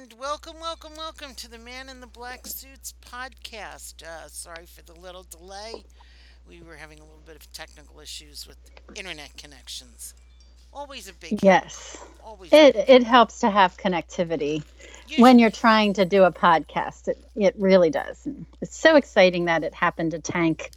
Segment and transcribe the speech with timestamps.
[0.00, 4.02] and welcome, welcome, welcome to the Man in the Black Suits podcast.
[4.02, 5.84] Uh, sorry for the little delay.
[6.48, 8.56] We were having a little bit of technical issues with
[8.94, 10.14] internet connections.
[10.72, 11.96] Always a big Yes.
[12.24, 14.62] always It it helps to have connectivity
[15.18, 17.08] when you're trying to do a podcast.
[17.08, 18.26] It it really does.
[18.26, 20.70] And it's so exciting that it happened to tank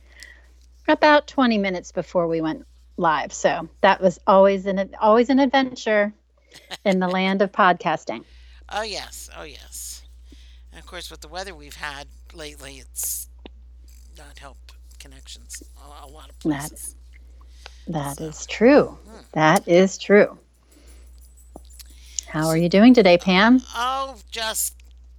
[0.88, 2.66] about 20 minutes before we went
[2.98, 3.34] live.
[3.34, 6.14] So that was always an always an adventure
[6.86, 8.24] in the land of podcasting.
[8.70, 10.02] Oh yes, oh yes.
[10.72, 13.30] And of course, with the weather we've had lately, it's
[14.18, 14.74] not helped
[15.04, 16.96] connections a, a lot of That- places.
[17.88, 18.98] That is true.
[19.34, 20.38] That is true.
[22.28, 23.62] How are you doing today, Pam?
[23.76, 24.76] Oh, just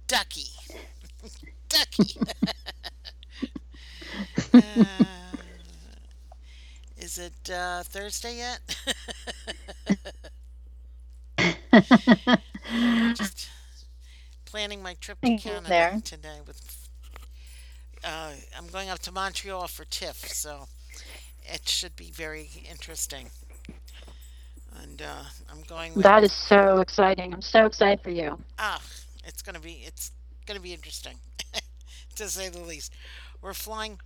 [0.07, 0.47] ducky,
[1.69, 2.17] ducky.
[4.53, 4.61] Uh,
[6.97, 8.59] is it uh, Thursday yet?
[13.15, 13.49] just
[14.45, 16.39] planning my trip to Canada today.
[16.47, 16.84] With
[18.05, 20.67] uh, I'm going up to Montreal for TIFF, so
[21.43, 23.31] it should be very interesting.
[24.81, 25.93] And uh, I'm going.
[25.95, 27.33] With, That is so exciting.
[27.33, 28.37] I'm so excited for you.
[28.59, 28.81] Ah,
[29.23, 30.11] it's gonna be it's
[30.45, 31.15] gonna be interesting,
[32.15, 32.93] to say the least.
[33.41, 33.99] We're flying.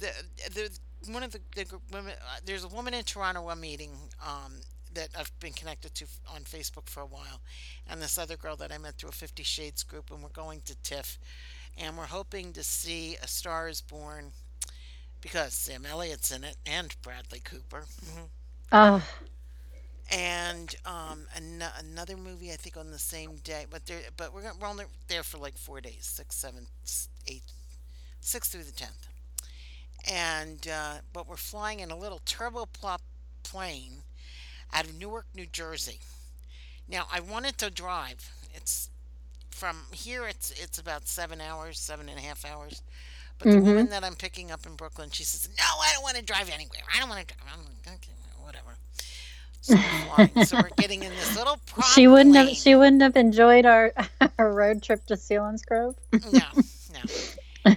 [0.00, 0.10] The
[0.54, 0.78] the
[1.12, 2.12] one of the, the women.
[2.12, 3.90] Uh, there's a woman in Toronto I'm meeting.
[4.26, 4.54] Um,
[4.94, 7.42] that I've been connected to on Facebook for a while,
[7.86, 10.62] and this other girl that I met through a Fifty Shades group, and we're going
[10.64, 11.18] to TIFF,
[11.78, 14.32] and we're hoping to see A Star Is Born,
[15.20, 17.84] because Sam Elliott's in it and Bradley Cooper.
[18.72, 19.02] Oh,
[20.12, 23.66] and um, an- another movie I think on the same day.
[23.68, 27.08] But there, but we're gonna, we're only there for like four days, six, seven, s-
[27.26, 27.42] eight,
[28.20, 29.08] six through the tenth.
[30.08, 32.98] And uh, but we're flying in a little turboprop
[33.42, 34.02] plane
[34.72, 35.98] out of Newark, New Jersey.
[36.88, 38.30] Now I wanted to drive.
[38.54, 38.90] It's
[39.56, 40.26] from here.
[40.26, 42.82] It's it's about seven hours, seven and a half hours.
[43.38, 43.64] But the Mhm.
[43.64, 46.48] woman that I'm picking up in Brooklyn, she says, "No, I don't want to drive
[46.50, 46.80] anywhere.
[46.94, 47.48] I don't want to drive.
[47.52, 48.12] I'm like, okay,
[48.42, 48.76] whatever."
[49.62, 49.74] So
[50.36, 50.44] we're.
[50.44, 52.48] So we're getting in this little prop she wouldn't plane.
[52.48, 53.92] have she wouldn't have enjoyed our
[54.38, 55.96] our road trip to Sealands Grove.
[56.32, 56.48] No,
[56.92, 57.74] no.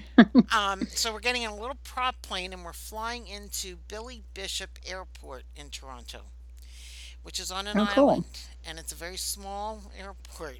[0.52, 4.78] um, so we're getting in a little prop plane and we're flying into Billy Bishop
[4.86, 6.22] Airport in Toronto,
[7.24, 8.10] which is on an Oh, cool.
[8.12, 8.26] island,
[8.66, 10.60] and it's a very small airport.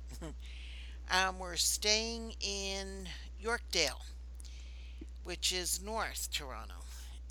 [1.12, 3.08] Um, we're staying in
[3.44, 4.02] Yorkdale,
[5.24, 6.76] which is north Toronto,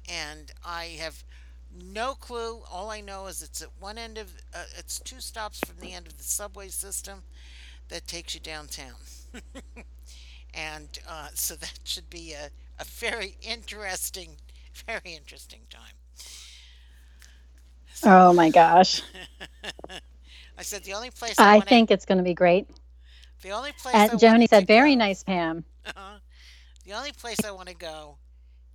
[0.09, 1.25] and I have
[1.73, 2.63] no clue.
[2.71, 5.93] All I know is it's at one end of uh, it's two stops from the
[5.93, 7.23] end of the subway system
[7.89, 8.95] that takes you downtown.
[10.55, 12.51] and uh, so that should be a,
[12.81, 14.37] a very interesting,
[14.87, 15.95] very interesting time.
[18.05, 19.03] Oh my gosh.
[20.59, 22.69] I said the only place I, I wanna, think it's going to be great.
[23.43, 26.19] The only place I And wanna Joni said, "Very go- nice, Pam." Uh-huh.
[26.85, 28.19] The only place I want to go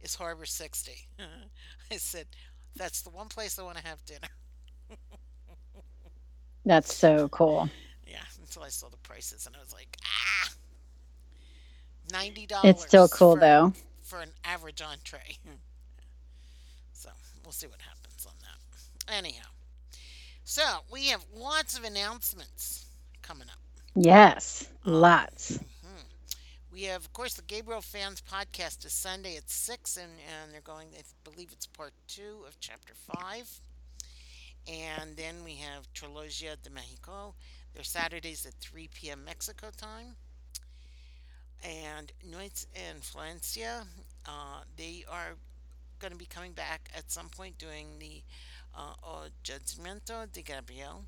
[0.02, 0.94] is Harbor 60.
[1.92, 2.28] I said
[2.76, 4.30] that's the one place I want to have dinner.
[6.66, 7.70] That's so cool.
[8.06, 10.52] Yeah, until I saw the prices and I was like, ah,
[12.12, 12.66] ninety dollars.
[12.72, 13.74] It's still cool for, though.
[14.02, 15.38] for an average entree.
[16.94, 17.10] so
[17.44, 19.14] we'll see what happens on that.
[19.14, 19.50] Anyhow,
[20.44, 22.86] so we have lots of announcements
[23.22, 23.63] coming up.
[23.96, 25.60] Yes, lots.
[26.72, 30.62] We have, of course, the Gabriel Fans podcast is Sunday at six, and, and they're
[30.62, 30.90] going.
[30.98, 33.62] I believe it's part two of chapter five.
[34.68, 37.36] And then we have Trilogia de Mexico.
[37.74, 39.24] They're Saturdays at 3 p.m.
[39.26, 40.16] Mexico time.
[41.64, 43.86] And Noites en Influencia,
[44.26, 45.36] uh, they are
[46.00, 48.22] going to be coming back at some point doing the
[48.76, 51.06] uh, O Judgmento de Gabriel.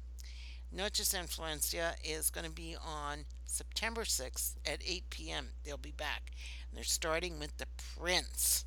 [0.72, 5.48] Noches en Influencia is going to be on September 6th at 8 p.m.
[5.64, 6.32] They'll be back.
[6.70, 7.68] And they're starting with The
[8.00, 8.66] Prince.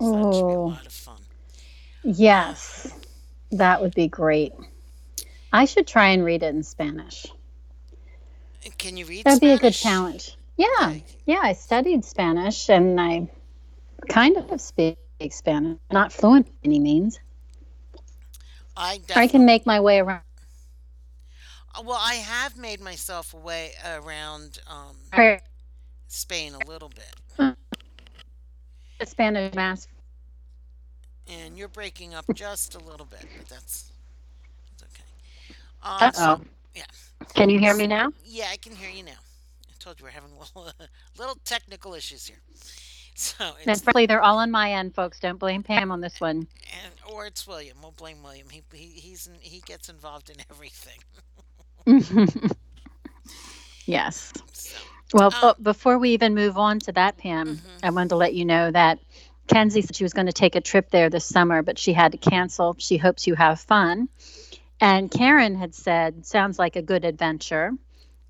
[0.00, 0.66] So that should be a Oh.
[0.68, 1.26] lot of fun.
[2.04, 2.92] Yes,
[3.52, 4.52] that would be great.
[5.52, 7.26] I should try and read it in Spanish.
[8.78, 10.36] Can you read That'd be a good challenge.
[10.56, 10.96] Yeah,
[11.26, 11.40] yeah.
[11.42, 13.30] I studied Spanish and I
[14.08, 14.98] kind of speak
[15.30, 17.18] Spanish, not fluent by any means.
[18.76, 20.22] I I can make my way around.
[21.84, 24.96] Well, I have made myself away around um,
[26.08, 27.56] Spain a little bit,
[29.04, 29.88] Spanish mass.
[31.28, 33.92] and you're breaking up just a little bit, but that's,
[34.78, 35.04] that's okay.
[35.82, 36.40] Um, so- Uh-oh.
[37.34, 38.12] Can you hear me now?
[38.24, 39.12] Yeah, I can hear you now.
[39.68, 40.70] I told you we're having a little,
[41.18, 42.36] little technical issues here.
[43.14, 45.18] So And it's frankly, they're all on my end, folks.
[45.18, 46.46] Don't blame Pam on this one.
[46.84, 47.78] and or it's William.
[47.80, 48.48] We'll blame William.
[48.50, 50.98] He he he's he gets involved in everything.
[53.86, 54.32] yes.
[54.52, 54.76] So
[55.14, 57.60] Well, um but before we even move on to that, Pam, mhm.
[57.82, 58.98] I wanted to let you know that
[59.46, 62.12] Kenzie said she was going to take a trip there this summer, but she had
[62.12, 62.74] to cancel.
[62.78, 64.08] She hopes you have fun.
[64.80, 67.72] And Karen had said, sounds like a good adventure.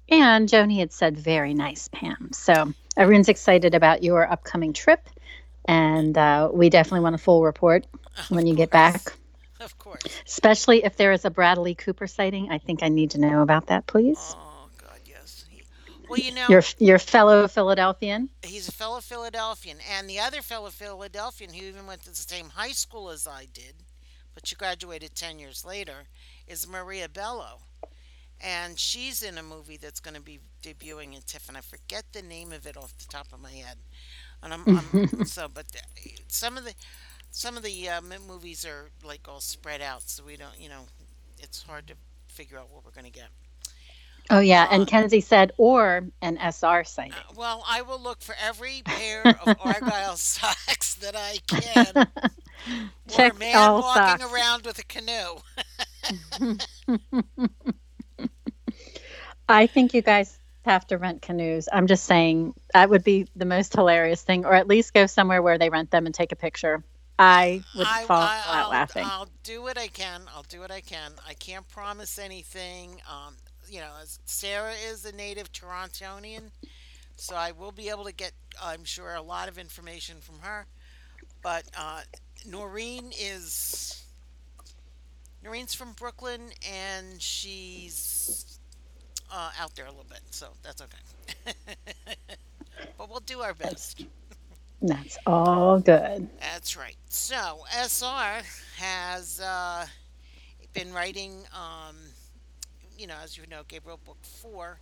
[0.09, 2.31] And Joni had said, very nice, Pam.
[2.33, 5.09] So everyone's excited about your upcoming trip.
[5.65, 7.87] And uh, we definitely want a full report
[8.29, 9.13] when you get back,
[9.61, 10.03] Of course.
[10.27, 12.51] especially if there is a Bradley Cooper sighting.
[12.51, 14.35] I think I need to know about that, please.
[14.37, 15.45] Oh God, yes.
[15.49, 15.63] He,
[16.09, 18.29] well, you know, Your, your fellow Philadelphian.
[18.43, 22.51] he's a fellow Philadelphian, and the other fellow Philadelphian who even went to the same
[22.51, 23.75] high school as I did,
[24.35, 26.05] but she graduated ten years later,
[26.47, 27.61] is Maria Bello,
[28.41, 32.05] and she's in a movie that's going to be debuting in TIFF, and I forget
[32.13, 33.79] the name of it off the top of my head.
[34.43, 35.79] And I'm, I'm so, but the,
[36.29, 36.75] some of the
[37.31, 40.87] some of the um, movies are like all spread out, so we don't, you know,
[41.39, 41.95] it's hard to
[42.29, 43.29] figure out what we're going to get.
[44.29, 47.13] Oh yeah, Uh, and Kenzie said, or an SR sighting.
[47.13, 51.93] Uh, well, I will look for every pair of Argyle socks that I can,
[53.13, 54.33] or a Check man all walking socks.
[54.33, 55.37] around with a canoe.
[59.49, 61.69] I think you guys have to rent canoes.
[61.73, 65.43] I'm just saying that would be the most hilarious thing, or at least go somewhere
[65.43, 66.83] where they rent them and take a picture.
[67.19, 69.05] I would I, fall I, out I'll, laughing.
[69.07, 70.23] I'll do what I can.
[70.35, 71.13] I'll do what I can.
[71.27, 73.01] I can't promise anything.
[73.11, 73.35] Um,
[73.69, 73.93] you know,
[74.27, 76.51] Sarah is a native Torontonian,
[77.17, 78.33] so I will be able to get,
[78.63, 80.67] I'm sure, a lot of information from her.
[81.43, 82.03] But uh,
[82.47, 84.05] Noreen is
[85.43, 88.59] Noreen's from Brooklyn, and she's
[89.33, 91.55] uh, out there a little bit, so that's okay.
[92.99, 94.05] but we'll do our best.
[94.83, 96.29] That's all good.
[96.41, 96.97] That's right.
[97.09, 98.43] So SR
[98.79, 99.87] has uh,
[100.75, 101.97] been writing, um,
[102.97, 104.79] you know, as you know, Gabriel Book Four,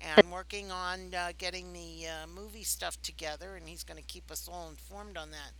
[0.00, 4.30] and working on uh, getting the uh, movie stuff together, and he's going to keep
[4.30, 5.52] us all informed on that.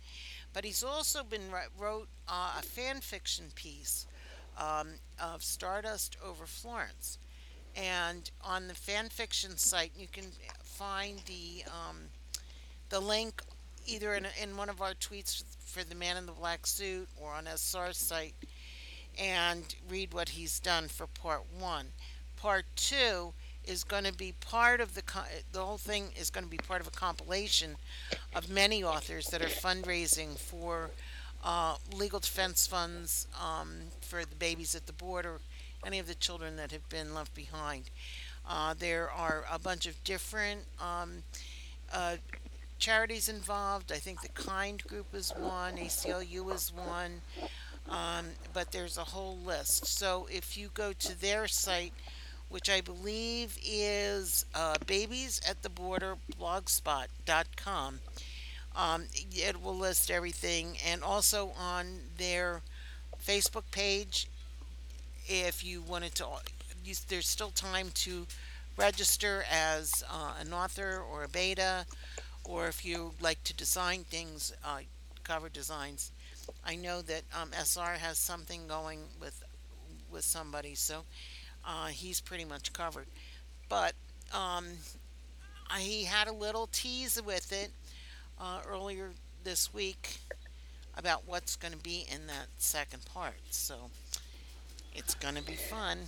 [0.53, 4.07] But he's also been wrote uh, a fan fiction piece
[4.57, 4.89] um,
[5.21, 7.17] of Stardust over Florence,
[7.75, 10.25] and on the fan fiction site you can
[10.63, 12.09] find the um,
[12.89, 13.41] the link
[13.85, 17.33] either in, in one of our tweets for the man in the black suit or
[17.33, 18.35] on SR's site
[19.19, 21.87] and read what he's done for part one.
[22.37, 23.33] Part two
[23.65, 25.03] is going to be part of the
[25.51, 27.75] the whole thing is going to be part of a compilation
[28.35, 30.89] of many authors that are fundraising for
[31.43, 33.69] uh, legal defense funds um,
[34.01, 35.39] for the babies at the border,
[35.85, 37.89] any of the children that have been left behind.
[38.47, 41.23] Uh, there are a bunch of different um,
[41.93, 42.15] uh,
[42.83, 43.93] charities involved.
[43.93, 47.21] I think the Kind Group is one, ACLU is one,
[47.89, 49.85] um, but there's a whole list.
[49.85, 51.93] So if you go to their site,
[52.49, 57.99] which I believe is uh, Babies at the Border blogspot.com,
[58.75, 60.75] um, it will list everything.
[60.85, 61.85] And also on
[62.17, 62.63] their
[63.25, 64.27] Facebook page,
[65.25, 66.25] if you wanted to,
[66.83, 68.27] you, there's still time to
[68.75, 71.85] register as uh, an author or a beta
[72.43, 74.79] or if you like to design things, uh,
[75.23, 76.11] cover designs.
[76.65, 79.43] I know that um, SR has something going with
[80.11, 81.05] with somebody, so
[81.65, 83.07] uh, he's pretty much covered.
[83.69, 83.93] But
[84.33, 84.65] um,
[85.69, 87.71] I, he had a little tease with it
[88.39, 89.11] uh, earlier
[89.43, 90.17] this week
[90.97, 93.35] about what's going to be in that second part.
[93.51, 93.91] So
[94.93, 95.99] it's going to be fun.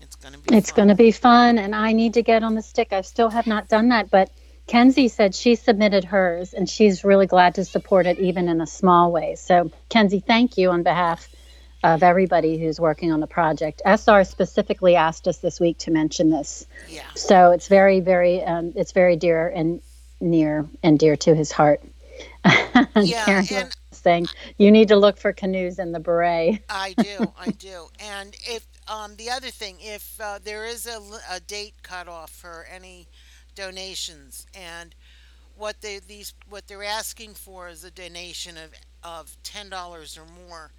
[0.00, 0.76] It's going to be It's fun.
[0.76, 2.92] going to be fun, and I need to get on the stick.
[2.92, 4.30] I still have not done that, but
[4.70, 8.68] Kenzie said she submitted hers, and she's really glad to support it, even in a
[8.68, 9.34] small way.
[9.34, 11.28] So, Kenzie, thank you on behalf
[11.82, 13.82] of everybody who's working on the project.
[13.84, 17.02] SR specifically asked us this week to mention this, Yeah.
[17.16, 19.82] so it's very, very, um, it's very dear and
[20.20, 21.80] near and dear to his heart.
[22.96, 26.62] Yeah, Karen and saying you need to look for canoes in the beret.
[26.68, 27.88] I do, I do.
[27.98, 31.00] And if um, the other thing, if uh, there is a,
[31.30, 33.08] a date cutoff for any
[33.60, 34.94] donations, and
[35.56, 38.70] what they these what they're asking for is a donation of
[39.02, 40.72] of ten dollars or more,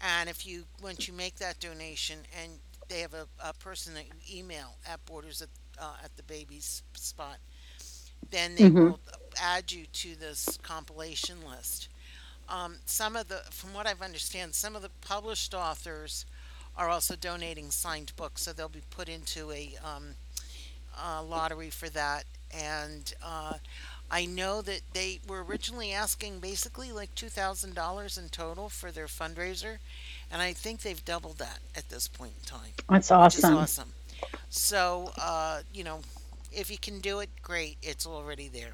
[0.00, 4.06] and if you once you make that donation and they have a, a person that
[4.06, 5.48] you email at Borders at
[5.80, 7.38] uh, at the baby's spot,
[8.30, 9.00] then they hmm will
[9.40, 11.88] add you to this compilation list.
[12.48, 16.26] Um, some of the, from what I've understand, some of the published authors
[16.76, 20.16] are also donating signed books, so they'll be put into a, um,
[21.02, 22.24] a lottery for that.
[22.52, 23.54] And uh,
[24.10, 29.78] I know that they were originally asking basically like $2,000 in total for their fundraiser,
[30.30, 33.56] and I think they've doubled that at this point in time, That's awesome.
[33.56, 33.92] awesome.
[34.48, 36.00] So, uh, you know,
[36.52, 37.78] if you can do it, great.
[37.82, 38.72] It's already there.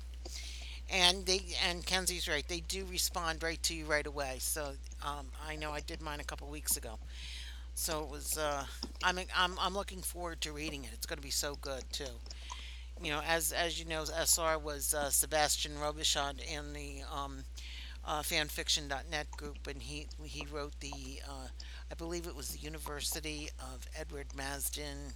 [0.90, 2.46] And they and Kenzie's right.
[2.46, 4.36] They do respond right to you right away.
[4.40, 4.72] So
[5.02, 6.98] um, I know I did mine a couple weeks ago.
[7.80, 8.38] So it was.
[8.38, 8.66] Uh,
[9.02, 10.90] I'm I'm I'm looking forward to reading it.
[10.94, 12.20] It's going to be so good too.
[13.02, 17.44] You know, as as you know, SR was uh, Sebastian Robichaud in the um,
[18.04, 21.20] uh, fanfiction.net group, and he he wrote the.
[21.28, 21.48] Uh,
[21.90, 25.14] I believe it was the University of Edward Masen,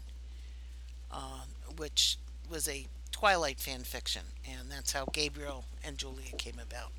[1.11, 1.45] uh,
[1.77, 2.19] which
[2.49, 6.93] was a Twilight fan fiction, and that's how Gabriel and Julia came about.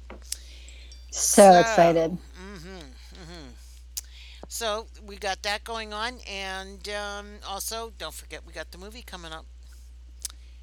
[1.12, 2.18] So So, excited.
[2.36, 2.80] hmm
[3.16, 3.50] hmm
[4.48, 9.02] So we got that going on, and um, also don't forget we got the movie
[9.04, 9.46] coming up,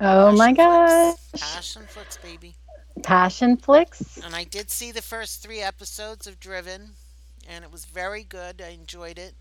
[0.01, 1.41] Oh my Passion Flicks, gosh.
[1.41, 2.57] Passionflix, baby.
[3.01, 4.21] Passionflix.
[4.21, 6.97] And I did see the first three episodes of Driven,
[7.47, 8.61] and it was very good.
[8.63, 9.35] I enjoyed it.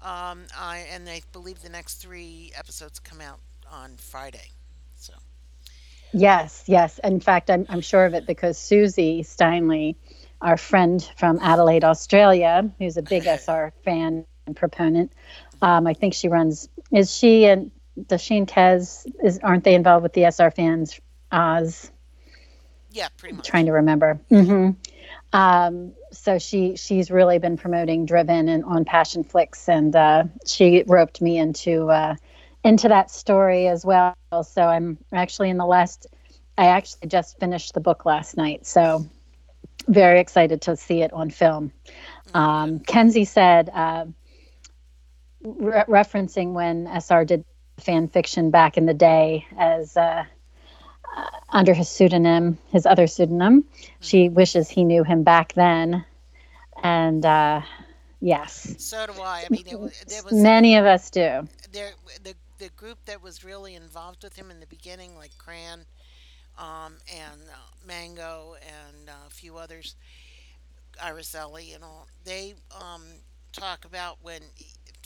[0.00, 3.40] Um, I and I believe the next three episodes come out
[3.70, 4.52] on Friday.
[4.96, 5.14] So
[6.12, 6.98] Yes, yes.
[7.04, 9.96] In fact, I'm, I'm sure of it because Susie Steinley,
[10.46, 15.12] our friend from Adelaide, Australia, who's a big SR fan and proponent,
[15.60, 16.68] um, I think she runs.
[16.92, 17.72] Is she and
[18.06, 21.00] does she and Kez is aren't they involved with the SR fans?
[21.32, 21.90] Oz,
[22.92, 23.46] yeah, pretty much.
[23.48, 24.20] trying to remember.
[24.28, 24.70] hmm
[25.32, 31.20] Um, so she she's really been promoting Driven and on Passionflix, and uh, she roped
[31.20, 32.14] me into uh,
[32.62, 34.14] into that story as well.
[34.44, 36.06] So I'm actually in the last.
[36.56, 39.04] I actually just finished the book last night, so
[39.88, 41.72] very excited to see it on film.
[42.28, 42.34] Okay.
[42.34, 44.06] Um, Kenzie said, uh,
[45.42, 47.44] re- referencing when SR did
[47.78, 50.24] fan fiction back in the day as uh,
[51.48, 53.64] under his pseudonym, his other pseudonym.
[54.00, 56.04] She hmm wishes he knew him back then,
[56.82, 57.62] and uh,
[58.20, 59.44] yes, So do I.
[59.44, 61.48] I mean, it, wa- there was many of us do.
[61.70, 65.86] there the the group that was really involved with him in the beginning, like Cran,
[66.58, 69.96] um, and uh, Mango, and uh, a few others,
[70.98, 72.08] Iriselli and all.
[72.24, 73.02] They um,
[73.52, 74.42] talk about when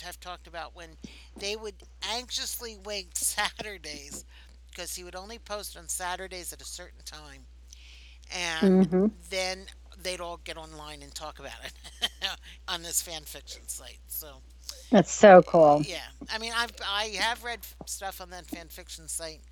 [0.02, 0.97] have talked about when
[1.38, 4.25] they would anxiously wait Saturdays
[4.71, 7.47] because he would only post on Saturdays at a certain time,
[8.35, 9.66] and hmm then
[10.00, 12.11] they'd all get online and talk about it
[12.69, 14.00] on this fan fiction site.
[14.09, 14.42] So
[14.90, 15.85] That's so cool.
[15.85, 19.42] yeah, I mean, I've I have read stuff on that fan fiction site.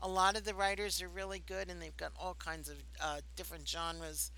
[0.00, 3.20] A lot of the writers are really good, and they've got all kinds of uh,
[3.36, 4.30] different genres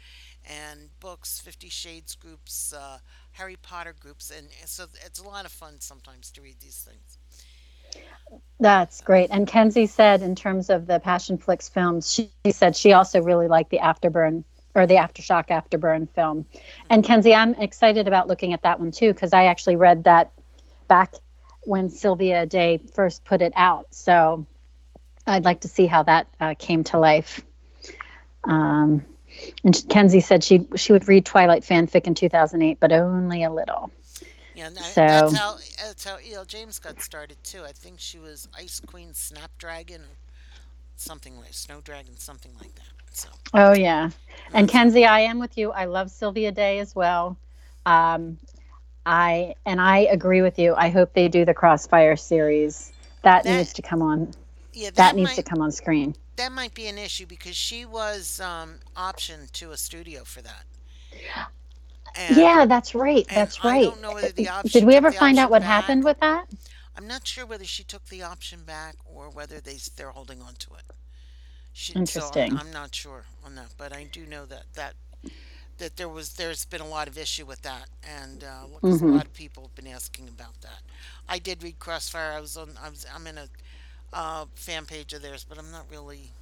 [0.44, 2.98] and books, Fifty Shades groups, uh,
[3.32, 7.18] Harry Potter groups, and so it's a lot of fun sometimes to read these things.
[8.60, 9.30] That's great.
[9.30, 13.48] And Kenzie said, in terms of the Passionflix films, she, she said she also really
[13.48, 16.46] liked the Afterburn or the Aftershock Afterburn film.
[16.90, 20.04] And hmm Kenzie, I'm excited about looking at that one too because I actually read
[20.04, 20.32] that
[20.88, 21.14] back
[21.62, 23.86] when Sylvia Day first put it out.
[23.94, 24.46] So
[25.28, 27.42] I'd like to see how that uh, came to life.
[28.44, 29.04] Um,
[29.64, 33.90] and Kenzie said she she would read Twilight fanfic in 2008, but only a little.
[34.54, 36.44] Yeah, I, that's how that's how E.L.
[36.44, 37.62] James got started too.
[37.62, 40.16] I think she was Ice Queen Snapdragon or
[40.96, 42.84] something like Snow Dragon, something like that.
[43.12, 44.10] So Oh yeah.
[44.54, 45.70] And Kenzie, I am with you.
[45.72, 47.36] I love Sylvia Day as well.
[47.86, 48.38] Um,
[49.06, 50.74] I and I agree with you.
[50.76, 52.92] I hope they do the Crossfire series.
[53.22, 54.32] That that needs to come on.
[54.78, 56.14] Yeah That that needs to come on screen.
[56.36, 60.64] that might be an issue because she was um, optioned to a studio for that,
[62.14, 63.26] and Yeah, that's right.
[63.32, 63.94] That's I right.
[63.94, 66.46] don't know whether the op- Did we ever find out what happened with that?
[66.96, 70.54] I'm not sure whether she took the option back or whether they they're holding on
[70.56, 70.84] to it.
[71.72, 72.54] She, so I'm Interesting.
[72.54, 74.94] I'm not sure on that, but I do know that that
[75.78, 78.44] that there was there's been a lot of issue with that, and
[78.82, 80.82] because a hmm lot of people have been asking about that.
[81.28, 82.32] I did read Crossfire.
[82.32, 82.74] I was on.
[82.82, 83.06] I was.
[83.14, 83.48] I'm in a
[84.12, 86.32] uh, fan page of theirs, but I'm not really.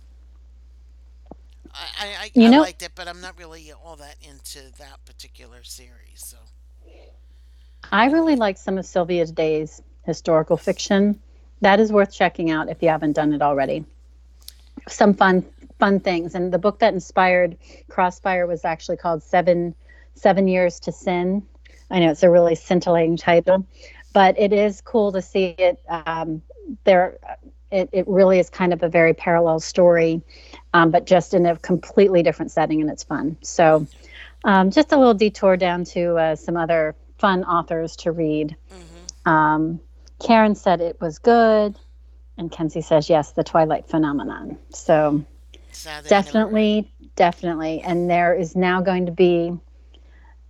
[1.74, 5.04] I, I You I know, liked it, but I'm not really all that into that
[5.04, 6.24] particular series.
[6.24, 6.38] So
[7.92, 11.20] I really like some of Sylvia Day's historical fiction.
[11.60, 13.84] That is worth checking out if you haven't done it already.
[14.88, 15.44] Some fun
[15.78, 16.34] fun things.
[16.34, 17.56] And the book that inspired
[17.88, 19.74] Crossfire was actually called Seven
[20.14, 21.42] Seven Years to Sin.
[21.90, 23.66] I know it's a really scintillating title,
[24.12, 25.78] but it is cool to see it.
[25.88, 26.42] Um,
[26.84, 27.18] there,
[27.70, 30.22] it, it really is kind of a very parallel story,
[30.72, 33.36] um, but just in a completely different setting, and it's fun.
[33.42, 33.86] So,
[34.44, 38.56] um, just a little detour down to uh, some other fun authors to read.
[38.70, 39.80] hmm Um,
[40.20, 41.76] Karen said it was good,
[42.38, 44.58] and Kenzie says yes, the Twilight phenomenon.
[44.70, 45.24] So
[46.08, 47.80] definitely, definitely.
[47.82, 49.52] And there is now going to be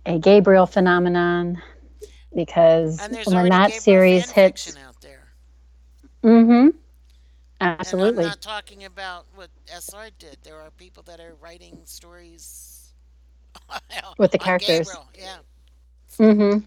[0.05, 1.61] a Gabriel phenomenon
[2.33, 5.27] because when that Gabriel series hits, out there.
[6.23, 6.77] Mm-hmm.
[7.61, 8.09] Absolutely.
[8.09, 10.37] And I'm not talking about what SR did.
[10.43, 12.93] There are people that are writing stories
[14.17, 14.87] with the characters.
[14.87, 15.07] Gabriel.
[15.17, 15.37] Yeah.
[16.19, 16.59] Mm-hmm.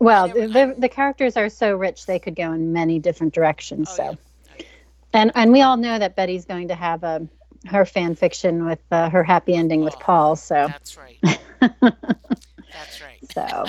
[0.00, 3.90] well, the, the characters are so rich they could go in many different directions.
[3.92, 4.18] Oh, so,
[4.58, 4.66] yeah.
[5.12, 7.28] and and we all know that Betty's going to have a
[7.66, 10.36] her fan fiction with uh, her happy ending with Oh, Paul.
[10.36, 11.18] So That's right.
[12.72, 13.20] That's right.
[13.32, 13.64] so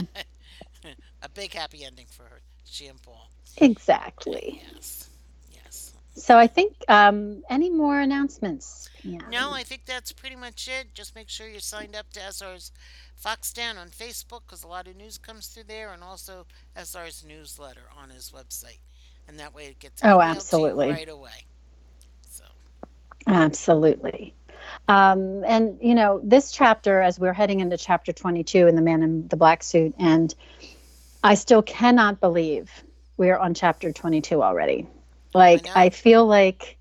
[1.22, 3.30] a big happy ending for her, she and Paul.
[3.58, 4.62] exactly.
[4.74, 5.01] Yes.
[6.22, 8.90] So I think um, any more announcements?
[9.04, 9.18] Yeah.
[9.32, 10.94] No, I think that's pretty much it.
[10.94, 12.72] Just make sure you're signed up to SR's
[13.16, 17.26] Fox Dan on Facebook because a lot of news comes through there, and also SR's
[17.28, 18.78] newsletter on his website,
[19.28, 20.90] and that way it gets Oh, emailed to you absolutely.
[20.92, 21.46] right away.
[22.30, 22.44] So
[23.26, 24.36] Absolutely.
[24.88, 29.02] Um, and, you know, this chapter, as we're heading into chapter 22 in The Man
[29.02, 30.34] in the Black Suit, and
[31.24, 32.72] I still cannot believe
[33.18, 34.86] we're on chapter 22 already.
[35.34, 35.72] Like, know.
[35.76, 36.78] I, feel like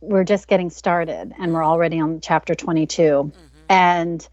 [0.00, 3.02] we're just getting started and we're already on chapter 22.
[3.02, 3.32] mhm.
[3.68, 4.28] And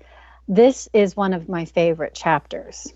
[0.47, 2.91] this is one of my favorite chapters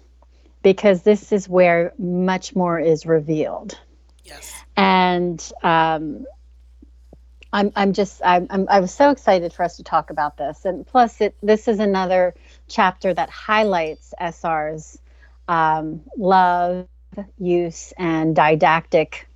[0.63, 3.77] because this is where much more is revealed
[4.23, 6.25] yes, and um,
[7.51, 10.65] I'm I'm just I'm, I'm I was so excited for us to talk about this,
[10.65, 12.33] and plus it this is another
[12.67, 14.97] chapter that highlights SR's
[15.47, 16.87] um, love,
[17.37, 19.27] use, and didactic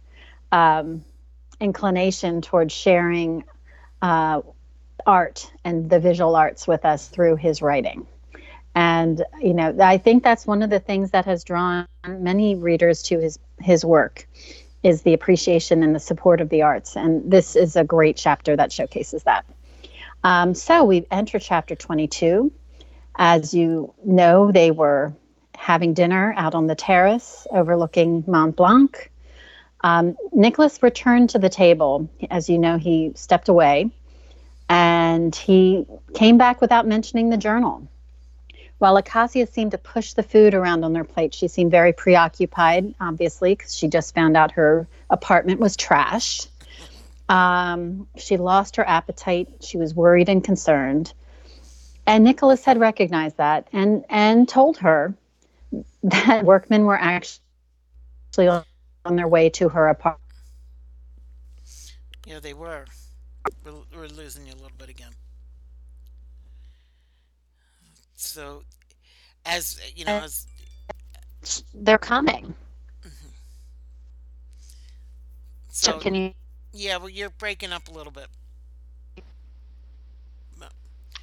[0.52, 1.04] um,
[1.60, 3.44] inclination towards sharing
[4.02, 4.42] uh,
[5.06, 8.06] art and the visual arts with us through his writing.
[8.76, 13.02] And you know, I think that's one of the things that has drawn many readers
[13.04, 14.28] to his his work
[14.84, 16.96] is the appreciation and the support of the arts.
[16.96, 19.46] And this is a great chapter that showcases that.
[20.24, 22.52] Um, so we enter chapter 22.
[23.16, 25.14] As you know, they were
[25.58, 29.10] having dinner out on the terrace overlooking Mont Blanc.
[29.82, 32.10] Um, Nicholas returned to the table.
[32.30, 33.92] As you know, he stepped away
[34.70, 37.88] and he came back without mentioning the journal.
[38.80, 42.94] While Acacia seemed to push the food around on their plate, she seemed very preoccupied,
[43.00, 46.48] obviously, because she just found out her apartment was trashed.
[47.28, 49.48] Um, she lost her appetite.
[49.62, 51.12] She was worried and concerned.
[52.06, 55.14] And Nicholas had recognized that and, and told her
[56.04, 57.42] that workmen were actually
[59.08, 60.22] on their way to her apartment.
[62.26, 62.88] yeah, they were.
[63.66, 65.16] We're, we're losing you a little bit again.
[68.16, 68.64] So,
[69.46, 70.48] as you know, as
[71.74, 72.56] They're coming.
[75.70, 76.34] so, So can you?
[76.74, 78.28] yeah, well, you're breaking up a little bit.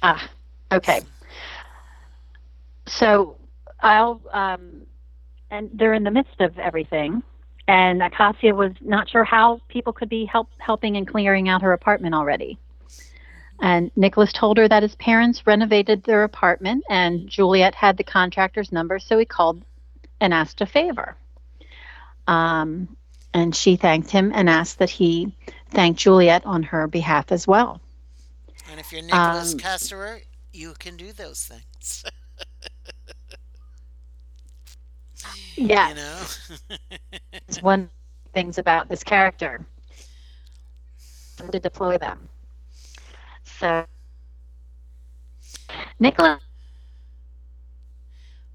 [0.01, 0.29] Ah,
[0.71, 1.01] okay.
[2.87, 3.37] So
[3.81, 4.87] I'll um,
[5.51, 7.23] and they're in the midst of everything,
[7.67, 11.73] and Acacia was not sure how people could be help helping and clearing out her
[11.73, 12.57] apartment already.
[13.61, 18.71] And Nicholas told her that his parents renovated their apartment, and Juliet had the contractor's
[18.71, 19.63] number, so he called
[20.19, 21.15] and asked a favor.
[22.27, 22.97] Um,
[23.33, 25.35] and she thanked him and asked that he
[25.69, 27.81] thank Juliet on her behalf as well.
[28.71, 32.03] And if you're Nicholas Um, Custerer, you can do those things.
[35.57, 36.21] Yeah, You know.
[37.47, 37.89] is one of
[38.25, 39.65] the things about this character
[41.51, 42.29] to deploy them.
[43.43, 43.85] So
[45.99, 46.41] Nicholas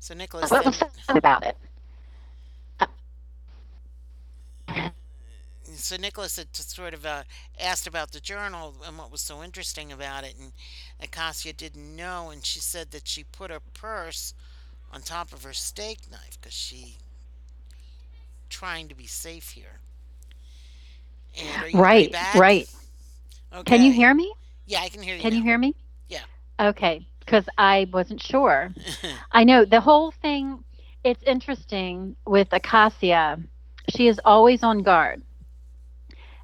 [0.01, 1.57] so Nicholas, what then, was sad about it?
[5.75, 7.25] so Nicholas had sort of uh,
[7.61, 10.53] asked about the journal and what was so interesting about it, and
[11.01, 14.35] Acacia didn't know, and she said that she put her purse
[14.93, 16.97] on top of her steak knife because she
[18.49, 19.81] trying to be safe here.
[21.39, 22.69] And are you, Right, right.
[23.65, 24.33] Can you hear me?
[24.67, 25.23] Yeah, I can hear you.
[25.23, 25.75] Can you hear me?
[26.09, 26.21] Yeah.
[26.59, 28.71] Okay, because I wasn't sure.
[29.33, 30.65] I know the whole thing.
[31.03, 33.39] It's interesting with Acacia.
[33.89, 35.23] She is always on guard,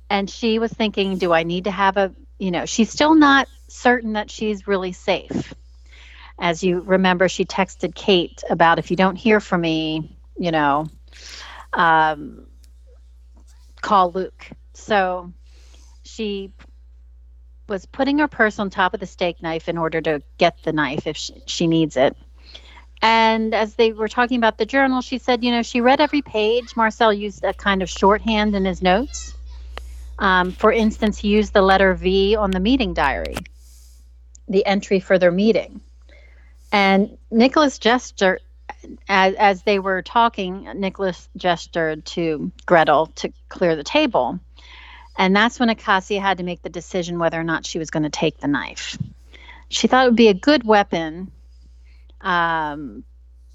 [0.09, 3.49] and she was thinking, "Do I need to have a?" You know, she's still not
[3.69, 5.53] certain that she's really safe.
[6.39, 10.87] As you remember, she texted Kate about if you don't hear from me, you know,
[11.73, 12.47] um,
[13.81, 14.47] call Luke.
[14.75, 15.33] So
[16.03, 16.53] she
[17.69, 20.73] was putting her purse on top of the steak knife in order to get the
[20.73, 22.17] knife if she, she needs it.
[23.03, 26.23] And as they were talking about the journal, she said, you know, she read every
[26.23, 26.77] page.
[26.77, 29.35] Marcel used a kind of shorthand in his notes.
[30.19, 33.37] Um, for instance, he used the letter V on the meeting diary,
[34.49, 35.83] the entry for their meeting.
[36.73, 38.41] And Nicholas gestured,
[39.09, 44.41] as, as they were talking, Nicholas gestured to Gretel to clear the table.
[45.17, 48.03] And that's when Acacia had to make the decision whether or not she was going
[48.03, 48.99] to take the knife.
[49.69, 51.33] She thought it would be a good weapon,
[52.21, 53.05] um,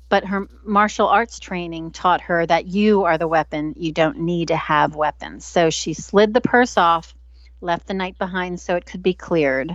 [0.09, 3.75] but her martial arts training taught her that you are the weapon.
[3.77, 5.45] You don't need to have weapons.
[5.45, 7.13] So she slid the purse off,
[7.61, 9.73] left the knife behind so it could be cleared.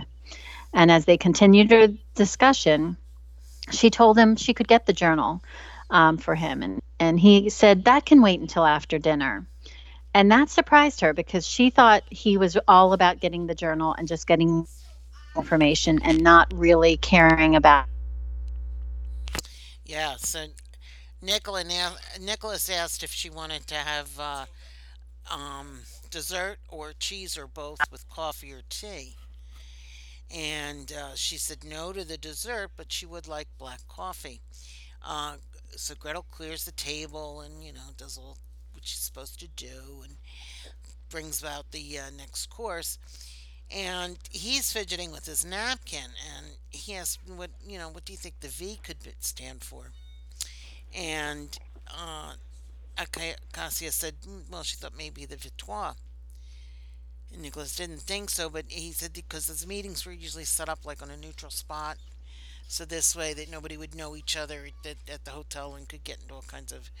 [0.73, 2.97] And as they continued their discussion,
[3.71, 5.43] she told him she could get the journal
[5.89, 6.63] um, for him.
[6.63, 9.47] And, and he said, That can wait until after dinner.
[10.13, 14.07] And that surprised her because she thought he was all about getting the journal and
[14.07, 14.67] just getting
[15.35, 17.85] information and not really caring about.
[19.85, 20.47] Yeah, so
[21.21, 24.45] Nicholas asked if she wanted to have uh,
[25.31, 29.15] um, dessert or cheese or both with coffee or tea.
[30.35, 34.41] And uh, she said no to the dessert, but she would like black coffee.
[35.05, 35.35] Uh,
[35.75, 38.37] so Gretel clears the table and, you know, does all
[38.73, 40.17] what she's supposed to do and
[41.09, 42.99] brings out the uh, next course.
[43.75, 48.17] And he's fidgeting with his napkin and he asks, what, you know, what do you
[48.17, 49.91] think the V could stand for?
[50.95, 52.33] And uh,
[52.97, 55.95] Acacia said, mm, well, she thought maybe the Victoire.
[57.31, 60.85] And Nicholas didn't think so, but he said because his meetings were usually set up
[60.85, 61.97] like on a neutral spot.
[62.67, 66.03] So this way that nobody would know each other at, at the hotel and could
[66.03, 66.91] get into all kinds of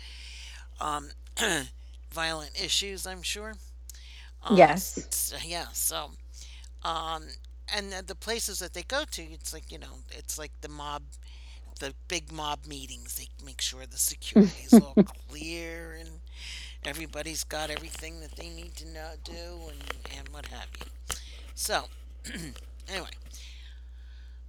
[0.79, 1.09] um,
[2.11, 3.55] violent issues, I'm sure.
[4.43, 5.07] Um, yes.
[5.09, 5.67] So, yeah.
[5.73, 6.11] So,
[6.83, 7.27] um,
[7.73, 11.03] and the places that they go to, it's like you know, it's like the mob,
[11.79, 13.15] the big mob meetings.
[13.15, 14.97] They make sure the security is all
[15.29, 16.21] clear and
[16.85, 19.31] everybody's got everything that they need to know do
[19.69, 21.15] and, and what have you.
[21.55, 21.85] So,
[22.87, 23.09] anyway,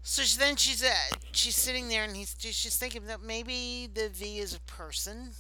[0.03, 4.39] so then she's uh, she's sitting there and he's she's thinking that maybe the V
[4.39, 5.31] is a person,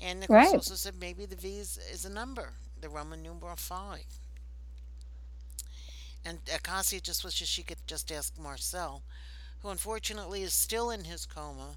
[0.00, 0.54] and Nicholas right.
[0.54, 4.04] also said maybe the V is, is a number, the Roman numeral five.
[6.24, 9.02] And Acacia just wishes she could just ask Marcel,
[9.60, 11.76] who unfortunately is still in his coma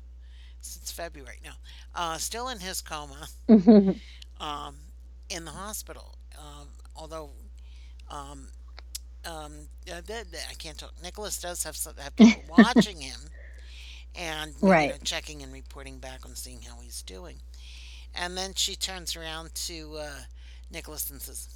[0.66, 1.56] since February now,
[1.94, 3.28] uh, still in his coma,
[4.40, 4.76] um,
[5.30, 6.16] in the hospital.
[6.38, 7.32] Um, although,
[8.10, 8.48] um,
[9.26, 9.54] um,
[9.92, 10.94] uh, I can't talk.
[11.02, 13.20] Nicholas does have some, have people watching him,
[14.16, 14.90] and right.
[14.92, 17.38] know, checking and reporting back on seeing how he's doing.
[18.14, 20.20] And then she turns around to uh,
[20.72, 21.55] Nicholas and says,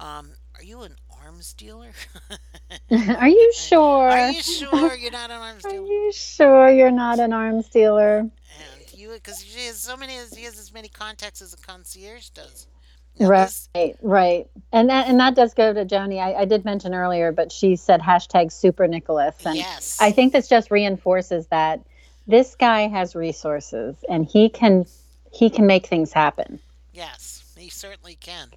[0.00, 1.92] um, "Are you an arms dealer?
[2.90, 4.08] Are you sure?
[4.08, 5.82] Are you sure you're not an arms dealer?
[5.82, 8.18] Are you sure you're not an arms dealer?
[8.18, 8.30] And
[8.94, 12.66] you, because she has so many, he has as many contacts as a concierge does.
[13.18, 13.40] Now right,
[13.74, 13.96] this...
[14.00, 16.18] right, and that and that does go to Joni.
[16.20, 19.98] I, I did mention earlier, but she said hashtag Super Nicholas, and yes.
[20.00, 21.80] I think this just reinforces that
[22.26, 24.86] this guy has resources and he can
[25.32, 26.60] he can make things happen.
[26.92, 28.50] Yes, he certainly can.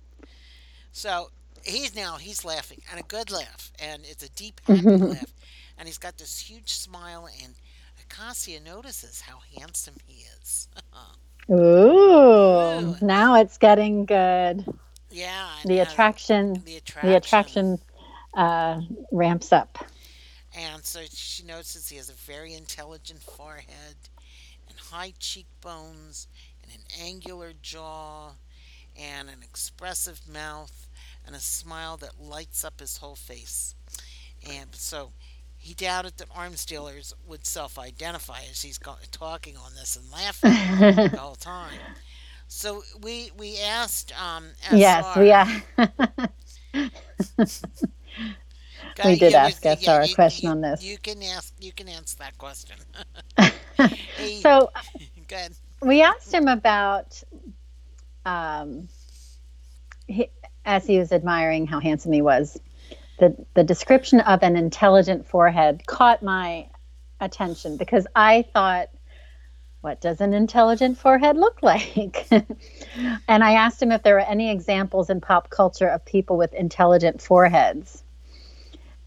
[0.93, 1.31] So
[1.63, 5.33] he's now he's laughing and a good laugh and it's a deep happy laugh
[5.77, 7.55] and he's got this huge smile and
[7.99, 10.69] Acacia notices how handsome he is.
[11.51, 14.65] Ooh, Ooh, now it's getting good.
[15.09, 17.79] Yeah, the attraction, the attraction, the attraction
[18.33, 19.85] uh, ramps up.
[20.55, 23.97] And so she notices he has a very intelligent forehead
[24.69, 26.27] and high cheekbones
[26.63, 28.33] and an angular jaw
[28.97, 30.87] and an expressive mouth
[31.25, 33.75] and a smile that lights up his whole face.
[34.47, 35.13] And so
[35.57, 38.79] he doubted that arms dealers would self identify as he's
[39.11, 40.59] talking on this and laughing
[41.11, 41.81] the whole time.
[42.47, 45.47] So we we asked um SR, Yes, we are.
[49.03, 50.81] we did ask SR yeah, a question you, on this.
[50.81, 52.77] You can ask you can answer that question.
[54.17, 54.71] hey, so
[55.81, 57.21] we asked him about
[58.25, 58.87] um
[60.07, 60.29] he,
[60.65, 62.59] as he was admiring how handsome he was,
[63.19, 66.67] the, the description of an intelligent forehead caught my
[67.19, 68.89] attention because I thought,
[69.81, 72.27] what does an intelligent forehead look like?
[73.27, 76.53] and I asked him if there were any examples in pop culture of people with
[76.53, 78.03] intelligent foreheads.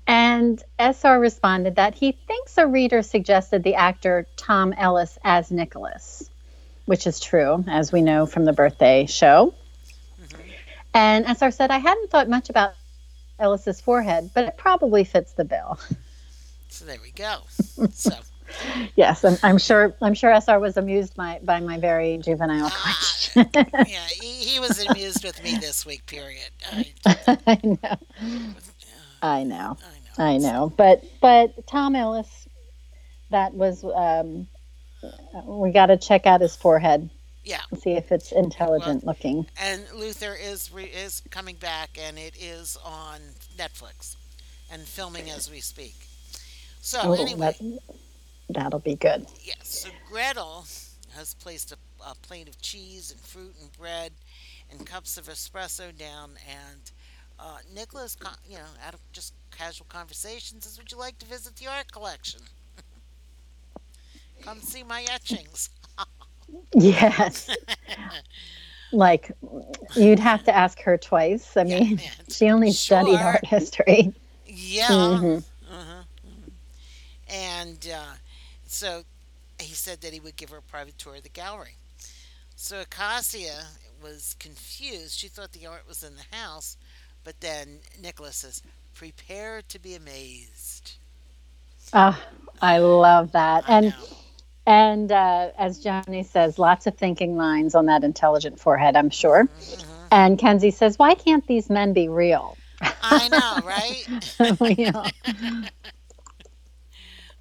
[0.07, 6.31] And SR responded that he thinks a reader suggested the actor Tom Ellis as Nicholas,
[6.87, 9.55] which is true, as we know from the birthday show.
[10.95, 12.73] And SR said, I hadn't thought much about
[13.39, 15.79] Ellis's forehead, but it probably fits the bill.
[16.69, 17.39] So there we go.
[17.93, 18.13] so
[18.97, 19.95] yes, I'm, I'm, sure.
[20.01, 23.49] I'm sure SR was amused by by my very juvenile question.
[23.55, 26.07] Uh, yeah, he, he, was amused with me this week.
[26.07, 26.51] Period.
[26.71, 26.93] I,
[27.47, 27.97] I know.
[29.23, 29.77] I know.
[30.19, 30.73] I know.
[30.77, 32.49] But but Tom Ellis,
[33.31, 34.47] that was um,
[35.45, 37.11] we got to check out his forehead.
[37.45, 37.61] Yeah.
[37.79, 39.47] See if it's intelligent well, looking.
[39.61, 43.21] And Lucifer is re- is coming back, and it is on
[43.57, 44.17] Netflix,
[44.71, 45.95] and filming as we speak.
[46.81, 47.55] So oh, anyway,
[48.51, 49.27] that, will be good.
[49.43, 49.57] Yes.
[49.63, 50.67] So Gretel
[51.15, 54.13] has placed a, a plate of cheese and fruit and bread
[54.71, 56.91] and cups of espresso down, and
[57.39, 58.17] uh, Nicholas,
[58.49, 61.93] you know, out of just casual conversation, says, "Would you like to visit the art
[61.93, 62.41] collection?
[64.47, 65.71] Come see my etchings."
[66.75, 67.51] yes.
[68.93, 69.33] like
[69.97, 71.57] you'd have to ask her twice.
[71.57, 73.01] I yeah, mean, yeah, she only sure.
[73.01, 74.15] studied art history.
[74.47, 74.89] Yeah.
[74.89, 75.75] Mm-hmm.
[75.75, 76.03] Uh-huh.
[77.29, 78.15] And uh,
[78.67, 79.03] so
[79.59, 81.75] he said that he would give her a private tour of the gallery.
[82.55, 83.67] So Acacia
[84.03, 85.19] was confused.
[85.19, 86.77] She thought the art was in the house,
[87.25, 88.63] but then Nicholas says,
[88.95, 90.93] "Prepare to be amazed."
[91.93, 92.19] Oh,
[92.61, 93.69] I love that.
[93.69, 94.16] I and know.
[94.67, 98.97] And uh, as Johnny says, lots of thinking lines on that intelligent forehead.
[98.97, 99.45] I'm sure.
[99.45, 99.93] Mm-hmm.
[100.11, 104.05] And Kenzie says, "Why can't these men be real?" I know, right?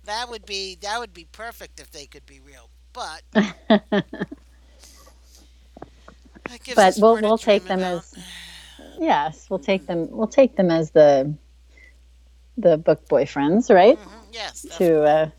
[0.05, 3.21] that would be that would be perfect if they could be real, but.
[6.75, 8.13] but we'll we'll take them as
[8.99, 10.07] yes, we'll take them.
[10.11, 11.33] We'll take them as the
[12.57, 13.99] the book boyfriends, right?
[13.99, 14.19] Mm-hmm.
[14.31, 14.61] Yes.
[14.77, 15.29] To uh,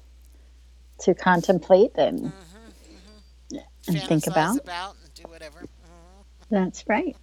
[1.00, 3.94] to contemplate and mm-hmm, mm-hmm.
[3.94, 4.58] and think about.
[4.58, 5.60] about and do whatever.
[5.60, 6.54] Mm-hmm.
[6.54, 7.16] That's right.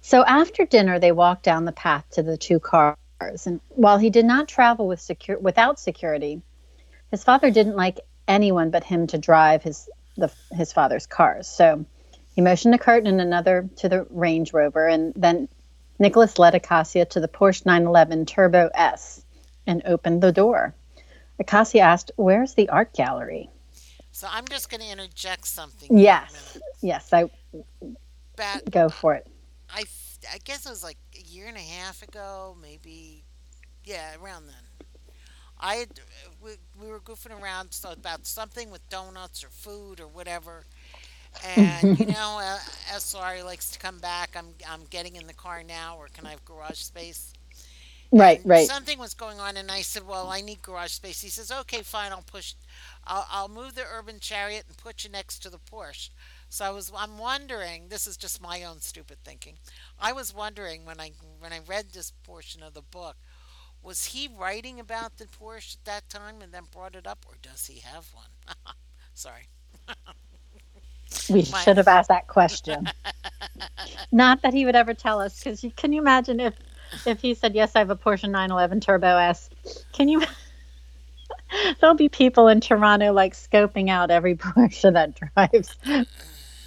[0.00, 2.96] So after dinner, they walked down the path to the two cars,
[3.46, 6.42] and while he did not travel with secure without security,
[7.10, 11.48] his father didn't like anyone but him to drive his the, his father's cars.
[11.48, 11.84] So
[12.34, 15.48] he motioned to Kurt and another to the Range Rover, and then
[15.98, 19.24] Nicholas led Acacia to the Porsche 911 Turbo S
[19.66, 20.74] and opened the door.
[21.38, 23.50] Acacia asked, Where's the art gallery?
[24.12, 25.96] So I'm just going to interject something.
[25.96, 26.58] Yes.
[26.82, 27.12] Yes.
[27.12, 27.28] I
[28.70, 29.26] go for it.
[29.70, 29.84] I,
[30.32, 33.24] I guess it was like a year and a half ago, maybe.
[33.84, 34.86] Yeah, around then.
[35.60, 36.00] I had,
[36.42, 40.64] we, we were goofing around so about something with donuts or food or whatever
[41.44, 42.58] and you know, uh,
[42.96, 44.36] SR likes to come back.
[44.36, 47.33] I'm I'm getting in the car now, or can I have garage space?
[48.14, 48.72] Right, right.
[48.72, 51.82] Something was going on, and I said, "Well, I need garage space." He says, "Okay,
[51.82, 52.12] fine.
[52.12, 52.54] I'll push.
[53.06, 56.10] I'll, I'll move the urban chariot and put you next to the Porsche."
[56.50, 56.92] So I was.
[56.96, 57.88] I'm wondering.
[57.90, 59.58] This is just my own stupid thinking.
[60.00, 63.16] I was wondering when I when I read this portion of the book,
[63.82, 67.36] was he writing about the Porsche at that time and then brought it up, or
[67.42, 68.30] does he have one?
[69.14, 69.48] Sorry.
[71.28, 71.64] We My.
[71.64, 72.92] should have asked that question.
[74.12, 76.54] Not that he would ever tell us, because can you imagine if
[77.06, 79.50] if he said yes, I have a Porsche 911 Turbo S?
[79.92, 80.22] Can you?
[81.80, 85.76] There'll be people in Toronto like scoping out every Porsche that drives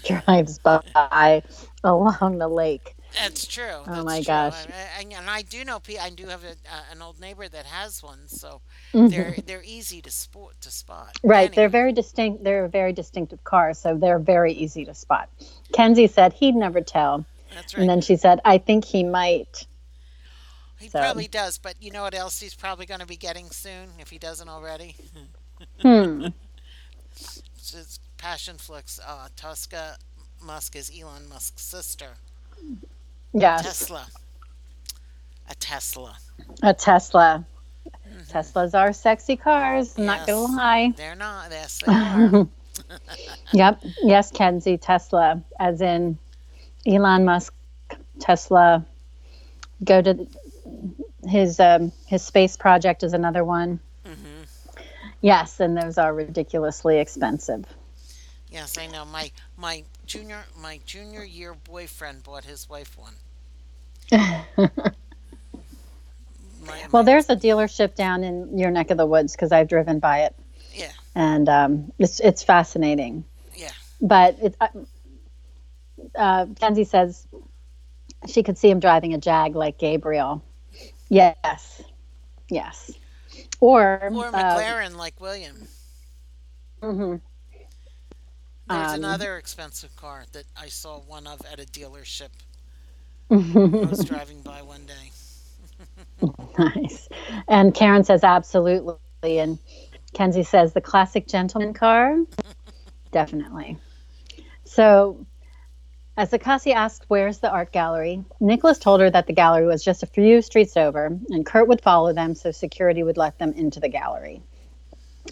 [0.06, 1.44] drives by
[1.84, 2.96] along the lake.
[3.16, 3.64] That's true.
[3.66, 4.26] Oh That's my true.
[4.26, 4.66] gosh!
[5.00, 5.80] And, and, I do know.
[6.00, 8.62] I do have a, uh, an old neighbor that has one, so
[8.94, 9.08] mm-hmm.
[9.08, 11.18] they're they're easy to spot to spot.
[11.24, 11.38] Right.
[11.38, 11.56] Anyway.
[11.56, 12.44] They're very distinct.
[12.44, 15.30] They're a very distinctive car, so they're very easy to spot.
[15.74, 17.26] Kenzie said he'd never tell.
[17.54, 17.82] That's right.
[17.82, 19.66] And then she said, "I think he might."
[20.88, 21.00] He so.
[21.00, 24.10] probably does, but you know what else he's probably going to be getting soon if
[24.10, 24.96] he doesn't already.
[25.82, 26.28] hmm.
[27.14, 29.02] It's Passionflix.
[29.06, 29.98] Uh, Tosca
[30.42, 32.12] Musk is Elon Musk's sister.
[33.34, 33.58] Yeah.
[33.58, 34.08] Tesla.
[35.50, 36.18] A Tesla.
[36.64, 37.46] A Tesla.
[38.08, 38.38] Mm-hmm.
[38.38, 39.94] Teslas are sexy cars.
[39.98, 40.94] I'm yes, not gonna lie.
[40.96, 41.52] They're not.
[41.52, 42.48] Yes, they are.
[43.52, 43.82] yep.
[44.04, 44.78] Yes, Kenzie.
[44.78, 46.18] Tesla, as in
[46.86, 47.54] Elon Musk.
[48.22, 48.86] Tesla.
[49.84, 50.28] Go to
[51.28, 53.80] his um, his space project is another one.
[54.06, 54.82] Mm-hmm.
[55.22, 57.66] Yes, and those are ridiculously expensive.
[58.52, 59.06] Yes, I know.
[59.06, 63.14] My my junior my junior year boyfriend bought his wife one.
[66.66, 70.00] my, well, there's a dealership down in your neck of the woods because I've driven
[70.00, 70.36] by it.
[70.74, 70.92] Yeah.
[71.14, 73.26] And um, it's it's fascinating.
[73.56, 73.72] Yeah.
[74.00, 74.68] But it, uh,
[76.16, 77.28] uh, Kenzie says
[78.28, 80.44] she could see him driving a Jag like Gabriel.
[81.10, 81.82] Yes.
[82.50, 82.92] Yes.
[83.60, 85.68] Or or uh, McLaren uh, like William.
[86.82, 87.16] Mm-hmm.
[88.70, 92.30] There's um, another expensive car that I saw one of at a dealership.
[93.32, 96.28] I was driving by one day.
[96.60, 97.08] nice.
[97.48, 98.98] And Karen says absolutely.
[99.24, 99.58] And
[100.14, 102.18] Kenzie says the classic gentleman car.
[103.12, 103.78] Definitely.
[104.66, 105.26] So,
[106.18, 108.26] as Acacia asked, Where's the art gallery?
[108.40, 111.82] Nicholas told her that the gallery was just a few streets over, and Kurt would
[111.82, 114.42] follow them so security would let them into the gallery.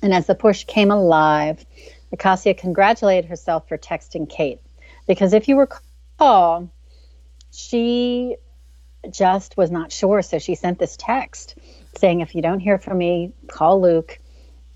[0.04, 1.66] And as the push came alive,
[2.12, 4.62] Acacia congratulated herself for texting Kate.
[5.08, 6.70] Because if you recall,
[7.52, 8.36] she
[9.10, 10.22] just was not sure.
[10.22, 11.56] So she sent this text
[11.98, 14.20] saying, If you don't hear from me, call Luke.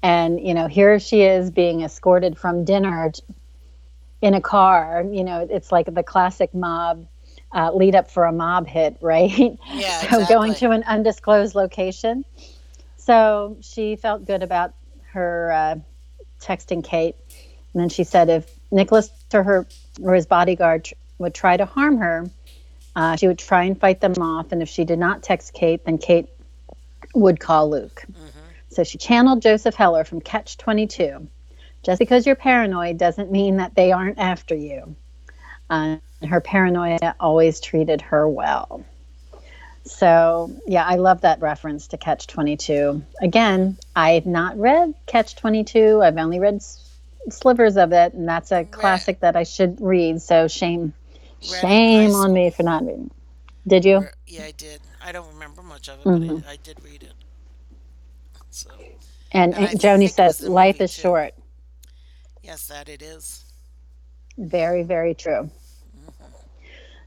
[0.02, 3.12] And, you know, here she is being escorted from dinner
[4.21, 5.03] in a car.
[5.10, 7.08] You know, it's like the classic mob
[7.53, 9.58] uh, lead up for a mob hit, right?
[9.73, 9.99] Yeah.
[10.01, 10.25] so exactly.
[10.25, 12.25] going to an undisclosed location.
[12.97, 14.73] So she felt good about
[15.12, 15.75] her uh,
[16.41, 17.15] texting Kate.
[17.73, 19.67] And then she said if Nicholas or her
[20.01, 22.29] or his bodyguard tr- would try to harm her,
[22.95, 24.51] uh, she would try and fight them off.
[24.51, 26.27] And if she did not text Kate, then Kate
[27.15, 28.05] would call Luke.
[28.12, 28.29] Mhm.
[28.69, 31.27] So she channeled Joseph Heller from Catch 22.
[31.84, 34.96] Just because you're paranoid doesn't mean that they aren't after you.
[35.70, 38.86] Uh, her paranoia always treated her well.
[39.86, 43.04] So, yeah, I love that reference to Catch 22.
[43.22, 46.02] Again, I've not read Catch 22.
[46.04, 50.22] I've only read s- slivers of it, and that's a classic that I should read.
[50.22, 50.94] So, shame
[51.42, 53.12] Read shame on me for not reading.
[53.68, 54.10] Did you?
[54.26, 54.82] Yeah, I did.
[55.02, 56.44] I don't remember much of it, Mhm.
[56.44, 57.15] but I, I did read it.
[58.52, 58.70] So,
[59.32, 61.04] And, And Joni think it was says, life is too.
[61.04, 61.34] short.
[62.50, 63.46] Yes, that it is.
[64.36, 65.52] Very, very true.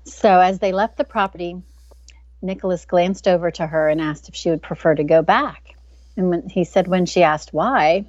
[0.05, 1.61] So as they left the property,
[2.41, 5.75] Nicholas glanced over to her and asked if she would prefer to go back.
[6.17, 8.05] And when he said when she asked why,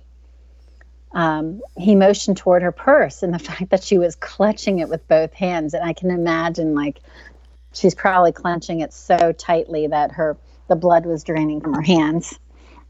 [1.12, 5.08] um, he motioned toward her purse and the fact that she was clutching it with
[5.08, 5.74] both hands.
[5.74, 7.00] And I can imagine like
[7.74, 12.38] she's probably clenching it so tightly that her the blood was draining from her hands.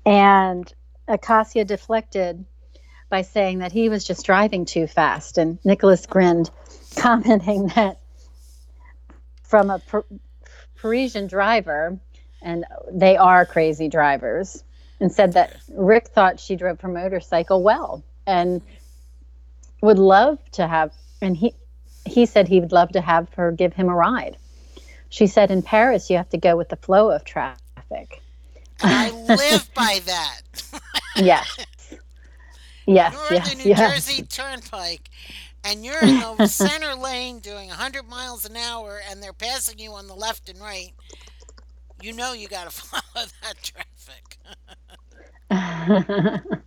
[0.06, 0.72] And
[1.08, 2.46] Acacia deflected
[3.13, 5.38] by saying that he was just driving too fast.
[5.38, 6.49] And Nicholas grinned,
[6.95, 7.99] commenting that
[9.43, 10.06] from a Par-
[10.78, 11.99] Parisian driver,
[12.41, 14.63] and they are crazy drivers,
[14.99, 18.63] and said that Rick thought she drove her motorcycle well and
[19.84, 21.54] would love to have, and he
[22.06, 24.38] he said he would love to have her give him a ride.
[25.10, 28.23] She said in Paris you have to go with the flow of traffic.
[28.82, 30.41] And I live by that.
[31.15, 31.63] Yes.
[32.86, 34.06] Yes, You're yes, the New yes.
[34.08, 35.10] Jersey Turnpike,
[35.63, 39.93] and you're in the center lane doing 100 miles an hour, and they're passing you
[39.93, 40.91] on the left and right.
[42.02, 44.38] You know you got to follow that traffic.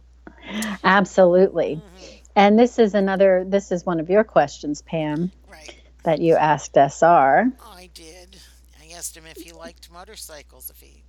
[0.85, 1.77] Absolutely.
[1.77, 2.21] Mhm.
[2.37, 5.75] And this is another, this is one of your questions, Pam, Right.
[6.05, 7.51] that you asked SR.
[7.65, 8.39] I did.
[8.81, 10.71] I asked him if he liked motorcycles.
[10.71, 11.03] If he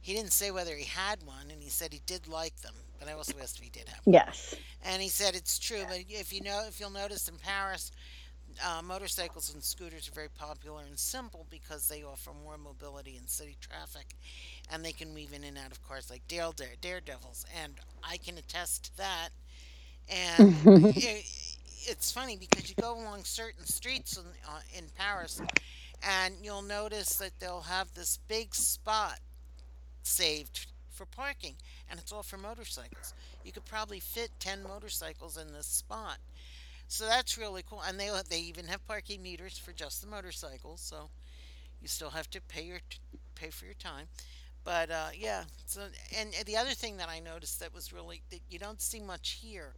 [0.00, 2.74] he didn't say whether he had one, and he said he did like them.
[3.02, 4.54] But I also asked if he did have one, Yes.
[4.84, 5.82] and he said it's true.
[5.88, 7.90] But if you know, if you'll notice in Paris,
[8.64, 13.26] uh, motorcycles and scooters are very popular and simple because they offer more mobility in
[13.26, 14.14] city traffic,
[14.70, 17.44] and they can weave in and out of cars like dare, dare, daredevils.
[17.62, 19.30] And I can attest to that.
[20.08, 20.54] And
[20.96, 21.24] it,
[21.86, 25.40] it's funny because you go along certain streets in, uh, in Paris,
[26.02, 29.18] and you'll notice that they'll have this big spot
[30.02, 31.54] saved for parking,
[31.90, 33.14] and it's all for motorcycles.
[33.44, 36.18] You could probably fit ten motorcycles in this spot,
[36.88, 37.82] so that's really cool.
[37.86, 41.10] And they they even have parking meters for just the motorcycles, so
[41.80, 42.80] you still have to pay your
[43.34, 44.06] pay for your time.
[44.64, 45.82] But uh, yeah, so
[46.16, 49.00] and, and the other thing that I noticed that was really that you don't see
[49.00, 49.74] much here.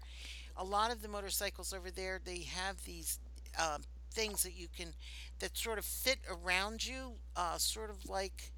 [0.56, 3.18] A lot of the motorcycles over there, they have these
[3.58, 4.94] um, things that you can
[5.40, 8.52] that sort of fit around you, uh, sort of like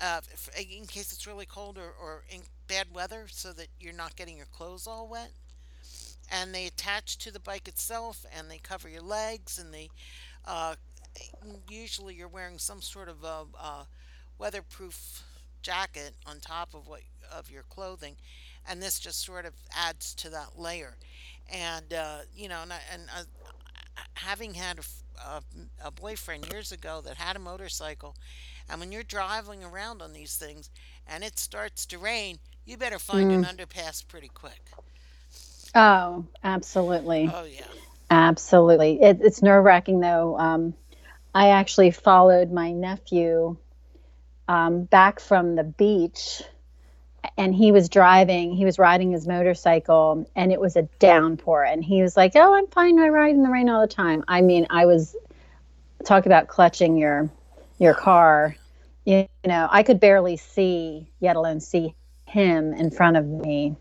[0.00, 0.20] uh,
[0.58, 4.36] in case it's really cold or, or in bad weather, so that you're not getting
[4.36, 5.30] your clothes all wet.
[6.30, 9.88] And they attach to the bike itself, and they cover your legs, and they
[10.46, 10.74] uh,
[11.68, 13.84] usually you're wearing some sort of a, uh
[14.38, 15.24] weatherproof
[15.62, 17.00] jacket on top of what
[17.32, 18.16] of your clothing,
[18.68, 20.94] and this just sort of adds to that layer.
[21.52, 23.24] And uh, you know, and, and uh,
[24.14, 25.42] having had a
[25.84, 28.14] a boyfriend years ago that had a motorcycle,
[28.70, 30.70] and when you're driving around on these things
[31.06, 34.60] and it starts to rain, you better find an underpass pretty quick.
[35.74, 37.30] Oh, absolutely.
[37.32, 37.64] Oh yeah.
[38.10, 39.00] Absolutely.
[39.02, 40.38] It, it's nerve wracking, though.
[40.38, 40.74] Um,
[41.34, 43.56] I actually followed my nephew
[44.48, 46.42] um, back from the beach,
[47.36, 51.64] and he was driving, he was riding his motorcycle, and it was a downpour.
[51.64, 52.98] And he was like, Oh, I'm fine.
[52.98, 54.24] I ride in the rain all the time.
[54.26, 55.14] I mean, I was
[56.04, 57.28] talk about clutching your
[57.78, 58.56] your car.
[59.04, 61.94] You know, I could barely see, yet alone see
[62.26, 63.76] him in front of me.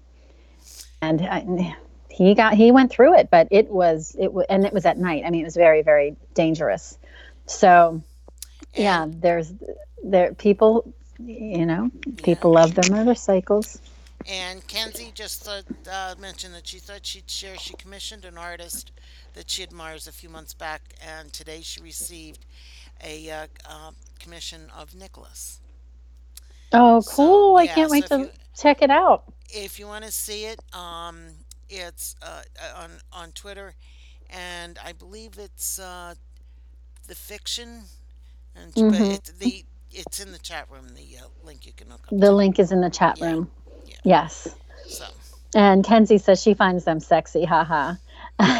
[1.01, 1.75] and I,
[2.09, 4.97] he got he went through it, but it was it was and it was at
[4.97, 5.23] night.
[5.25, 6.97] I mean, it was very very dangerous.
[7.45, 8.01] So,
[8.73, 9.53] yeah, there's
[10.03, 11.91] there people, you know,
[12.23, 13.79] people love their motorcycles.
[14.25, 17.57] And Kenzie just uh, uh, mentioned that she thought she'd share.
[17.57, 18.91] She commissioned an artist
[19.35, 22.45] that she admires a few months back, and today she received
[23.03, 25.61] a uh, uh, commission of Nicholas.
[26.73, 27.57] Oh, So cool!
[27.57, 29.23] I yeah, can't so wait if to you check it out.
[29.49, 31.17] if you want to see it, um,
[31.69, 33.75] it's uh, uh, on on Twitter,
[34.29, 36.15] and I believe it's uh,
[37.07, 37.83] the fiction,
[38.55, 40.89] and but hmm it's the it's in the chat room.
[40.95, 42.33] The uh, link you can hook up The to.
[42.33, 43.51] link is in the chat Yeah, room.
[43.85, 43.97] yeah.
[44.03, 44.55] Yes.
[44.85, 45.05] So
[45.55, 47.45] And Kenzie says she finds them sexy.
[47.45, 47.95] Haha.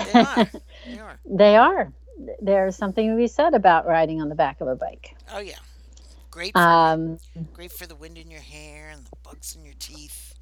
[0.04, 0.52] they are,
[0.86, 1.20] they are.
[1.26, 1.94] they are.
[2.42, 5.16] There's something to be said about riding on the back of a bike.
[5.34, 5.56] Oh yeah,
[6.32, 7.18] great for Um,
[7.54, 10.34] great for the wind in your hair and the bugs in your teeth.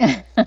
[0.00, 0.46] I But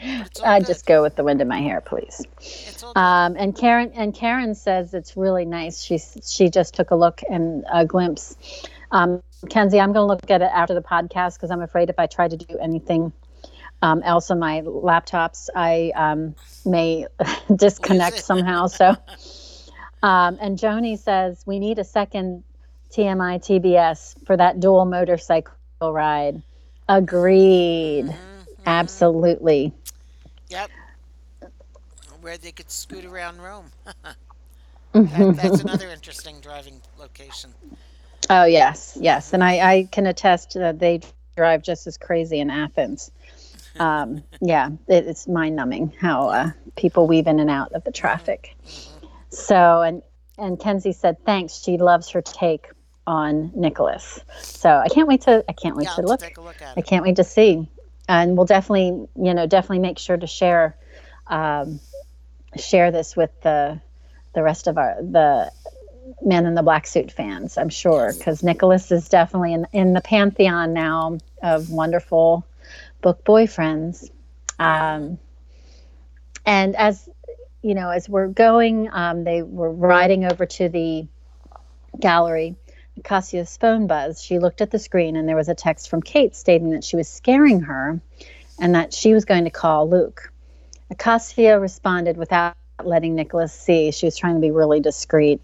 [0.00, 0.66] it's all good.
[0.66, 2.24] just go with the wind in my hair, please.
[2.38, 3.00] It's all good.
[3.00, 5.82] Um, and Karen and Karen says it's really nice.
[5.82, 8.36] She she just took a look and a glimpse.
[8.90, 11.98] Um, Kenzie, I'm going to look at it after the podcast because I'm afraid if
[11.98, 13.12] I try to do anything
[13.82, 17.06] um, else on my laptops, I um, may
[17.56, 18.66] disconnect somehow.
[18.80, 18.96] So,
[20.02, 22.44] um, and Joni says we need a second
[22.90, 26.42] TMI TBS for that dual motorcycle ride.
[26.88, 28.06] Agreed.
[28.06, 29.72] hmm hmm Absolutely.
[30.48, 30.70] Yep,
[32.20, 33.70] where they could scoot around Rome.
[35.10, 37.54] That, that's another interesting driving location.
[38.30, 42.16] Oh yes, yes, and I, I can attest that they drive just as crazy in
[42.50, 42.78] Athens.
[43.56, 47.90] Um, yeah, it, it's mind numbing how uh, people weave in and out of the
[47.92, 48.56] traffic.
[48.64, 48.99] hmm
[49.30, 50.02] So and
[50.38, 51.54] and Kenzie said thanks.
[51.62, 52.68] She loves her take
[53.06, 54.20] on Nicholas.
[54.40, 56.20] So I can't wait to I can't wait Yeah, to look.
[56.36, 57.68] look I can't wait to see,
[58.08, 60.76] and we'll definitely you know definitely make sure to share
[61.26, 61.80] um,
[62.56, 63.80] share this with the
[64.34, 65.52] the rest of our the
[66.22, 70.00] men in the black suit fans, I'm sure, because Nicholas is definitely in, in the
[70.00, 72.44] pantheon now of wonderful
[73.00, 74.10] book boyfriends.
[74.58, 75.18] Um,
[76.44, 77.08] and as
[77.62, 81.06] you know, as we're going, um, they were riding over to the
[81.98, 82.56] gallery.
[83.04, 84.22] Cassia's phone buzzed.
[84.22, 86.96] She looked at the screen, and there was a text from Kate stating that she
[86.96, 88.00] was scaring her
[88.60, 90.32] and that she was going to call Luke.
[90.90, 93.90] Acacia responded without letting Nicholas see.
[93.90, 95.40] She was trying to be really discreet.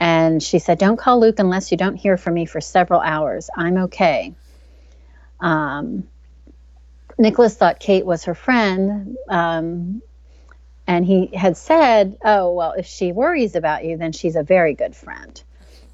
[0.00, 3.50] And she said, Don't call Luke unless you don't hear from me for several hours.
[3.56, 4.34] I'm okay.
[5.40, 6.08] Um,
[7.18, 9.16] Nicholas thought Kate was her friend.
[9.28, 10.02] Um,
[10.88, 14.74] and he had said, Oh, well, if she worries about you, then she's a very
[14.74, 15.40] good friend.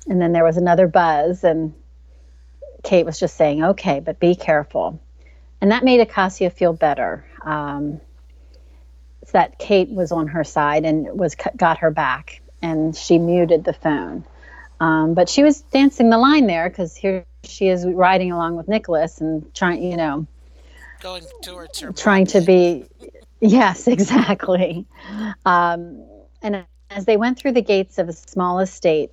[0.06, 1.74] And then there was another buzz, and
[2.84, 5.00] Kate was just saying, Okay, but be careful.
[5.60, 7.26] And that made Acacia feel better.
[7.42, 8.00] Um,
[9.32, 13.72] that Kate was on her side and was got her back, and she muted the
[13.72, 14.24] phone.
[14.78, 18.68] Um, but she was dancing the line there because here she is riding along with
[18.68, 20.26] Nicholas and trying, you know,
[21.00, 22.86] Going towards her trying mom to be.
[23.44, 24.86] Yes, exactly.
[25.44, 26.02] Um,
[26.42, 29.10] and as they went through the gates of a small estate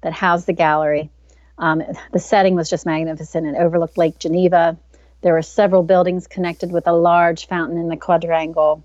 [0.00, 1.10] that housed the gallery,
[1.58, 3.46] um, the setting was just magnificent.
[3.46, 4.76] It overlooked Lake Geneva.
[5.22, 8.84] There were several buildings connected with a large fountain in the quadrangle.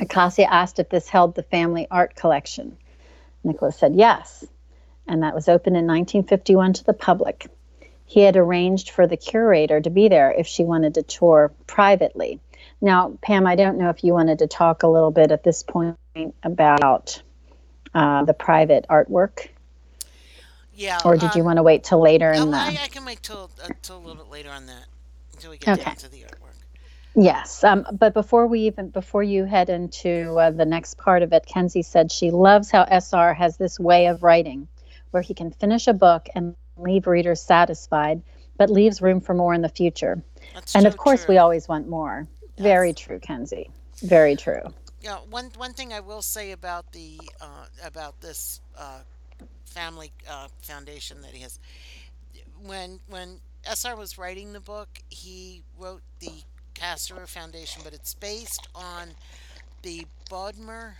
[0.00, 2.76] Acacia asked if this held the family art collection.
[3.44, 4.44] Nicholas said yes,
[5.06, 7.48] and that was opened in 1951 to the public.
[8.04, 12.40] He had arranged for the curator to be there if she wanted to tour privately.
[12.80, 15.62] Now, Pam, I don't know if you wanted to talk a little bit at this
[15.62, 15.96] point
[16.42, 17.22] about
[17.94, 19.48] uh, the private artwork,
[20.74, 21.00] Yeah.
[21.04, 21.46] or did you Um.
[21.46, 22.80] want to wait till later in I, the?
[22.84, 24.84] I can wait till uh, till a little bit later on that
[25.32, 25.82] until we get Okay.
[25.84, 26.54] down to the artwork.
[27.16, 31.32] Yes, um, but before we even before you head into uh, the next part of
[31.32, 34.68] it, Kenzie said she loves how SR has this way of writing,
[35.10, 38.22] where he can finish a book and leave readers satisfied,
[38.56, 40.22] but leaves room for more in the future.
[40.54, 41.34] That's And so of course, true.
[41.34, 42.28] we always want more.
[42.58, 43.70] Very true, Kenzie.
[44.02, 44.62] Very true.
[45.00, 45.18] Yeah.
[45.18, 49.00] One one thing I will say about the uh, about this uh,
[49.64, 51.58] family uh, foundation that he has
[52.62, 56.44] when when SR was writing the book, he wrote the
[56.74, 59.16] Castor Foundation, but it's based on
[59.82, 60.94] the Bodmer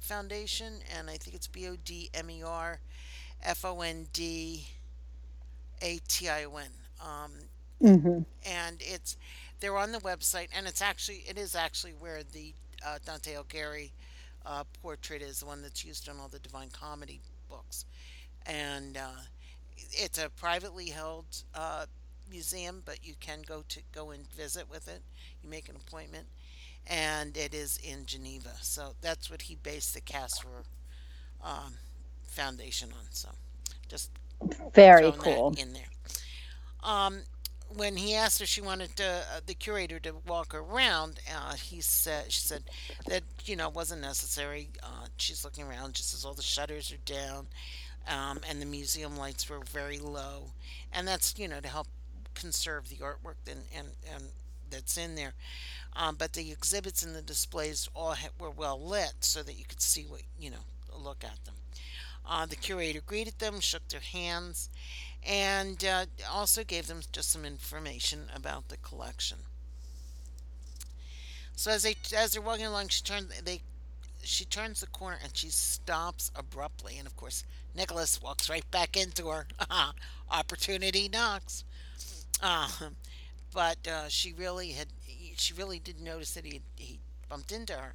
[0.00, 2.80] Foundation, and I think it's B O D M E R
[3.42, 4.66] F O N D
[5.82, 6.70] A T I O N.
[7.00, 7.32] Um,
[7.80, 9.16] hmm and it's
[9.60, 12.54] they're on the website, and it's actually it is actually where the
[12.86, 13.90] uh, Dante Alighieri
[14.46, 17.84] uh, portrait is, the one that's used in all the Divine Comedy books,
[18.46, 19.22] and uh,
[19.92, 21.86] it's a privately held uh,
[22.30, 25.02] museum, but you can go to go and visit with it.
[25.42, 26.26] You make an appointment,
[26.86, 28.50] and it is in Geneva.
[28.62, 30.64] So that's what he based the Castor
[31.42, 31.74] um,
[32.24, 33.06] Foundation on.
[33.10, 33.28] So
[33.88, 34.10] just
[34.74, 35.90] very cool in there.
[36.82, 37.22] Um,
[37.76, 41.20] when he asked her, she wanted to, uh, the curator to walk around.
[41.32, 42.64] Uh, he said, she said
[43.06, 44.68] that you know wasn't necessary.
[44.82, 47.46] Uh, she's looking around just as all the shutters are down,
[48.08, 50.50] um, and the museum lights were very low,
[50.92, 51.86] and that's you know to help
[52.34, 54.24] conserve the artwork and and, and
[54.70, 55.34] that's in there.
[55.96, 59.80] Um, but the exhibits and the displays all were well lit so that you could
[59.80, 60.64] see what you know
[60.96, 61.54] look at them.
[62.28, 64.70] Uh, the curator greeted them, shook their hands,
[65.26, 69.38] and uh, also gave them just some information about the collection.
[71.56, 73.60] So as they as they're walking along, she turns they
[74.22, 77.44] she turns the corner and she stops abruptly, and of course
[77.74, 79.46] Nicholas walks right back into her.
[80.30, 81.64] Opportunity knocks.
[82.42, 82.96] Um,
[83.52, 84.88] but uh, she really had
[85.36, 87.94] she really did notice that he he bumped into her,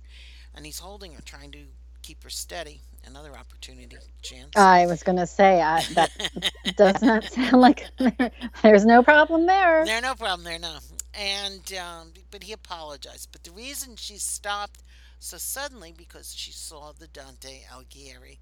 [0.53, 1.65] and he's holding her, trying to
[2.01, 2.81] keep her steady.
[3.07, 4.55] Another opportunity chance.
[4.55, 6.11] I was going to say I, that
[6.75, 7.85] does not sound like
[8.63, 9.85] there's no problem there.
[9.85, 10.77] There's no problem there, no.
[11.13, 13.29] And um, but he apologized.
[13.31, 14.81] But the reason she stopped
[15.19, 18.39] so suddenly because she saw the Dante Alighieri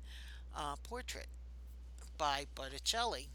[0.55, 1.27] uh, portrait
[2.17, 3.29] by Botticelli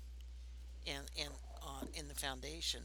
[0.86, 1.28] in in
[1.62, 2.82] uh, in the foundation,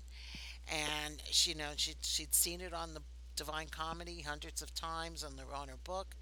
[0.68, 3.02] and she you know she she'd seen it on the
[3.36, 6.16] Divine Comedy hundreds of times on the on her book,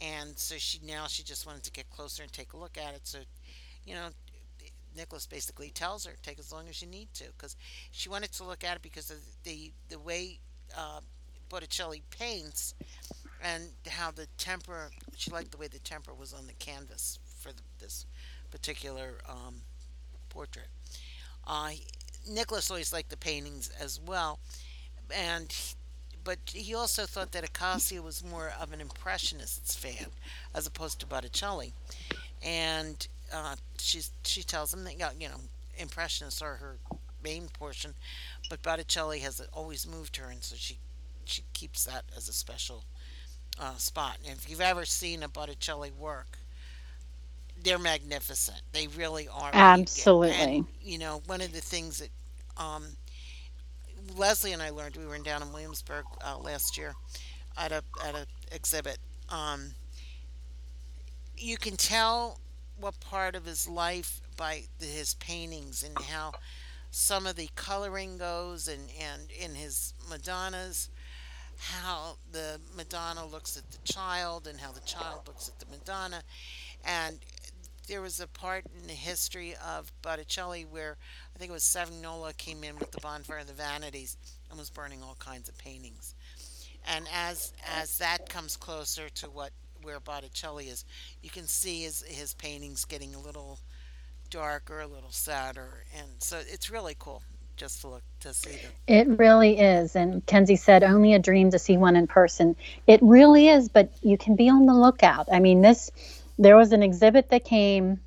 [0.00, 2.94] and so she now she just wanted to get closer and take a look at
[2.94, 3.00] it.
[3.04, 3.18] So,
[3.84, 4.08] you know,
[4.96, 7.56] Nicholas basically tells her take as long as you need to because
[7.90, 10.38] she wanted to look at it because of the the way
[10.76, 11.00] uh,
[11.48, 12.74] Botticelli paints
[13.42, 17.52] and how the temper she liked the way the temper was on the canvas for
[17.52, 18.06] the, this
[18.50, 19.62] particular um,
[20.28, 20.68] portrait.
[21.46, 21.70] Uh,
[22.28, 24.38] Nicholas always liked the paintings as well,
[25.14, 25.54] and
[26.28, 30.12] but he also thought that Acacia was more of an impressionist's fan
[30.54, 31.74] as opposed to Botticelli,
[32.42, 35.42] and uh, she she tells him that you know
[35.78, 36.80] impressionists are her
[37.24, 37.96] main portion,
[38.50, 40.78] but Botticelli has always moved her, and so she
[41.24, 42.86] she keeps that as a special
[43.60, 44.18] uh, spot.
[44.26, 46.40] And if you've ever seen a Botticelli work,
[47.62, 48.62] they're magnificent.
[48.72, 49.54] They really are.
[49.54, 50.64] Absolutely.
[50.64, 52.10] And, you know, one of the things that
[52.62, 52.97] um,
[54.16, 56.94] Leslie and I learned, we were down in Williamsburg uh, last year
[57.56, 58.98] at a at a exhibit.
[59.28, 59.72] Um,
[61.36, 62.38] you can tell
[62.78, 66.32] what part of his life by the, his paintings and how
[66.90, 70.88] some of the coloring goes and and in his Madonnas
[71.58, 76.22] how the Madonna looks at the child and how the child looks at the Madonna
[76.84, 77.18] and
[77.88, 80.96] there was a part in the history of Botticelli where
[81.34, 84.16] I think it was Savignola came in with the Bonfire of the Vanities
[84.50, 86.14] and was burning all kinds of paintings.
[86.86, 89.50] And as as that comes closer to what
[89.82, 90.84] where Botticelli is,
[91.22, 93.58] you can see his his paintings getting a little
[94.30, 97.22] darker, a little sadder, and so it's really cool
[97.56, 98.72] just to look to see them.
[98.86, 99.96] It really is.
[99.96, 102.54] And Kenzie said, only a dream to see one in person.
[102.86, 105.28] It really is, but you can be on the lookout.
[105.32, 105.90] I mean, this
[106.38, 108.00] there was an exhibit that came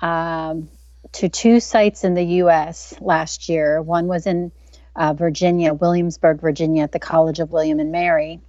[0.00, 0.68] um,
[1.12, 2.94] to two sites in the U.S.
[3.00, 3.82] last year.
[3.82, 4.52] One was in
[4.94, 8.40] uh, Virginia, Williamsburg, Virginia, at the College of William and Mary,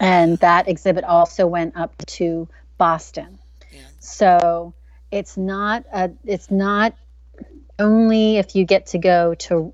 [0.00, 2.48] and that exhibit also went up to
[2.78, 3.38] Boston.
[3.70, 3.80] Yeah.
[4.00, 4.74] So
[5.10, 6.94] it's not a, it's not
[7.78, 9.72] only if you get to go to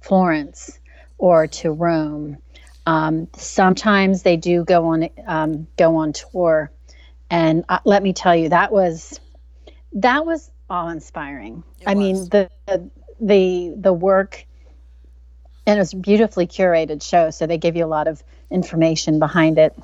[0.00, 0.78] Florence
[1.18, 2.38] or to Rome.
[2.84, 6.72] Um, sometimes they do go on um, go on tour,
[7.32, 9.18] and uh, let me tell you that was
[9.94, 11.64] that was awe inspiring.
[11.86, 11.98] I was.
[11.98, 12.50] mean the,
[13.20, 14.46] the the work,
[15.66, 19.18] and it was a beautifully curated show, so they give you a lot of information
[19.18, 19.74] behind it.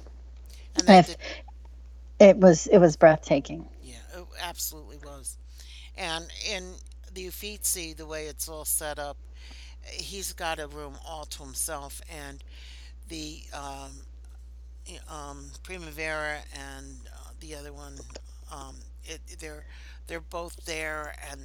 [0.86, 1.16] If,
[2.20, 3.66] it was it was breathtaking.
[3.82, 5.38] Yeah, it absolutely was,
[5.96, 6.74] and in
[7.14, 9.16] the Uffizi, the way it's all set up,
[9.90, 12.44] he's got a room all to himself, and
[13.08, 13.90] the um,
[15.08, 16.96] um, Primavera and
[17.40, 17.94] the other one,
[18.52, 19.64] um, it, they're
[20.06, 21.40] they're both there, and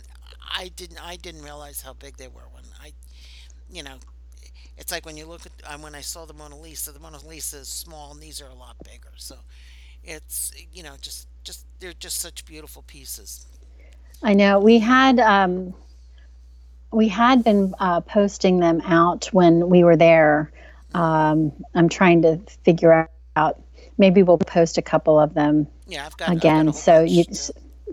[0.55, 2.93] I didn't I didn't realize how big they were when I,
[3.71, 3.95] you know,
[4.77, 7.19] it's like when you look at um, when I saw the Mona Lisa, the Mona
[7.27, 9.11] Lisa is small, and these are a lot bigger.
[9.17, 9.35] So
[10.03, 13.45] it's you know just just they're just such beautiful pieces.
[14.23, 15.73] I know we had um,
[16.91, 20.51] we had been uh, posting them out when we were there.
[20.93, 23.59] Um, I'm trying to figure out.
[23.97, 25.67] Maybe we'll post a couple of them.
[25.93, 26.65] Yeah, I've got again.
[26.67, 27.23] Got so you,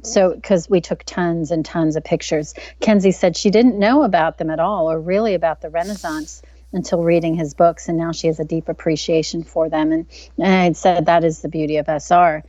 [0.03, 2.55] so because we took tons and tons of pictures.
[2.81, 6.43] Kenzie said she didn't know about them at all, or really about the Renaissance
[6.73, 9.93] until reading his books, and now she has a deep appreciation for them.
[9.93, 10.07] And,
[10.39, 12.43] and I said that is the beauty of SR.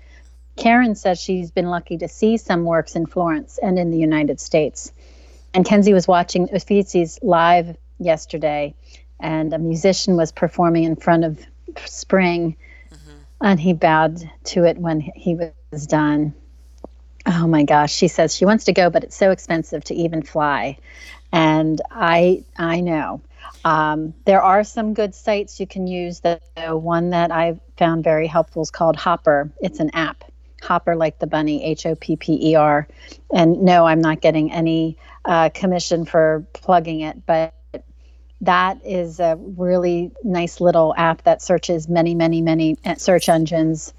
[0.56, 4.40] Karen says she's been lucky to see some works in Florence and in the United
[4.40, 4.94] States.
[5.54, 8.74] And Kenzie was watching Uffizi's live yesterday,
[9.20, 11.40] and a musician was performing in front of
[11.86, 12.56] Spring.
[13.42, 15.36] And he bowed to it when he
[15.72, 16.34] was done.
[17.26, 20.24] Oh my gosh, she says she wants to go, but it's so expensive to even
[20.24, 20.78] fly.
[21.32, 23.22] And I I know.
[23.64, 26.20] Um, there are some good sites you can use.
[26.20, 26.40] The,
[26.70, 29.52] one that I found very helpful is called Hopper.
[29.62, 30.24] It's an app.
[30.62, 32.88] Hopper, like the bunny, H O P P E R.
[33.34, 37.54] And no, I'm not getting any uh, commission for plugging it, but
[38.42, 43.94] that is a really nice little app that searches many, many, many uh, search engines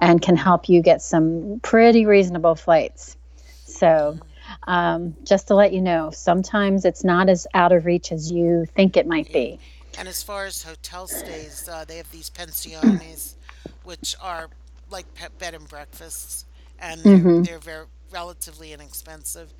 [0.00, 3.16] and can help you get some pretty reasonable flights.
[3.64, 4.18] So,
[4.66, 8.66] um, just to let you know, sometimes it's not as out of reach as you
[8.74, 9.58] think it might be.
[9.98, 13.36] And as far as hotel stays, uh, they have these pensiones,
[13.84, 14.48] which are
[14.90, 15.06] like
[15.38, 16.44] bed and breakfasts,
[16.78, 17.42] and they're, mm-hmm.
[17.42, 19.52] they're very relatively inexpensive.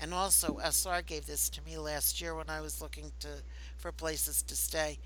[0.00, 3.28] And also, SR gave this to me last year when I was looking to
[3.84, 4.98] for places to stay.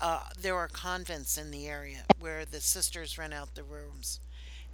[0.00, 4.18] Uh, there are convents in the area where the sisters rent out the rooms.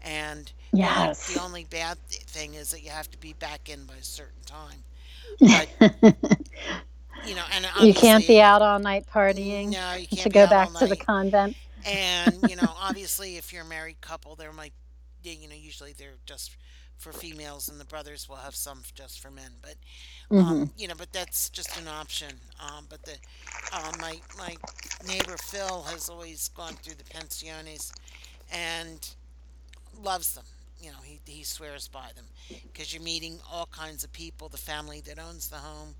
[0.04, 1.34] And yes.
[1.34, 4.40] the only bad thing is that you have to be back in by a certain
[4.46, 4.84] time.
[5.40, 5.68] But,
[7.26, 9.72] you know, and you can't be out all night partying.
[9.72, 11.56] No, you can't to go back to the convent.
[11.84, 14.74] And you know, obviously, if you're a married couple, there might,
[15.24, 16.56] you know, usually they're just
[17.00, 19.50] for females, and the brothers will have some just for men.
[19.62, 19.74] But
[20.30, 20.64] um, mm-hmm.
[20.76, 22.32] you know, but that's just an option.
[22.60, 23.14] Um, but the
[23.72, 24.54] uh, my my
[25.06, 27.92] neighbor Phil has always gone through the pensiones
[28.52, 29.08] and
[30.02, 30.44] loves them.
[30.80, 32.26] You know, he he swears by them
[32.72, 35.94] because you're meeting all kinds of people, the family that owns the home,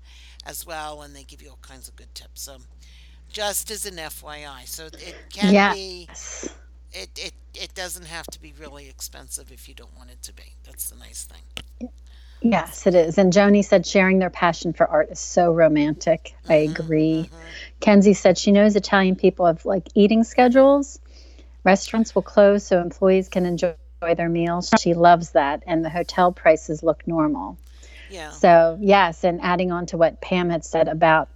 [0.45, 2.41] as well, and they give you all kinds of good tips.
[2.41, 2.57] So,
[3.29, 5.75] just as an FYI, so it can yes.
[5.75, 6.09] be
[6.93, 10.33] it, it it doesn't have to be really expensive if you don't want it to
[10.33, 10.43] be.
[10.65, 11.89] That's the nice thing.
[12.41, 13.17] Yes, it is.
[13.17, 16.33] And Joni said sharing their passion for art is so romantic.
[16.43, 17.29] Mm-hmm, I agree.
[17.29, 17.37] Mm-hmm.
[17.81, 20.99] Kenzie said she knows Italian people have like eating schedules.
[21.63, 24.71] Restaurants will close so employees can enjoy their meals.
[24.79, 25.61] She loves that.
[25.67, 27.57] And the hotel prices look normal.
[28.09, 28.31] Yeah.
[28.31, 29.23] So, yes.
[29.23, 31.29] And adding on to what Pam had said about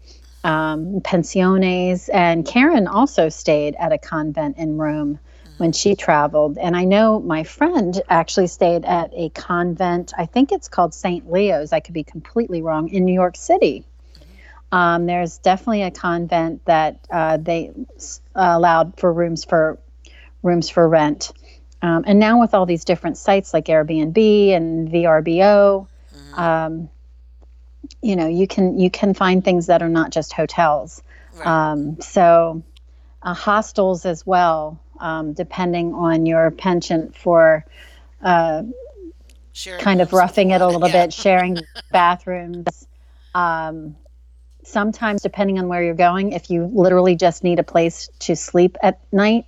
[0.43, 5.20] um, pensiones, and Karen also stayed at a convent in Rome
[5.58, 6.58] when she traveled.
[6.58, 11.32] And I know my friend actually stayed at a convent, I think it's called St.
[11.32, 13.86] Leo's, I could be completely wrong, in New York City.
[14.72, 17.72] Um, there's definitely a convent that uh, they
[18.34, 19.80] allowed for rooms for
[20.43, 21.32] rooms for rent.
[21.82, 24.18] Um, and now with all these different sites like Airbnb
[24.51, 26.39] and VRBO, mm-hmm.
[26.39, 26.89] um,
[28.01, 31.01] you know, you can you can find things that are not just hotels.
[31.36, 31.47] Right.
[31.47, 32.64] Um, so
[33.22, 37.66] uh, hostels as well um, depending on your penchant for
[38.22, 38.64] uh,
[39.80, 41.06] kind of roughing it a little yeah.
[41.06, 41.58] bit, sharing
[41.91, 42.88] bathrooms.
[43.34, 43.96] Um,
[44.64, 48.78] sometimes, depending on where you're going, if you literally just need a place to sleep
[48.82, 49.46] at night,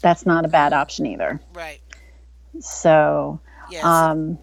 [0.00, 1.40] that's not a bad option either.
[1.54, 1.80] Right.
[2.60, 3.40] So,
[3.70, 3.84] yes.
[3.84, 4.38] um,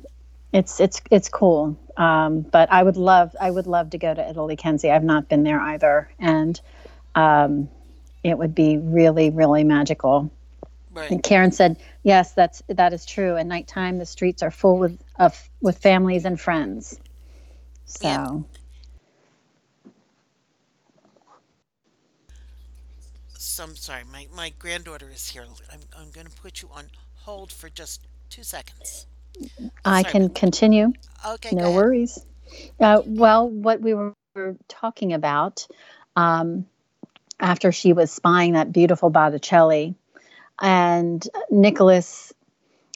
[0.52, 1.78] it's it's it's cool.
[1.98, 4.92] Um, but I would love I would love to go to Italy, Kenzie.
[4.92, 6.60] I've not been there either, and
[7.16, 7.70] um,
[8.24, 10.32] it would be really really magical.
[10.94, 11.10] Right.
[11.10, 13.36] And Karen said, "Yes, that's that is true.
[13.36, 17.00] At nighttime, the streets are full with of with families and friends."
[17.86, 18.08] So.
[18.08, 18.28] Yeah.
[23.38, 25.46] Some sorry, my, my granddaughter is here.
[25.72, 26.86] I'm I'm going to put you on
[27.16, 29.06] hold for just two seconds.
[29.84, 30.94] I sorry, can continue.
[31.28, 32.24] Okay, no worries.
[32.80, 34.14] Uh, well, what we were
[34.68, 35.68] talking about
[36.16, 36.66] um,
[37.40, 39.96] after she was spying that beautiful Botticelli
[40.62, 42.34] and Nicholas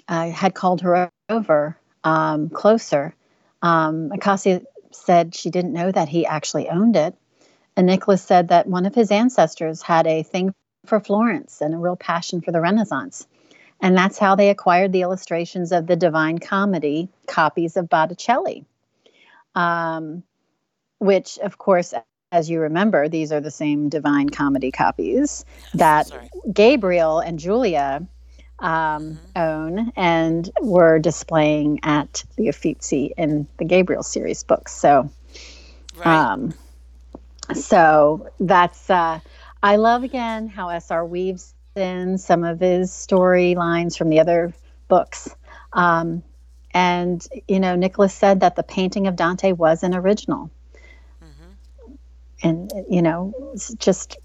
[0.07, 3.15] uh, had called her over um, closer.
[3.61, 7.15] Um, Acacia said she didn't know that he actually owned it.
[7.75, 10.53] And Nicholas said that one of his ancestors had a thing
[10.85, 13.27] for Florence and a real passion for the Renaissance.
[13.79, 18.65] And that's how they acquired the illustrations of the Divine Comedy copies of Botticelli,
[19.53, 20.23] um,
[20.97, 21.93] which, of course,
[22.31, 26.29] as you remember, these are the same Divine Comedy copies that Sorry.
[26.51, 28.05] Gabriel and Julia
[28.59, 29.39] um, mm-hmm.
[29.39, 34.73] own and were displaying at the Uffizi in the Gabriel series books.
[34.73, 35.09] So,
[35.97, 36.07] right.
[36.07, 36.53] um,
[37.53, 39.19] so that's uh,
[39.61, 44.53] I love again how SR weaves in some of his storylines from the other
[44.87, 45.29] books.
[45.71, 46.23] Um,
[46.73, 50.49] and you know, Nicholas said that the painting of Dante was an original
[52.43, 54.17] and you know, it's just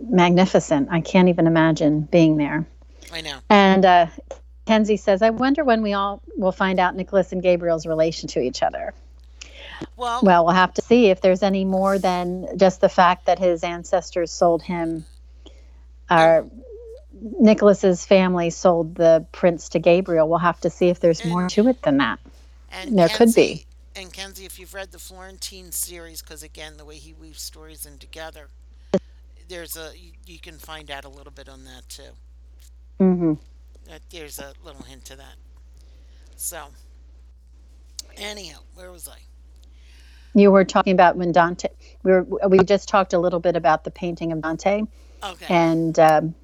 [0.00, 0.88] magnificent.
[0.90, 2.66] I can't even imagine being there.
[3.12, 3.38] I know.
[3.48, 4.06] And uh,
[4.66, 8.40] Kenzie says, "I wonder when we all will find out Nicholas and Gabriel's relation to
[8.40, 8.94] each other."
[9.96, 13.38] Well, Well, we'll have to see if there's any more than just the fact that
[13.38, 15.06] his ancestors sold him.
[16.10, 16.44] Our
[17.22, 20.28] Nicholas's family sold the prince to Gabriel.
[20.28, 22.18] We'll have to see if there's more to it than that.
[22.72, 23.66] and there could be.
[24.00, 27.42] Kenzie- And Kenzie, if you've read the Florentine series, because again, the way he weaves
[27.42, 28.48] stories in together,
[29.48, 32.12] there's a you, you can find out a little bit on that too.
[33.00, 33.32] Mm-hmm.
[33.90, 35.34] Uh, There's a little hint to that.
[36.36, 36.66] So,
[38.16, 39.18] anyhow, where was I?
[40.34, 41.68] You were talking about when Dante.
[42.04, 44.82] We were, we just talked a little bit about the painting of Dante,
[45.24, 46.34] Okay, and um,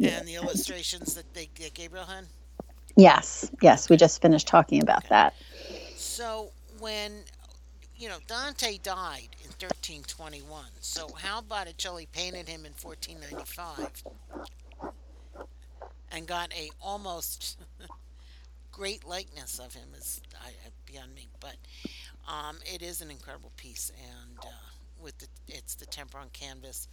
[0.00, 2.26] and the illustrations that they that Gabriel had.
[2.96, 5.34] yes, yes, we just finished talking about that.
[5.96, 6.50] So
[6.82, 7.12] when
[7.96, 14.02] you know Dante died in 1321, so how Botticelli painted him in 1495
[16.10, 17.56] and got a almost
[18.72, 20.50] great likeness of him is I,
[20.84, 21.54] beyond me, but
[22.28, 24.48] um, it is an incredible piece, and uh,
[25.00, 26.88] with the it's the temper on canvas,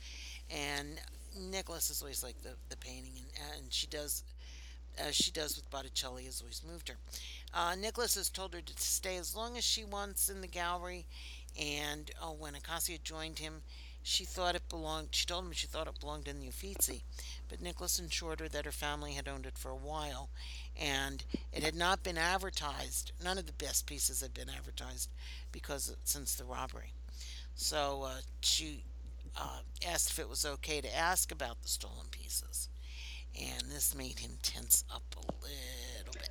[0.51, 1.01] and
[1.35, 4.23] Nicholas is always like the the painting, and and she does
[4.99, 6.95] as she does with Botticelli has always moved her.
[7.53, 11.05] Uh, Nicholas has told her to stay as long as she wants in the gallery,
[11.59, 13.61] and uh, when Acacia joined him,
[14.01, 15.09] she thought it belonged.
[15.11, 17.03] She told him she thought it belonged in the Uffizi,
[17.47, 20.29] but Nicholas assured her that her family had owned it for a while,
[20.79, 23.11] and it had not been advertised.
[23.23, 25.09] None of the best pieces had been advertised
[25.51, 26.93] because since the robbery.
[27.55, 28.83] So uh, she
[29.37, 32.69] uh, asked if it was okay to ask about the stolen pieces,
[33.41, 36.29] and this made him tense up a little bit.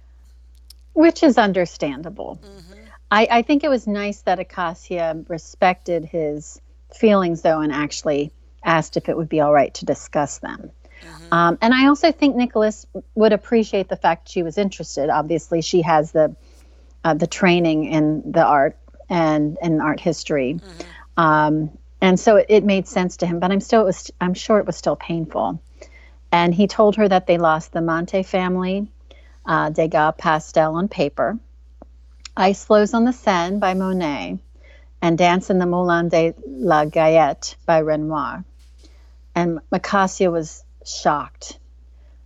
[0.93, 2.41] Which is understandable.
[2.43, 2.75] hmm
[3.11, 6.61] I, I think it was nice that Acacia respected his
[6.95, 8.33] feelings, though, and actually
[8.63, 10.71] asked if it would be all right to discuss them.
[11.03, 15.09] hmm Um, and I also think Nicholas would appreciate the fact she was interested.
[15.09, 16.37] Obviously, she has the
[17.05, 18.77] uh, the training in the art
[19.09, 23.41] and in art history, hmm um, and so it, it made sense to him.
[23.41, 25.61] But I'm still, it was, I'm sure it was still painful.
[26.31, 28.89] And he told her that they lost the Monte family,
[29.47, 31.39] uh, Degas pastel on paper,
[32.37, 34.39] Ice Floes on the Seine by Monet,
[35.01, 38.45] and Dance in the Moulin de la Galette by Renoir.
[39.35, 41.59] And Acacia was shocked.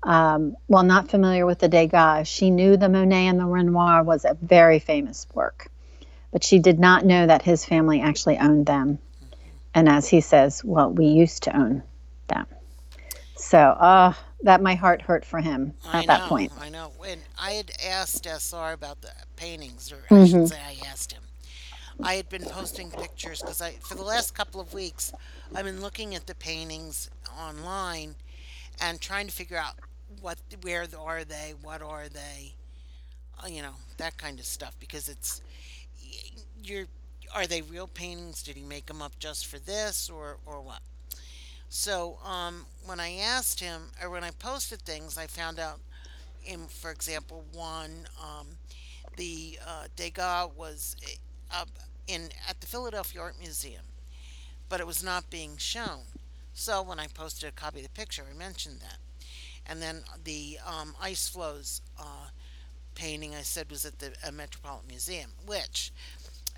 [0.02, 4.24] Um, while not familiar with the Degas, she knew the Monet and the Renoir was
[4.24, 5.70] a very famous work,
[6.32, 8.98] but she did not know that his family actually owned them.
[9.74, 11.82] And as he says, well, we used to own
[12.26, 12.46] them.
[13.36, 16.52] So, uh, that my heart hurt for him I at that point.
[16.56, 16.92] I know.
[17.06, 20.42] And I had asked SR about the paintings, or I Mhm.
[20.42, 21.24] should say, I asked him.
[22.02, 25.12] I had been posting pictures because I, for the last couple of weeks,
[25.54, 28.16] I've been looking at the paintings online
[28.80, 29.74] and trying to figure out
[30.20, 32.54] what, where are they, what are they,
[33.42, 34.76] uh, you know, that kind of stuff.
[34.78, 35.40] Because it's,
[36.62, 36.86] you're,
[37.34, 38.42] are they real paintings?
[38.42, 40.80] Did he make them up just for this, or or what?
[41.74, 45.80] So um, when I asked him, or when I posted things, I found out,
[46.44, 48.46] in for example, one, um,
[49.16, 50.96] the uh, Degas was
[51.50, 51.64] uh,
[52.06, 53.84] in at the Philadelphia Art Museum,
[54.68, 56.00] but it was not being shown.
[56.52, 58.98] So when I posted a copy of the picture, I mentioned that,
[59.66, 62.28] and then the um, Ice Floes uh,
[62.94, 65.90] painting I said was at the uh, Metropolitan Museum, which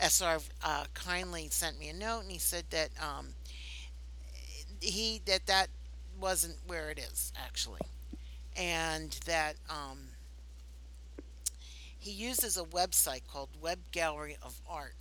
[0.01, 2.91] SR uh, kindly sent me a note, and he said that.
[3.01, 3.35] Um,
[4.85, 5.69] he that that
[6.21, 7.81] wasn't where it is actually,
[8.57, 9.99] and that um,
[11.99, 14.95] he uses a website called Web Gallery of Art,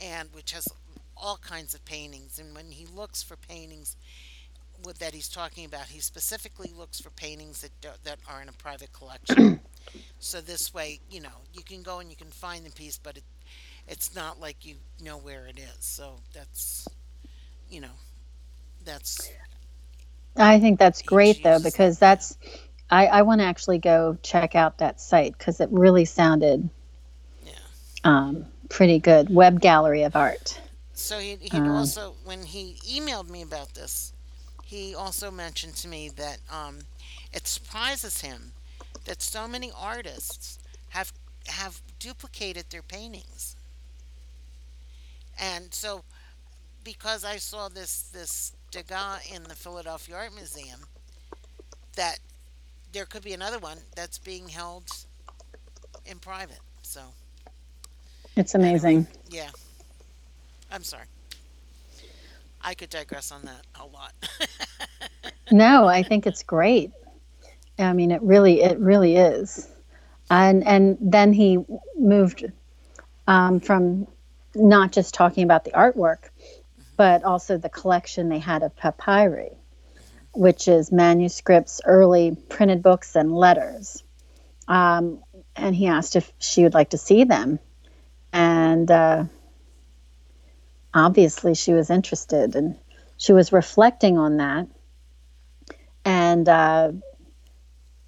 [0.00, 0.68] and which has
[1.16, 2.38] all kinds of paintings.
[2.38, 3.96] And when he looks for paintings
[4.84, 8.48] with, that he's talking about, he specifically looks for paintings that do, that are in
[8.48, 9.60] a private collection.
[10.20, 13.16] so this way, you know, you can go and you can find the piece, but
[13.16, 13.24] it
[13.88, 15.84] it's not like you know where it is.
[15.84, 16.86] So that's
[17.70, 17.96] you know
[18.88, 19.30] that's
[20.36, 22.38] I think that's great though, because that's,
[22.90, 26.70] I, I want to actually go check out that site because it really sounded
[27.44, 27.52] yeah.
[28.04, 29.34] um, pretty good.
[29.34, 30.60] Web gallery of art.
[30.94, 34.12] So he he Um, also when he emailed me about this,
[34.64, 36.80] he also mentioned to me that um,
[37.32, 38.52] it surprises him
[39.04, 40.58] that so many artists
[40.90, 41.12] have
[41.48, 43.56] have duplicated their paintings.
[45.40, 46.04] And so
[46.84, 50.80] because I saw this this Degas in the Philadelphia Art Museum,
[51.96, 52.18] that
[52.92, 54.84] there could be another one that's being held
[56.06, 56.60] in private.
[56.82, 57.00] So
[58.36, 59.06] It's amazing.
[59.30, 59.50] yeah.
[60.70, 61.04] I'm sorry.
[62.60, 64.12] I could digress on that a lot.
[65.52, 66.92] no, I think it's great.
[67.78, 69.66] I mean, it really, it really is.
[70.30, 71.58] And and then he
[71.96, 72.44] moved
[73.26, 74.06] um, from
[74.54, 76.30] not just talking about the artwork,
[76.98, 79.52] but also the collection they had of papyri,
[80.34, 84.02] which is manuscripts, early printed books, and letters.
[84.66, 85.22] Um,
[85.54, 87.60] and he asked if she would like to see them,
[88.32, 89.24] and uh,
[90.92, 92.76] obviously she was interested, and
[93.16, 94.66] she was reflecting on that.
[96.04, 96.92] And uh,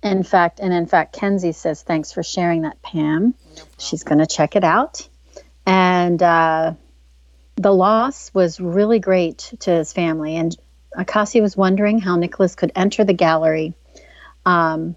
[0.02, 4.18] in fact, and in fact, Kenzie says, "Thanks for sharing that, Pam." No She's going
[4.18, 5.08] to check it out,
[5.64, 6.74] and uh,
[7.60, 10.36] the loss was really great to his family.
[10.36, 10.56] And
[10.96, 13.74] Acacia was wondering how Nicholas could enter the gallery,
[14.46, 14.96] um,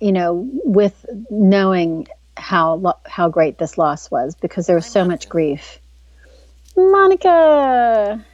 [0.00, 5.28] you know, with knowing how how great this loss was because there was so much
[5.28, 5.78] grief.
[6.76, 8.24] Monica.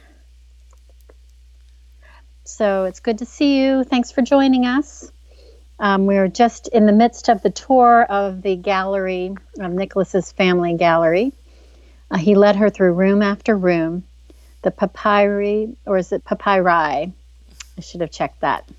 [2.43, 3.83] So it's good to see you.
[3.83, 5.11] Thanks for joining us.
[5.79, 10.31] Um, we are just in the midst of the tour of the gallery, of Nicholas's
[10.31, 11.33] family gallery.
[12.13, 14.03] Uh, he led her through room after room.
[14.61, 16.69] The papyri, or is it papyri?
[16.69, 17.11] I
[17.81, 18.69] should have checked that.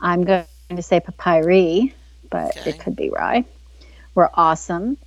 [0.00, 1.94] I'm going to say papyri,
[2.28, 2.70] but okay.
[2.70, 3.44] it could be rye.
[4.16, 4.98] Were awesome.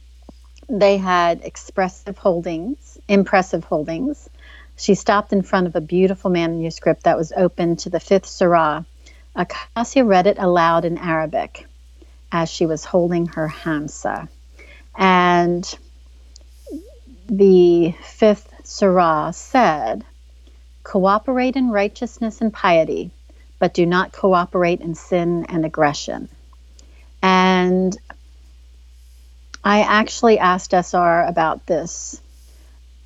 [0.70, 4.30] They had expressive holdings, impressive holdings.
[4.78, 8.84] She stopped in front of a beautiful manuscript that was open to the fifth surah.
[9.36, 11.68] Acacia read it aloud in Arabic
[12.32, 14.30] as she was holding her hamsa.
[14.98, 15.78] And
[17.28, 20.06] the fifth surah said,
[20.84, 23.12] Cooperate in righteousness and piety,
[23.60, 26.30] but do not cooperate in sin and aggression.
[27.22, 27.98] And
[29.64, 32.22] I actually asked SR about this.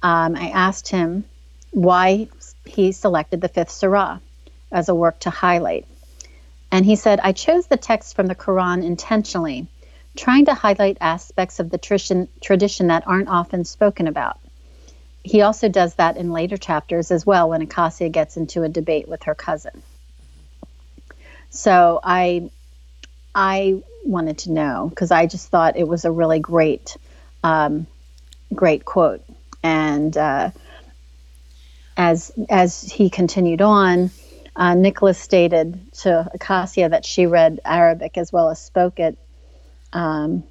[0.03, 1.23] Um, I asked him
[1.71, 2.27] why
[2.65, 4.19] he selected the fifth surah
[4.71, 5.87] as a work to highlight.
[6.71, 9.67] And he said, I chose the text from the Quran intentionally,
[10.19, 14.37] trying to highlight aspects of the tradition, tradition that aren't often spoken about.
[15.23, 19.07] He also does that in later chapters as well when Acacia gets into a debate
[19.07, 19.81] with her cousin.
[21.49, 22.51] So I
[23.33, 26.97] I wanted to know because I just thought it was a really great,
[27.41, 27.87] um,
[28.53, 29.23] great quote.
[29.63, 30.51] And uh,
[31.95, 34.11] as as he continued on,
[34.53, 39.17] uh, Nicholas stated to Acacia that she read Arabic as well as spoke it.
[39.93, 40.43] Um,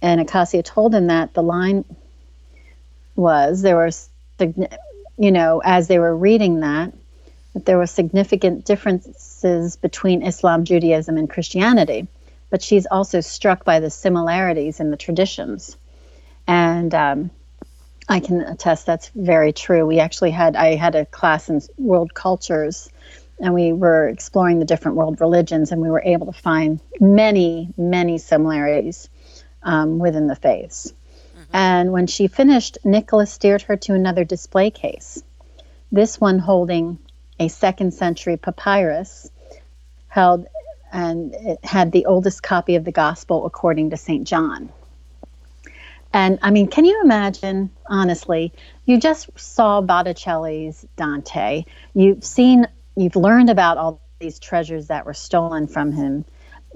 [0.00, 1.84] and Acacia told him that the line
[3.14, 6.92] was there was, you know, as they were reading that,
[7.54, 12.08] that there were significant differences between Islam, Judaism, and Christianity
[12.52, 15.74] but she's also struck by the similarities in the traditions.
[16.46, 17.30] And um,
[18.10, 19.86] I can attest that's very true.
[19.86, 22.90] We actually had, I had a class in world cultures
[23.40, 27.72] and we were exploring the different world religions and we were able to find many,
[27.76, 29.08] many similarities
[29.62, 30.92] um, within the faiths.
[30.92, 31.56] Mm-hmm.
[31.56, 35.22] And when she finished, Nicholas steered her to another display case,
[35.90, 36.98] this one holding
[37.38, 39.30] a second century papyrus
[40.08, 40.46] held
[40.92, 44.26] and it had the oldest copy of the gospel according to St.
[44.26, 44.70] John.
[46.12, 48.52] And I mean, can you imagine, honestly,
[48.84, 51.64] you just saw Botticelli's Dante.
[51.94, 52.66] You've seen,
[52.96, 56.24] you've learned about all these treasures that were stolen from him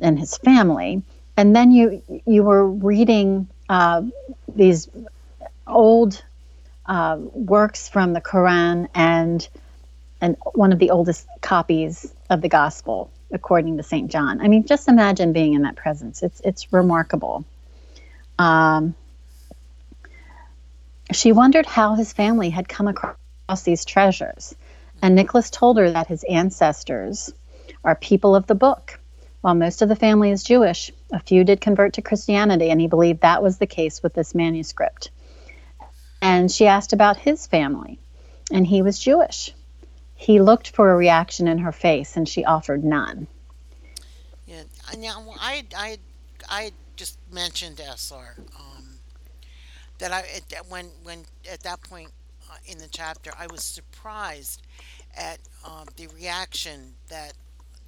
[0.00, 1.02] and his family.
[1.36, 4.02] And then you you were reading uh,
[4.54, 4.88] these
[5.66, 6.22] old
[6.86, 9.46] uh, works from the Quran and
[10.20, 14.10] and one of the oldest copies of the gospel according to St.
[14.10, 14.40] John.
[14.40, 16.22] I mean, just imagine being in that presence.
[16.22, 17.44] It's it's remarkable.
[18.38, 18.94] Um,
[21.12, 24.54] she wondered how his family had come across these treasures,
[25.02, 27.32] and Nicholas told her that his ancestors
[27.84, 28.98] are people of the book.
[29.40, 32.88] While most of the family is Jewish, a few did convert to Christianity, and he
[32.88, 35.10] believed that was the case with this manuscript.
[36.20, 38.00] And she asked about his family,
[38.50, 39.52] and he was Jewish.
[40.16, 43.28] He looked for a reaction in her face, and she offered none.
[44.46, 44.62] Yeah,
[44.98, 45.98] now I I
[46.48, 48.98] I just mentioned SR um,
[49.98, 50.24] that I
[50.68, 52.10] when when at that point
[52.50, 54.62] uh, in the chapter I was surprised
[55.16, 57.32] at um, the reaction that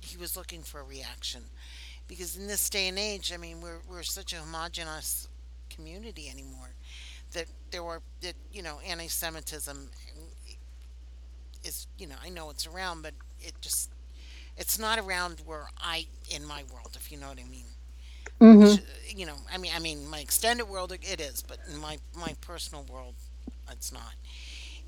[0.01, 1.43] he was looking for a reaction
[2.09, 5.29] because in this day and age, I mean, we're we're such a homogenous
[5.71, 6.71] community anymore
[7.33, 9.91] that there were that you know anti-Semitism
[11.63, 13.91] is you know I know it's around, but it just
[14.57, 17.67] it's not around where I in my world, if you know what I mean.
[18.41, 18.61] Mm-hmm.
[18.61, 18.81] Which,
[19.17, 22.35] you know, I mean, I mean, my extended world it is, but in my my
[22.41, 23.15] personal world,
[23.71, 24.15] it's not.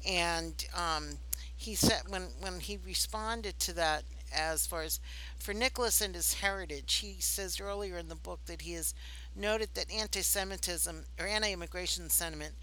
[0.06, 1.18] And um,
[1.56, 5.00] he said when when he responded to that as far as
[5.38, 8.94] for Nicholas and his heritage, he says earlier in the book that he has
[9.34, 12.54] noted that anti-Semitism or anti-immigration sentiment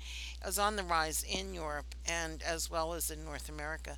[0.46, 3.98] is on the rise in Europe and as well as in North America,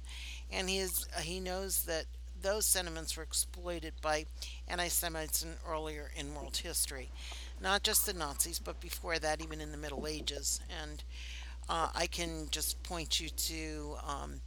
[0.52, 2.06] and he is he knows that
[2.42, 4.26] those sentiments were exploited by
[4.68, 7.10] anti-Semites in earlier in world history,
[7.62, 10.62] not just the Nazis, but before that, even in the Middle Ages.
[10.82, 11.04] And
[11.70, 14.42] uh, I can just point you to um,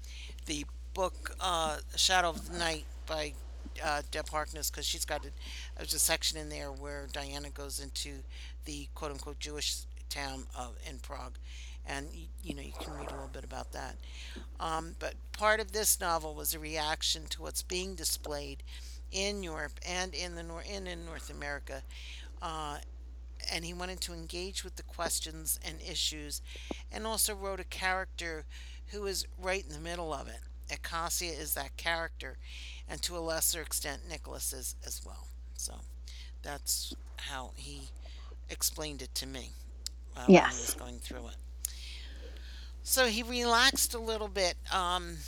[0.47, 3.33] the book uh, Shadow of the Night by
[3.83, 5.31] uh, Deb Harkness because she's got a,
[5.77, 8.17] there's a section in there where Diana goes into
[8.65, 9.79] the quote unquote Jewish
[10.11, 11.39] town of in Prague,
[11.87, 13.97] and you, you know you can read a little bit about that.
[14.61, 18.63] Um, but part of this novel was a reaction to what's being displayed
[19.13, 21.83] in Europe and in the Nor- in, in North America.
[22.41, 22.79] Uh,
[23.51, 26.43] and he wanted to engage with the questions and issues
[26.91, 28.45] and also wrote a character
[28.89, 30.41] who is right in the middle of it.
[30.71, 32.39] Acacia is that character,
[32.89, 35.27] and to a lesser extent, Nicholas is as well.
[35.57, 35.75] So
[36.43, 37.91] that's how he
[38.51, 39.51] explained it to me
[40.17, 41.37] uh, when he was going through it.
[42.83, 45.19] So he relaxed a little bit um,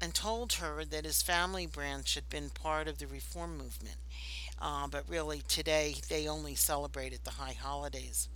[0.00, 3.96] and told her that his family branch had been part of the reform movement.
[4.60, 8.28] Uh, but really, today they only celebrated the high holidays.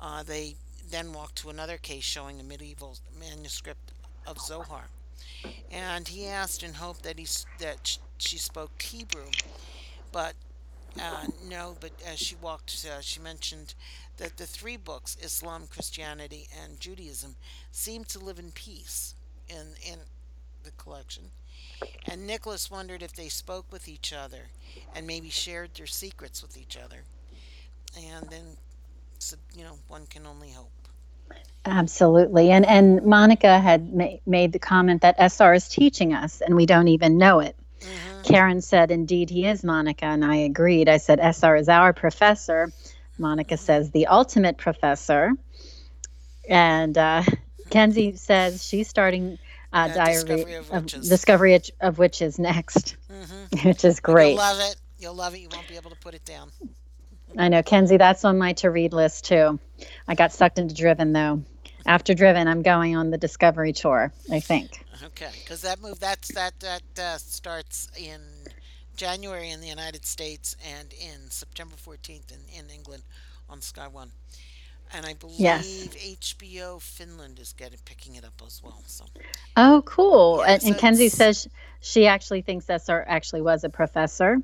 [0.00, 0.54] Uh, they
[0.90, 3.92] then walked to another case showing a medieval manuscript
[4.26, 4.84] of Zohar.
[5.70, 7.26] And he asked and hoped that, he,
[7.58, 9.30] that she spoke Hebrew.
[10.12, 10.34] But
[11.00, 13.74] uh, no, but as she walked, uh, she mentioned
[14.16, 17.36] that the three books, Islam, Christianity, and Judaism,
[17.70, 19.14] seem to live in peace
[19.48, 19.98] in, in
[20.64, 21.24] the collection.
[22.06, 24.50] And Nicholas wondered if they spoke with each other
[24.94, 27.04] and maybe shared their secrets with each other.
[27.96, 28.56] And then
[29.54, 30.70] you know, one can only hope.
[31.64, 32.50] Absolutely.
[32.50, 36.66] And and Monica had ma- made the comment that SR is teaching us and we
[36.66, 37.56] don't even know it.
[37.82, 40.06] hmm Karen said, Indeed, he is Monica.
[40.06, 40.88] And I agreed.
[40.88, 42.72] I said, SR is our professor.
[43.18, 45.32] Monica says, The ultimate professor.
[46.48, 47.22] And uh,
[47.70, 49.38] Kenzie says she's starting
[49.72, 50.86] uh, Diary Discovery of.
[50.86, 54.30] Discovery of Witches next, hmm which is great.
[54.30, 54.76] You'll love it.
[54.98, 55.38] You'll love it.
[55.40, 56.50] You won't be able to put it down.
[57.36, 59.58] I know, Kenzie, that's on my to read list too.
[60.06, 61.42] I got sucked into Driven though.
[61.86, 64.84] After Driven, I'm going on the Discovery tour, I think.
[65.04, 68.20] Okay, because that move that's that that uh, starts in
[68.96, 73.04] January in the United States and in September 14th in, in England
[73.48, 74.10] on Sky One.
[74.92, 75.88] And I Yes.
[75.88, 78.82] believe HBO Finland is getting picking it up as well.
[78.86, 79.06] So
[79.56, 80.42] Oh, cool.
[80.42, 81.48] yeah, And, so and Kenzie says
[81.80, 84.38] she actually thinks SR actually was a professor.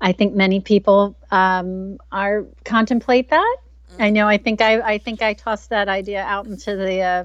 [0.00, 3.56] I think many people um, are contemplate that.
[3.98, 4.26] I know.
[4.26, 7.24] mm-hmm, I think I, I think I tossed that idea out into the uh,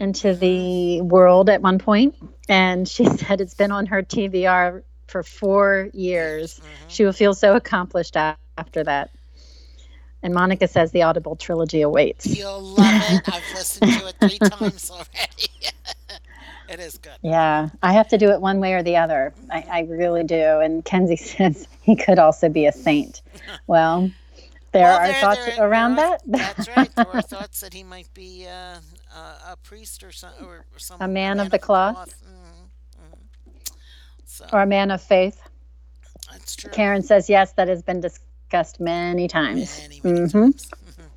[0.00, 2.16] into mm-hmm, the world at one point,
[2.48, 6.54] and she said it's been on her TBR for four years.
[6.54, 6.60] years.
[6.60, 9.10] hmm She will feel so accomplished after that.
[10.22, 12.26] And Monica says the Audible trilogy awaits.
[12.26, 13.20] You'll love it.
[13.28, 15.48] I've listened to it three times already.
[16.68, 17.18] it is good.
[17.22, 19.34] Yeah, I have to do it one way or the other.
[19.50, 20.60] I, I really do.
[20.60, 23.22] And Kenzie says he could also be a saint.
[23.66, 24.10] Well,
[24.72, 25.96] there Well, are there, thoughts there, there around are.
[25.96, 26.22] that.
[26.36, 26.94] That's right.
[26.94, 28.78] There are thoughts that he might be uh,
[29.14, 31.70] a, a priest or some, or, or a some a man of man the of
[31.72, 32.14] the cloth cloth.
[32.24, 32.64] hmm
[32.98, 33.14] hmm
[34.24, 35.40] So or a man of faith.
[36.30, 36.72] that's true.
[36.72, 38.26] Karen says yes, that has been discussed
[38.80, 39.82] many times.
[39.82, 40.70] Many, many hmm times.
[40.84, 41.08] hmm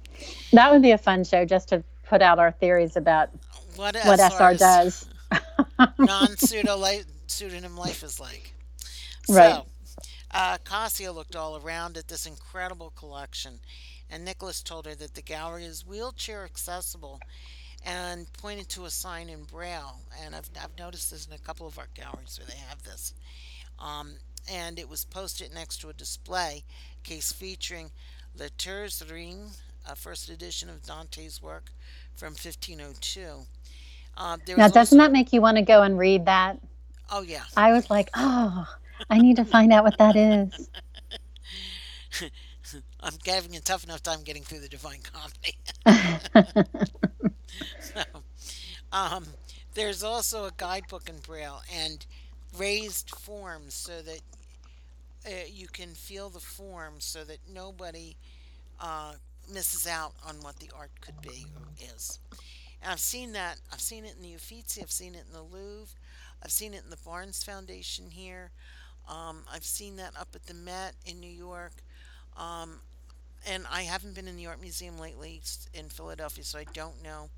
[0.53, 3.29] That would be a fun show just to put out our theories about
[3.75, 5.07] What what SR does.
[5.97, 8.53] non pseudonym life is like.
[9.27, 9.61] right.
[9.61, 9.67] So,
[10.31, 13.59] uh, Cassia looked all around at this incredible collection,
[14.09, 17.21] and Nicholas told her that the gallery is wheelchair accessible
[17.83, 20.01] and pointed to a sign in Braille.
[20.23, 23.13] And I've, I've noticed this in a couple of art galleries where they have this.
[23.79, 24.17] Um,
[24.49, 26.63] and it was posted next to a display
[27.05, 27.91] case featuring
[28.35, 29.51] Le Terze Rime,
[29.89, 31.71] a first edition of Dante's work
[32.15, 33.47] from 1502.
[34.17, 36.59] Um, there Now, doesn't also, that make you want to go and read that?
[37.11, 38.65] oh yeah, I was like, oh,
[39.09, 40.69] I need to find out what that is.
[43.01, 45.57] I'm having a tough enough time getting through the Divine Comedy.
[47.79, 48.03] so,
[48.91, 49.25] um,
[49.73, 52.05] there's also a guidebook in Braille and
[52.57, 54.21] raised forms so that
[55.25, 58.15] uh, you can feel the form so that nobody
[58.79, 59.13] uh,
[59.51, 62.19] misses out on what the art could be or is.
[62.81, 63.59] And I've seen that.
[63.71, 64.81] I've seen it in the Uffizi.
[64.81, 65.95] I've seen it in the Louvre.
[66.43, 68.51] I've seen it in the Barnes Foundation here.
[69.09, 71.73] Um, I've seen that up at the Met in New York.
[72.37, 72.81] Um,
[73.47, 75.41] and I haven't been in the art museum lately
[75.73, 77.29] in Philadelphia, so I don't know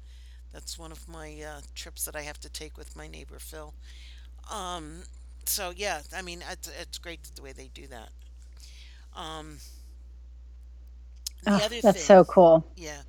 [0.53, 3.73] That's one of my uh, trips that I have to take with my neighbor Phil.
[4.51, 5.03] Um,
[5.47, 8.09] so yeah, I mean, it's, it's great the way they do that.
[9.15, 9.59] Um,
[11.43, 12.65] the Oh, other that's thing, so cool.
[12.75, 13.01] yeah,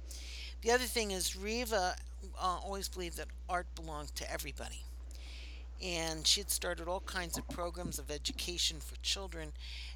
[0.63, 1.97] the other thing is Riva
[2.41, 4.85] uh, always believed that art belonged to everybody.
[5.83, 9.53] And she had started all kinds of programs of education for children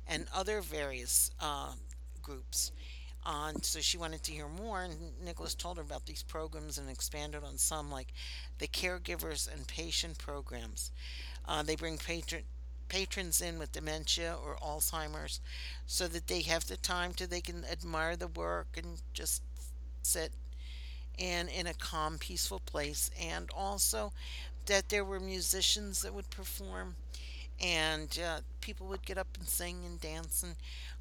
[0.06, 1.74] and other various uh,
[2.22, 2.72] groups.
[3.24, 6.88] Uh, so she wanted to hear more, and Nicholas told her about these programs and
[6.90, 8.12] expanded on some, like
[8.58, 10.90] the caregivers and patient programs.
[11.46, 12.42] Uh, they bring patron,
[12.88, 15.40] patrons in with dementia or Alzheimer's
[15.86, 19.42] so that they have the time to they can admire the work and just
[20.02, 20.32] sit
[21.18, 23.10] and in a calm, peaceful place.
[23.20, 24.12] And also
[24.66, 26.96] that there were musicians that would perform
[27.62, 30.42] and uh, people would get up and sing and dance.
[30.42, 30.56] And,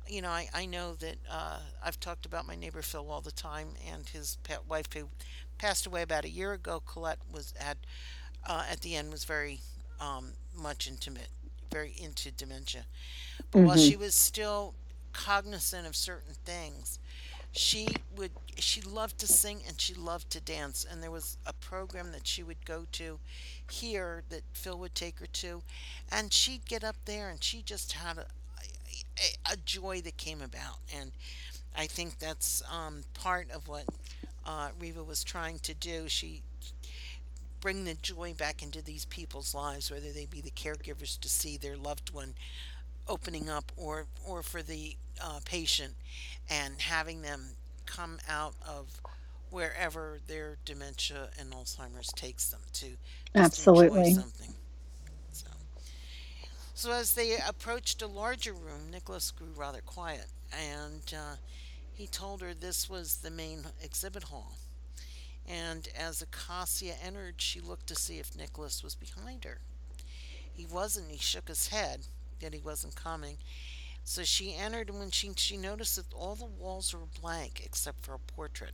[0.07, 3.31] you know, I, I know that uh, I've talked about my neighbor Phil all the
[3.31, 5.09] time and his pet wife who
[5.57, 6.81] passed away about a year ago.
[6.85, 7.77] Colette was had
[8.47, 9.59] uh, at the end was very
[10.01, 11.29] um, much intimate,
[11.71, 12.85] very into dementia.
[13.51, 14.75] But while hmm she was still
[15.13, 16.99] cognizant of certain things,
[17.51, 21.53] she would she loved to sing and she loved to dance and there was a
[21.53, 23.19] program that she would go to
[23.67, 25.63] here that Phil would take her to
[26.11, 28.25] and she'd get up there and she just had a,
[29.17, 31.11] a, a joy that came about and
[31.75, 33.85] I think that's um, part of what
[34.45, 36.07] uh, Riva was trying to do.
[36.07, 36.43] She
[37.61, 41.57] bring the joy back into these people's lives, whether they be the caregivers to see
[41.57, 42.33] their loved one
[43.07, 45.93] opening up, or or for the uh, patient
[46.49, 47.41] and having them
[47.85, 49.01] come out of
[49.49, 52.87] wherever their dementia and Alzheimer's takes them to
[53.35, 54.13] Absolutely.
[54.13, 54.53] something.
[55.31, 55.47] So,
[56.73, 61.35] so as they approached a larger room, Nicholas grew rather quiet, and uh,
[61.93, 64.53] he told her this was the main exhibit hall.
[65.47, 69.57] And as Acacia entered, she looked to see if Nicholas was behind her.
[70.53, 71.09] He wasn't.
[71.09, 72.01] He shook his head,
[72.39, 73.37] yet he wasn't coming.
[74.03, 78.05] So she entered, and when she she noticed that all the walls were blank except
[78.05, 78.73] for a portrait.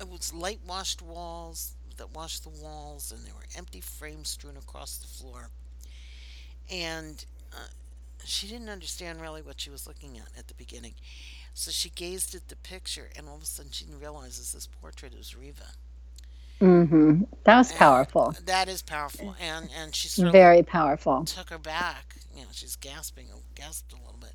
[0.00, 4.56] It was light washed walls that washed the walls, and there were empty frames strewn
[4.56, 5.50] across the floor.
[6.70, 7.66] And uh,
[8.24, 10.94] she didn't understand really what she was looking at at the beginning.
[11.54, 15.14] So she gazed at the picture, and all of a sudden she realizes this portrait
[15.14, 15.74] is Riva.
[16.60, 17.24] Mm-hmm.
[17.44, 18.36] That was And powerful.
[18.38, 19.34] that is powerful.
[19.40, 21.26] And and she sort of Very powerful.
[21.26, 22.16] took her back.
[22.34, 24.34] You know, she's gasping, gasped a little bit,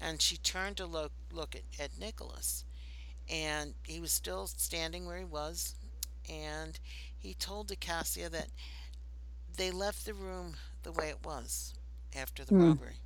[0.00, 2.64] and she turned to look look at, at Nicholas,
[3.28, 5.76] and he was still standing where he was,
[6.28, 6.78] and
[7.18, 8.48] he told Cassia that
[9.56, 11.74] they left the room the way it was
[12.14, 12.54] after the Mm.
[12.54, 13.01] robbery.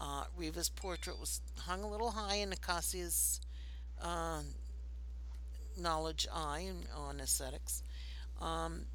[0.00, 3.40] Uh, Riva's portrait was hung a little high in Acacia's
[4.02, 4.40] uh,
[5.78, 7.82] knowledge eye and on aesthetics,
[8.40, 8.86] um,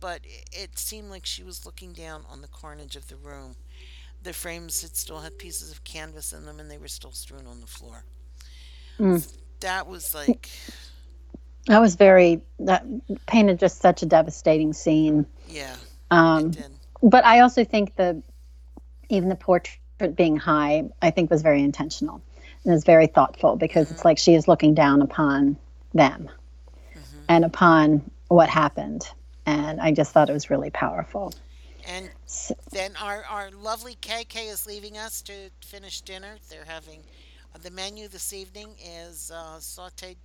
[0.00, 0.20] but
[0.52, 3.56] it seemed like she was looking down on the carnage of the room.
[4.22, 7.46] The frames had still had pieces of canvas in them, and they were still strewn
[7.46, 8.04] on the floor.
[8.98, 9.26] Mm.
[9.60, 10.50] That was like,
[11.66, 12.84] That was very, that
[13.26, 15.26] painted just such a devastating scene.
[15.48, 15.76] yeah,
[16.10, 16.52] Um,
[17.02, 18.22] but I also think the,
[19.08, 22.22] even the portrait being high, I think was very intentional
[22.64, 25.56] and is very thoughtful because it's like she is looking down upon
[25.94, 26.28] them
[26.94, 29.08] hmm and upon what happened.
[29.46, 31.34] And I just thought it was really powerful.
[31.84, 36.38] And S then our our lovely KK is leaving us to finish dinner.
[36.48, 37.04] They're having
[37.54, 40.16] uh, the menu this evening is uh, sautéed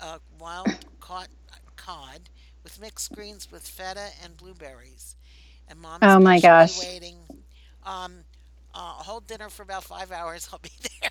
[0.00, 1.28] uh, wild caught
[1.76, 2.30] cod
[2.62, 5.16] with mixed greens with feta and blueberries.
[5.68, 6.88] And mom is oh my gosh.
[6.88, 7.28] waiting.
[7.82, 8.24] Um,
[8.76, 10.48] uh, hold dinner for about five hours.
[10.52, 10.70] I'll be
[11.02, 11.10] there.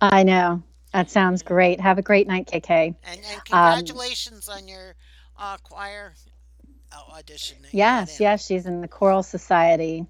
[0.00, 0.62] I know.
[0.92, 1.80] That sounds great.
[1.80, 2.94] Have a great night, KK.
[3.04, 4.96] And and Um, congratulations on your
[5.38, 6.14] uh, choir
[6.92, 10.06] uh, audition that you got yes, yes, she's in the Choral Society.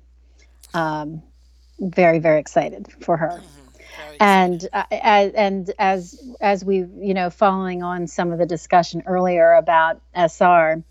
[0.75, 1.23] Um,
[1.81, 3.45] very, very excited for her.
[3.45, 3.69] hmm
[4.21, 9.53] And uh, and as as we you know following on some of the discussion earlier
[9.55, 10.83] about SR,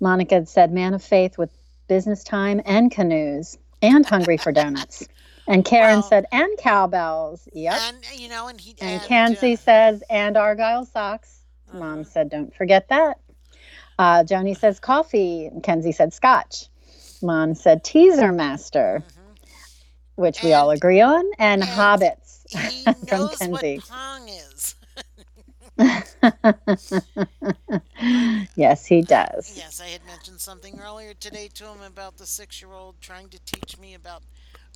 [0.00, 1.50] Monica had said man of faith with
[1.88, 5.08] business time and canoes and hungry for donuts.
[5.48, 7.48] And Karen Well, said and cowbells.
[7.52, 7.84] Yep.
[7.84, 11.42] and you know, and he And and Kenzie uh, says and Argyle socks.
[11.72, 13.20] Mom uh said don't forget that.
[13.98, 15.46] Uh, Joni says coffee.
[15.46, 16.68] And Kenzie said scotch.
[17.22, 19.34] Mom said teaser master, hmm
[20.16, 23.76] which we all agree on, and and hobbits he from knows what Kenzie.
[23.76, 24.41] pong is.
[28.56, 29.54] Yes, he does.
[29.54, 33.78] yes, I had mentioned something earlier today to him about the six-year-old trying to teach
[33.78, 34.22] me about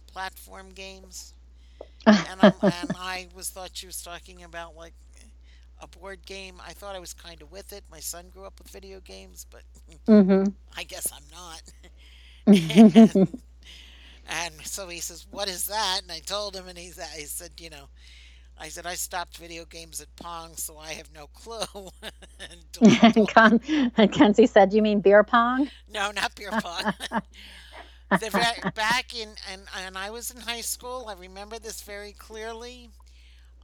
[0.07, 1.35] platform games,
[2.13, 4.95] and and I was thought she was talking about like
[5.81, 6.61] a board game.
[6.65, 7.85] I thought I was kind of with it.
[7.91, 9.63] My son grew up with video games, but
[10.09, 10.51] Mm-hmm.
[10.77, 11.63] I guess I'm not.
[12.71, 13.25] and,
[14.27, 17.53] and so he says, "What is that?" And I told him, and he's he said,
[17.59, 17.89] "You know."
[18.59, 21.91] I said I stopped video games at Pong, so I have no clue.
[22.41, 23.01] and told,
[24.13, 26.93] Kenzie said, "You mean beer pong?" no, not beer pong.
[28.19, 28.31] the,
[28.75, 31.07] back in and and I was in high school.
[31.09, 32.91] I remember this very clearly.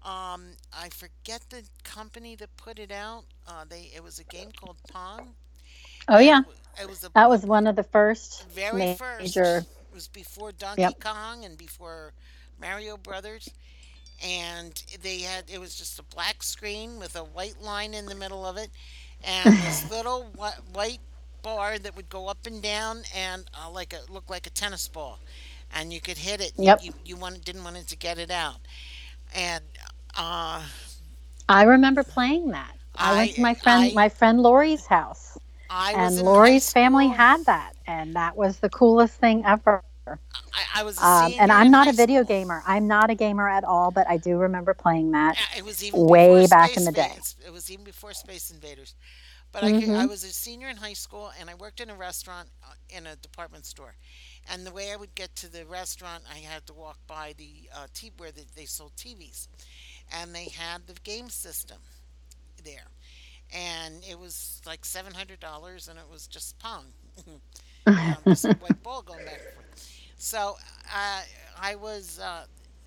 [0.05, 3.25] Um, I forget the company that put it out.
[3.47, 5.35] Uh, they it was a game called Pong,
[6.09, 6.43] Oh and it, yeah,
[6.81, 9.43] it was a, that was one of the first very first.
[9.43, 9.65] major.
[9.91, 10.95] It was before Donkey Yep.
[10.95, 12.13] Kong and before
[12.59, 13.55] Mario Brothers,
[14.23, 18.15] and they had it was just a black screen with a white line in the
[18.15, 18.71] middle of it,
[19.23, 21.01] and this little whi- white
[21.43, 24.89] bar that would go up and down and uh, like a look like a tennis
[24.89, 25.21] ball,
[25.73, 26.53] and you could hit it.
[26.61, 28.61] You Yep, you, you want, didn't want it to get it out,
[29.35, 29.65] and
[30.17, 30.63] uh,
[31.49, 32.77] I remember playing that.
[32.97, 35.39] I went to my friend, I my friend Lori's house,
[35.71, 39.83] I and Lori's family had that, and that was the coolest thing ever.
[40.53, 42.25] I, I was a Um, and I'm not a video school.
[42.25, 42.63] gamer.
[42.67, 45.83] I'm not a gamer at all, but I do remember playing that Yeah, It was
[45.83, 47.23] even way back in the day.
[47.23, 47.37] Invaders.
[47.45, 48.95] It was even before Space Invaders.
[49.53, 51.91] But I, could, I hmm was a senior in high school, and I worked in
[51.91, 53.95] a restaurant uh, in a department store.
[54.49, 57.69] And the way I would get to the restaurant, I had to walk by the
[57.75, 59.49] uh, t- where they, they sold TVs,
[60.13, 61.79] and they had the game system
[62.63, 62.89] there,
[63.53, 66.87] and it was like seven hundred dollars, and it was just Pong,
[67.27, 69.62] um, just a white ball going back and forth.
[70.23, 70.57] So
[70.95, 71.23] uh,
[71.61, 72.45] I was, uh,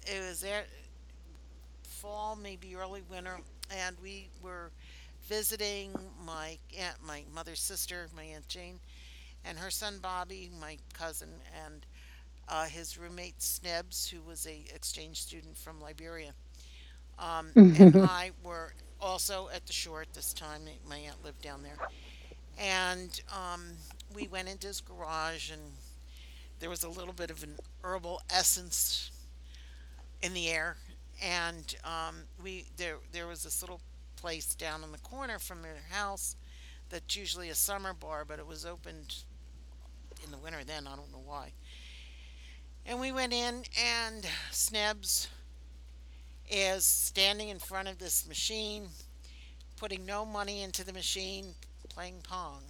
[0.08, 0.64] it was there
[1.84, 3.38] fall, maybe early winter,
[3.70, 4.72] and we were
[5.28, 5.92] visiting
[6.26, 8.80] my aunt, my mother's sister, my aunt Jane,
[9.44, 11.28] and her son Bobby, my cousin,
[11.66, 11.86] and
[12.48, 16.32] uh, his roommate Snebs, who was a exchange student from Liberia.
[17.20, 20.62] Um, and I were also at the shore at this time.
[20.88, 21.78] My aunt lived down there,
[22.58, 23.74] and um,
[24.16, 25.62] we went into his garage, and
[26.60, 29.12] there was a little bit of an herbal essence
[30.22, 30.78] in the air,
[31.22, 33.82] and um, we there there was this little
[34.16, 36.36] place down in the corner from their house
[36.90, 39.16] that's usually a summer bar, but it was opened
[40.24, 40.88] in the winter then.
[40.88, 41.52] I don't know why.
[42.86, 45.28] And we went in, and Snebs
[46.50, 48.88] is standing in front of this machine,
[49.78, 51.56] putting no money into the machine,
[51.90, 52.62] playing Pong.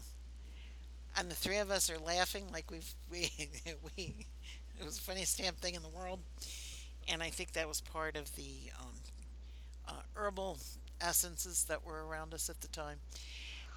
[1.17, 3.31] And the three of us are laughing like we've we
[3.97, 4.27] we
[4.79, 6.19] it was the funniest damn thing in the world.
[7.07, 8.93] And I think that was part of the um,
[9.87, 10.57] uh, herbal
[11.01, 12.97] essences that were around us at the time.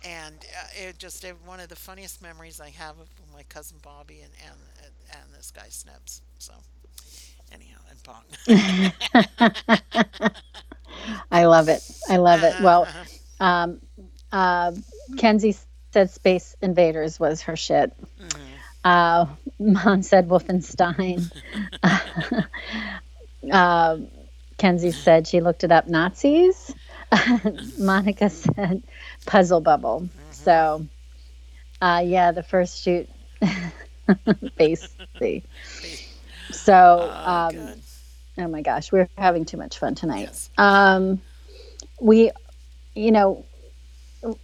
[0.04, 3.78] And uh, it just uh, one of the funniest memories I have of my cousin
[3.82, 6.20] Bobby and and and this guy Snebs.
[6.38, 6.54] So
[7.52, 8.24] anyhow, and Pong.
[11.30, 11.82] I love it.
[12.08, 12.60] I love it.
[12.60, 12.88] Well,
[13.40, 13.80] um,
[14.32, 14.72] uh,
[15.16, 15.56] Kenzie
[15.92, 17.92] said Space Invaders was her shit.
[18.18, 18.54] hmm
[18.84, 19.26] Uh,
[19.58, 21.30] Mom said Wolfenstein.
[23.52, 23.96] uh,
[24.56, 26.74] Kenzie said she looked it up Nazis.
[27.78, 28.82] Monica said
[29.26, 30.00] Puzzle Bubble.
[30.00, 30.86] hmm So,
[31.80, 33.08] uh, yeah, the first shoot,
[34.56, 35.44] basically.
[36.50, 37.82] So, Oh, um, good.
[38.38, 40.28] oh my gosh, we're having too much fun tonight.
[40.28, 40.50] Yes.
[40.58, 41.20] Um,
[42.00, 42.30] we,
[42.94, 43.44] you know,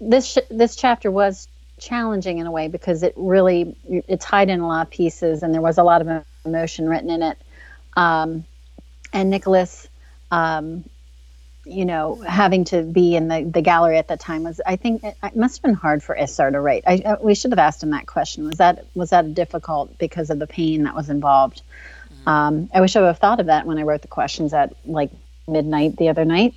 [0.01, 1.49] this sh- this chapter was
[1.79, 5.53] challenging in a way because it really it tied in a lot of pieces and
[5.53, 7.39] there was a lot of emotion written in it.
[7.97, 8.45] Um,
[9.13, 9.89] and Nicholas,
[10.31, 10.85] um,
[11.65, 15.03] you know, having to be in the, the gallery at that time was, I think,
[15.03, 16.85] it, it must have been hard for SR to write.
[16.87, 18.45] I, uh, we should have asked him that question.
[18.47, 21.63] Was that was that difficult because of the pain that was involved?
[22.23, 24.53] hmm Um, I wish I would have thought of that when I wrote the questions
[24.53, 25.11] at like
[25.47, 26.55] midnight the other night.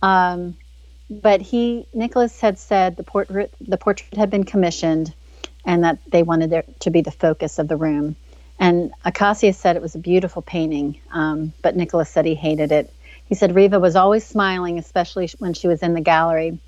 [1.08, 5.14] But he, Nicholas had said the portrait, the portrait had been commissioned,
[5.64, 8.16] and that they wanted it to be the focus of the room.
[8.58, 12.92] And Acacia said it was a beautiful painting, um, but Nicholas said he hated it.
[13.26, 16.58] He said Riva was always smiling, especially when she was in the gallery,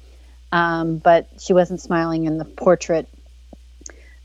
[0.52, 3.08] um, but she wasn't smiling in the portrait.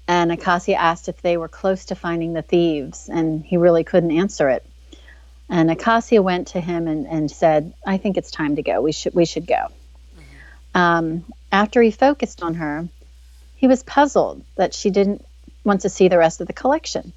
[0.08, 4.12] And Acacia asked if they were close to finding the thieves, and he really couldn't
[4.12, 4.66] answer it.
[5.50, 8.82] And Acacia went to him and, and said, "I think it's time to go.
[8.82, 9.68] We should we should go."
[10.74, 12.88] Um, after he focused on her,
[13.56, 15.26] he was puzzled that she didn't
[15.64, 17.14] want to see the rest of the collection.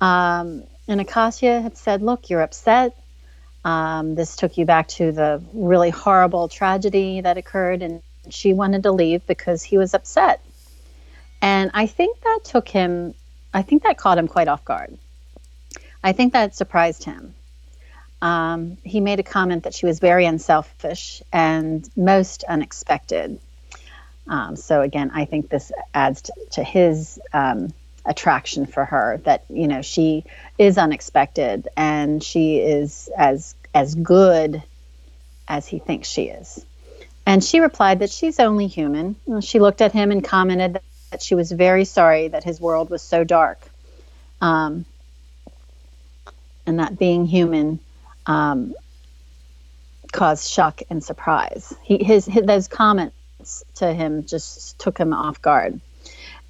[0.00, 2.96] Um, and Acacia had said, Look, you're upset.
[3.64, 7.82] Um, this took you back to the really horrible tragedy that occurred.
[7.82, 10.40] And she wanted to leave because he was upset.
[11.42, 13.14] And I think that took him,
[13.52, 14.96] I think that caught him quite off guard.
[16.02, 17.34] I think that surprised him.
[18.22, 23.38] Um, he made a comment that she was very unselfish and most unexpected.
[24.26, 27.72] Um, so again, I think this adds to, to his um,
[28.04, 30.24] attraction for her that you know she
[30.58, 34.62] is unexpected and she is as as good
[35.48, 36.64] as he thinks she is.
[37.26, 39.16] And she replied that she's only human.
[39.40, 40.78] She looked at him and commented
[41.10, 43.60] that she was very sorry that his world was so dark.
[44.40, 44.84] Um,
[46.66, 47.80] and that being human
[48.26, 48.74] um,
[50.12, 51.72] caused shock and surprise.
[51.82, 55.80] He, his, his, those comments to him just took him off guard.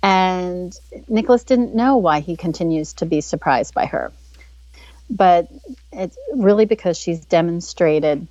[0.02, 0.76] And
[1.08, 4.12] Nicholas didn't know why he continues to be surprised by her.
[5.08, 5.48] But
[5.92, 8.26] it's really because she's demonstrated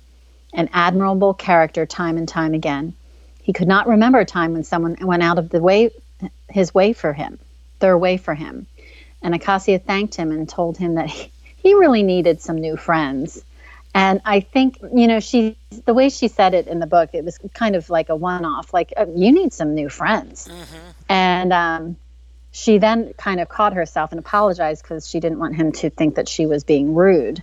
[0.52, 2.94] an admirable character time and time again.
[3.42, 5.90] He could not remember a time when someone went out of the way
[6.48, 7.38] his way for him,
[7.78, 8.66] their way for him.
[9.22, 11.30] And Acacia thanked him and told him that he,
[11.66, 13.44] he really needed some new friends.
[13.92, 17.24] And I think, you know, she, the way she said it in the book, it
[17.24, 20.46] was kind of like a one off, like, oh, you need some new friends.
[20.46, 20.88] Mm-hmm.
[21.08, 21.96] And um,
[22.52, 26.14] she then kind of caught herself and apologized because she didn't want him to think
[26.16, 27.42] that she was being rude.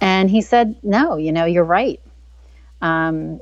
[0.00, 2.00] And he said, no, you know, you're right.
[2.80, 3.40] Um,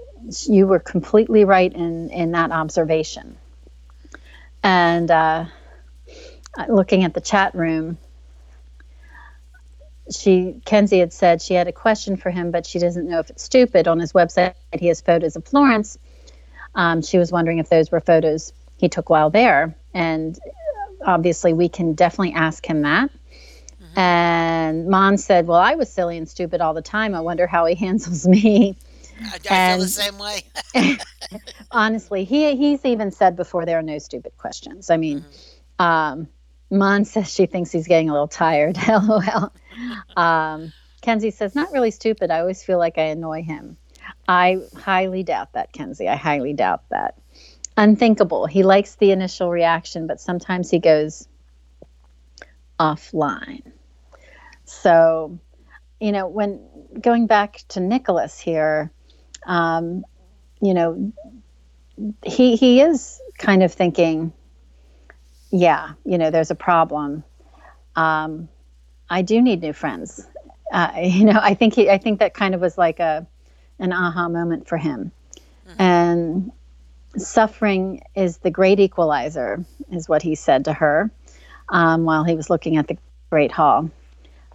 [0.49, 3.37] you were completely right in, in that observation.
[4.65, 5.45] And uh,
[6.69, 7.99] looking at the chat room,
[10.11, 13.31] she Kenzie had said she had a question for him, but she doesn't know if
[13.31, 13.89] it's stupid.
[13.89, 15.99] On his website, he has photos of Florence.
[16.75, 20.39] Um, she was wondering if those were photos he took while there, and
[21.05, 23.11] obviously we can definitely ask him that.
[23.11, 23.99] Mm-hmm.
[23.99, 27.15] And Mon said, "Well, I was silly and stupid all the time.
[27.15, 28.77] I wonder how he handles me."
[29.21, 30.45] I, I and, feel the same way.
[31.71, 34.91] honestly, he he's even said before there are no stupid questions.
[34.91, 35.83] I mean, mm-hmm.
[35.83, 36.29] um,
[36.71, 38.79] Mon says she thinks he's getting a little tired.
[38.89, 39.53] LOL.
[40.17, 42.31] Um, Kenzie says, not really stupid.
[42.31, 43.77] I always feel like I annoy him.
[44.27, 46.09] I highly doubt that, Kenzie.
[46.09, 47.17] I highly doubt that.
[47.77, 48.47] Unthinkable.
[48.47, 51.29] He likes the initial reaction, but sometimes he goes
[52.79, 53.63] offline.
[54.65, 55.39] So,
[56.01, 56.61] you know, when
[57.01, 58.91] going back to Nicholas here,
[59.47, 60.05] um,
[60.61, 61.13] you know,
[62.25, 64.33] he he is kind of thinking,
[65.51, 67.25] yeah, you know, there's a problem.
[67.97, 68.49] Um,
[69.11, 70.27] I do need new friends.
[70.73, 73.27] Uh, you know, I think he, I think that kind of was like a,
[73.79, 75.13] an aha moment for him.
[75.67, 75.83] Mm-hmm.
[75.83, 76.53] And
[77.17, 81.11] suffering is the great equalizer, is what he said to her
[81.69, 82.99] um, while he was looking at the
[83.31, 83.91] Great Hall.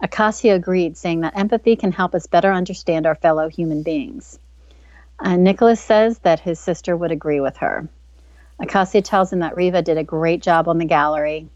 [0.02, 4.38] Acacia agreed, saying that empathy can help us better understand our fellow human beings.
[5.20, 7.88] And Nicholas says that his sister would agree with her.
[8.58, 11.48] Acacia tells him that Riva did a great job on the gallery.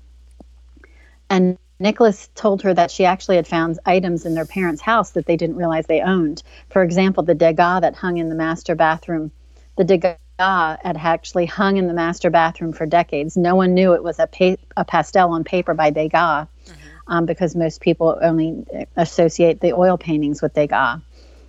[1.28, 5.26] And Nicholas told her that she actually had found items in their parents' house that
[5.26, 6.42] they didn't realize they owned.
[6.70, 9.30] For example, the Degas that hung in the master bathroom.
[9.76, 13.36] The Degas had actually hung in the master bathroom for decades.
[13.36, 16.72] No one knew it was a, pa- a pastel on paper by Degas mm-hmm.
[17.06, 18.64] um, because most people only
[18.96, 21.00] associate the oil paintings with Degas.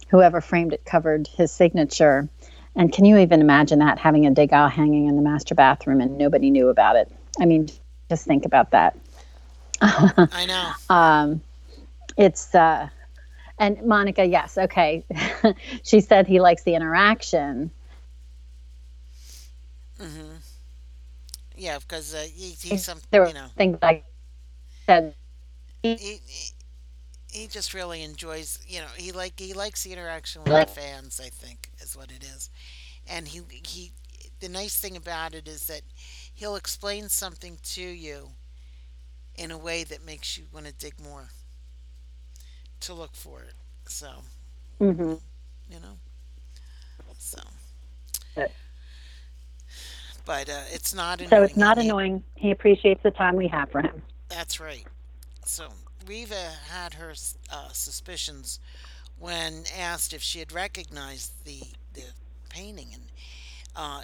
[0.10, 2.30] Whoever framed it covered his signature.
[2.76, 6.18] And can you even imagine that having a Degas hanging in the master bathroom and
[6.18, 7.12] nobody knew about it?
[7.40, 7.70] I mean,
[8.10, 8.96] just think about that.
[10.32, 10.72] I know.
[10.90, 11.42] um,
[12.18, 12.90] it's uh,
[13.60, 15.04] and Monica, yes, okay.
[15.84, 17.72] she said he likes the interaction.
[20.00, 20.36] Mm-hmm.
[21.58, 24.06] Yeah, because uh, he, he's some, there you know, things like
[24.86, 25.14] said.
[25.84, 26.20] He, he,
[27.32, 31.22] he just really enjoys, you know, he like he likes the interaction with the fans.
[31.24, 32.50] I think is what it is,
[33.08, 33.92] and he he.
[34.40, 35.82] The nice thing about it is that
[36.34, 38.30] he'll explain something to you
[39.40, 41.30] in a way that makes you want to dig more
[42.82, 43.54] to look for it.
[43.88, 44.10] So,
[44.80, 45.14] mm-hmm.
[45.72, 45.98] you know,
[47.18, 47.40] so.
[50.26, 51.30] But uh, it's not annoying.
[51.30, 52.24] So it's not annoying.
[52.36, 54.04] He appreciates the time we have for him.
[54.28, 54.86] That's right.
[55.44, 55.70] So
[56.06, 57.16] Riva had her
[57.52, 58.60] uh, suspicions
[59.18, 61.62] when asked if she had recognized the
[61.96, 62.04] the
[62.50, 63.04] painting, and
[63.76, 64.02] uh,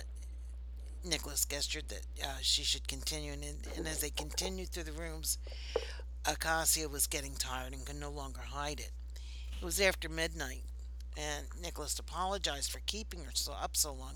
[1.06, 3.44] Nicholas gestured that uh, she should continue, and,
[3.78, 5.38] and as they continued through the rooms,
[6.26, 8.92] Acacia was getting tired and could no longer hide it.
[9.62, 10.64] It was after midnight,
[11.18, 14.16] and Nicholas apologized for keeping her so up so long,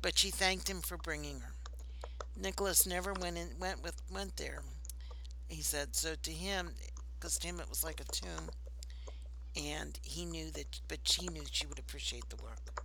[0.00, 1.52] but she thanked him for bringing her.
[2.40, 4.62] Nicholas never went in, went with went there.
[5.48, 6.70] He said so to him,
[7.18, 8.50] because to him it was like a tomb,
[9.56, 12.84] and he knew that, but she knew she would appreciate the work.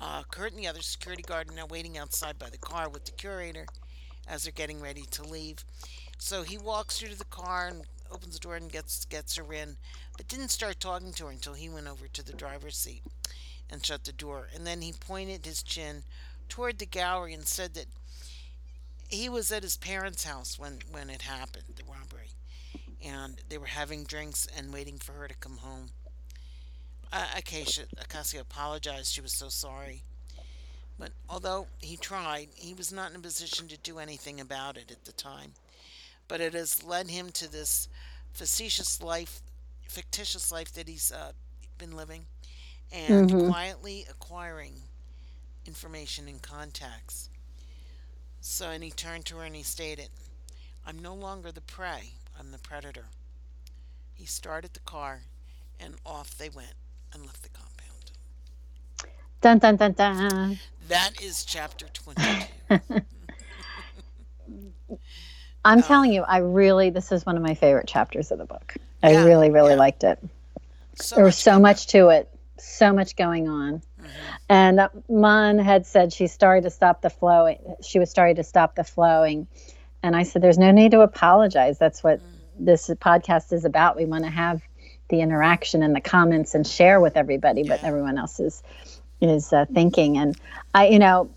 [0.00, 3.04] Uh, Kurt and the other security guard are now waiting outside by the car with
[3.04, 3.66] the curator
[4.28, 5.64] as they're getting ready to leave.
[6.18, 9.52] So he walks through to the car and opens the door and gets gets her
[9.52, 9.76] in,
[10.16, 13.02] but didn't start talking to her until he went over to the driver's seat
[13.70, 14.48] and shut the door.
[14.54, 16.04] And then he pointed his chin
[16.48, 17.86] toward the gallery and said that
[19.08, 22.30] he was at his parents' house when when it happened, the robbery,
[23.04, 25.90] and they were having drinks and waiting for her to come home.
[27.12, 29.12] Uh, Acacia, Acacia apologized.
[29.12, 30.02] She was so sorry.
[30.98, 34.90] But although he tried, he was not in a position to do anything about it
[34.90, 35.54] at the time.
[36.28, 37.88] But it has led him to this
[38.32, 39.42] facetious life,
[39.88, 41.32] fictitious life that he's uh,
[41.78, 42.26] been living,
[42.90, 43.38] and Mm-hmm.
[43.38, 44.74] quietly acquiring
[45.66, 47.28] information and contacts.
[48.40, 50.08] So, and he turned to her and he stated,
[50.86, 53.06] I'm no longer the prey, I'm the predator.
[54.14, 55.22] He started the car
[55.78, 56.74] and off they went
[57.16, 58.10] and left the compound.
[59.40, 60.58] Dun dun dun dun.
[60.88, 62.22] That is chapter 22.
[65.64, 68.44] I'm Uh, telling you, I really this is one of my favorite chapters of the
[68.44, 68.74] book.
[69.02, 69.78] I Yeah, really, really yeah.
[69.78, 70.18] liked it.
[70.94, 72.28] So There was so much to it,
[72.58, 73.82] so much going on.
[74.00, 74.06] Mhm.
[74.48, 77.58] And uh, Mon had said she started to stop the flowing.
[77.82, 79.46] She was starting to stop the flowing.
[80.02, 81.78] And I said, There's no need to apologize.
[81.78, 82.20] That's what
[82.58, 83.96] this podcast is about.
[83.96, 84.62] We want to have
[85.08, 87.88] the interaction and the comments and share with everybody what Yeah.
[87.88, 88.62] everyone else is,
[89.20, 90.18] is uh, thinking.
[90.18, 90.36] And
[90.74, 91.30] I, you know,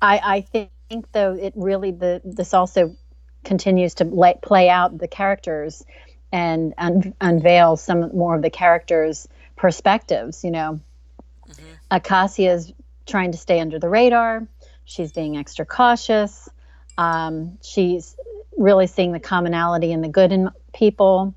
[0.00, 0.20] I,
[0.52, 2.96] I think though it really, the this also
[3.44, 5.84] continues to lay, play out the characters
[6.32, 9.26] and un- unveil some more of the characters'
[9.56, 10.80] perspectives, you know.
[11.48, 11.54] Mhm.
[11.90, 12.72] Acacia is
[13.06, 14.46] trying to stay under the radar.
[14.84, 16.48] She's being extra cautious.
[16.98, 18.16] Um, she's
[18.56, 21.34] really seeing the commonality and the good in people,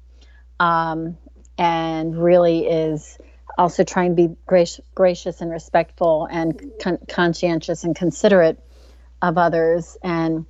[0.59, 1.17] um,
[1.61, 3.19] and really is
[3.55, 8.59] also trying to be grac- gracious and respectful and con- conscientious and considerate
[9.21, 9.95] of others.
[10.01, 10.47] And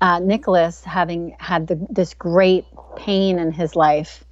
[0.00, 2.64] uh, Nicholas, having had the, this great
[2.96, 4.24] pain in his life,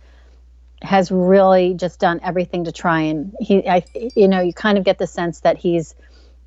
[0.81, 3.85] has really just done everything to try and he, I,
[4.16, 5.94] you know, you kind of get the sense that he's,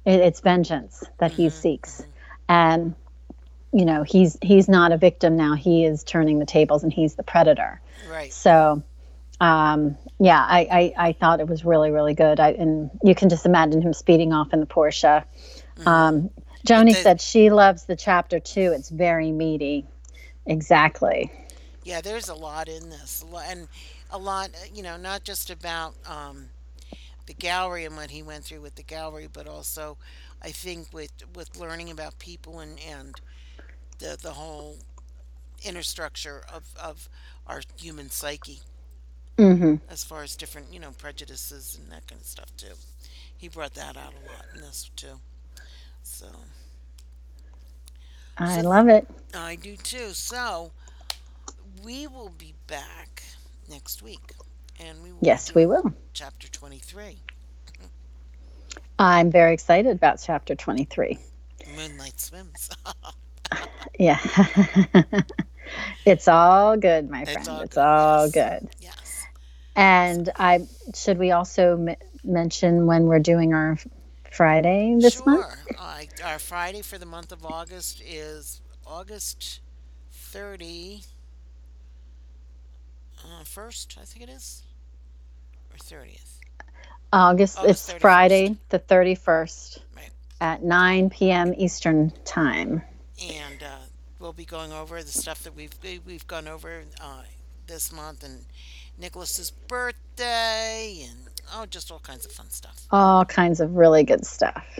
[0.06, 2.04] it, it's vengeance that he Mhm, seeks,
[2.50, 2.96] and
[3.72, 5.54] you know, he's he's not a victim now.
[5.54, 7.80] He is turning the tables, and he's the predator.
[8.10, 8.34] Right.
[8.34, 8.84] So,
[9.40, 12.40] um, yeah, I, I, I thought it was really, really good.
[12.40, 15.24] I, and you can just imagine him speeding off in the Porsche.
[15.86, 16.30] Um,
[16.66, 18.74] Joni they- said she loves the chapter too.
[18.76, 19.86] It's very meaty.
[20.46, 21.32] Exactly.
[21.84, 23.68] Yeah, there's a lot in this, and
[24.10, 26.50] a lot, uh, you know, not just about um,
[27.28, 29.98] the gallery and what he went through with the gallery, but also,
[30.42, 33.22] I think with with learning about people and and
[34.00, 34.78] the the whole
[35.64, 37.08] inner structure of of
[37.46, 38.62] our human psyche,
[39.38, 42.74] hmm as far as different, you know, prejudices and that kind of stuff too.
[43.38, 45.20] He brought that out a lot in this too.
[46.04, 46.28] So
[48.38, 49.08] I So- love it.
[49.34, 50.14] I do too.
[50.14, 50.72] So
[51.84, 53.24] we will be back
[53.70, 54.34] next week,
[54.80, 55.94] and we will Yes, we will.
[56.14, 57.18] chapter 23
[58.98, 61.20] I'm very excited about chapter 23.
[61.76, 62.70] moonlight swims
[64.00, 64.20] Yeah.
[66.06, 67.50] it's all good, my It's friend.
[67.50, 68.32] all it's good, all yes.
[68.32, 68.70] good.
[68.80, 69.05] yes
[69.76, 73.78] And I should we also m- mention when we're doing our
[74.32, 75.46] Friday this sure month?
[75.78, 79.60] Uh, our friday for the month of august is august
[80.12, 81.04] 30
[83.24, 84.64] uh, first i think it is
[85.72, 86.40] or 30th
[87.14, 88.02] August, August it's 31st.
[88.02, 90.10] Friday, the 31st Right.
[90.42, 91.54] at 9 p.m.
[91.56, 92.82] Eastern Time.
[93.24, 93.78] and uh,
[94.20, 97.22] we'll be going over the stuff that we've we- we've gone over uh,
[97.68, 98.46] this month and
[98.98, 104.26] nicholas's birthday and oh just all kinds of fun stuff All kinds of really good
[104.26, 104.80] stuff.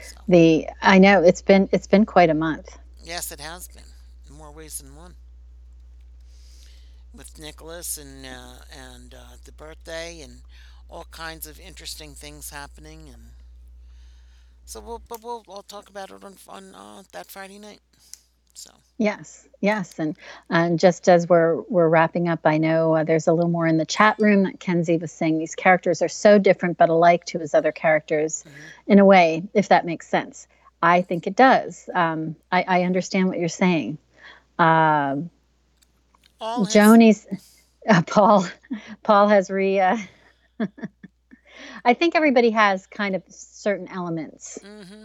[0.00, 2.78] so The I know it's been it's been quite a month.
[3.02, 3.84] Yes, it has been
[4.28, 5.16] in more ways than one.
[7.14, 10.42] With Nicholas and uh, and uh, the birthday and
[10.88, 13.32] all kinds of interesting things happening, and
[14.64, 17.80] so we'll but we'll I'll talk about it on on uh, that Friday night.
[18.58, 20.16] So Yes, yes, and
[20.50, 23.76] and just as we're we're wrapping up, I know uh, there's a little more in
[23.76, 25.38] the chat room that Kenzie was saying.
[25.38, 28.44] These characters are so different but alike to his other characters,
[28.88, 30.48] in a way, if that makes sense.
[30.82, 31.88] I think it does.
[31.94, 33.98] Um, I, I understand what you're saying.
[34.58, 35.30] Um,
[36.40, 37.26] all his, Joni's
[37.88, 38.48] uh, Paul.
[39.04, 39.78] Paul has re.
[39.78, 39.98] Uh,
[41.84, 45.04] I think everybody has kind of certain elements, hmm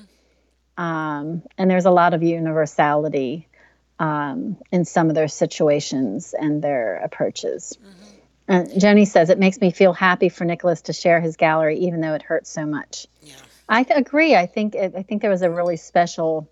[0.78, 3.48] um, and there's a lot of universality
[4.00, 7.78] um, in some of their situations and their approaches.
[7.82, 7.90] hmm
[8.50, 12.02] Uh, Joni says it makes me feel happy for Nicholas to share his gallery, even
[12.02, 13.08] though it hurts so much.
[13.22, 13.36] yeah,
[13.70, 14.36] I th- agree.
[14.36, 16.50] I think it, I think there was a really special.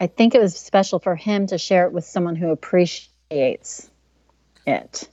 [0.00, 3.88] I think it was special for him to share it with someone who appreciates
[4.66, 5.08] it.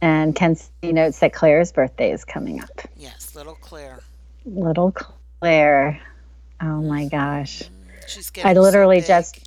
[0.00, 2.80] And Kenzie notes that Claire's birthday is coming up.
[2.96, 4.00] Yes, little Claire.
[4.44, 4.92] Little
[5.40, 6.00] Claire.
[6.60, 7.62] Oh my gosh.
[8.06, 9.38] She's I literally so just,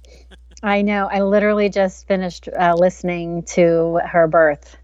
[0.63, 4.77] I know, I literally just finished uh, listening to her birth.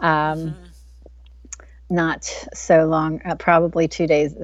[0.00, 0.54] Um, Mhm.
[1.90, 4.34] Not so long, uh, probably two days,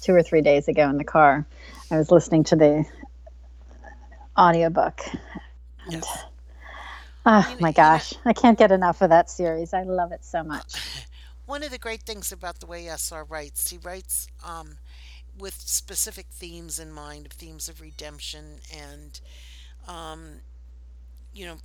[0.00, 1.46] two or three days ago in the car.
[1.90, 2.86] I was listening to the
[4.36, 5.02] audiobook.
[5.88, 6.04] Yes.
[7.26, 9.74] Oh You my you know- gosh, I can't get enough of that series.
[9.74, 10.74] I love it so much.
[11.46, 14.78] One of the great things about the way SR writes, he writes um,
[15.36, 19.20] with specific themes in mind, themes of redemption and,
[19.86, 20.42] um,
[21.32, 21.58] you know,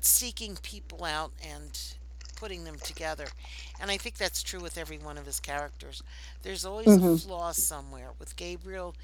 [0.00, 1.96] seeking people out and
[2.36, 3.32] putting them together.
[3.78, 6.02] And I think that's true with every one of his characters.
[6.42, 7.20] There's always a Mhm.
[7.20, 8.12] flaw somewhere.
[8.18, 8.94] With Gabriel,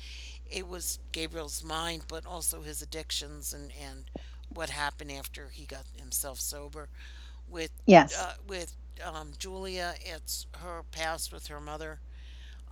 [0.47, 4.11] it was Gabriel's mind, but also his addictions and, and
[4.49, 6.89] what happened after he got himself sober.
[7.47, 8.15] With Yes.
[8.17, 12.01] uh, with um, Julia, it's her past with her mother.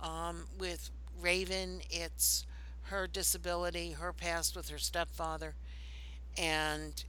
[0.01, 0.89] Um, with
[1.21, 2.45] Raven, it's
[2.83, 5.55] her disability, her past with her stepfather,
[6.37, 7.03] and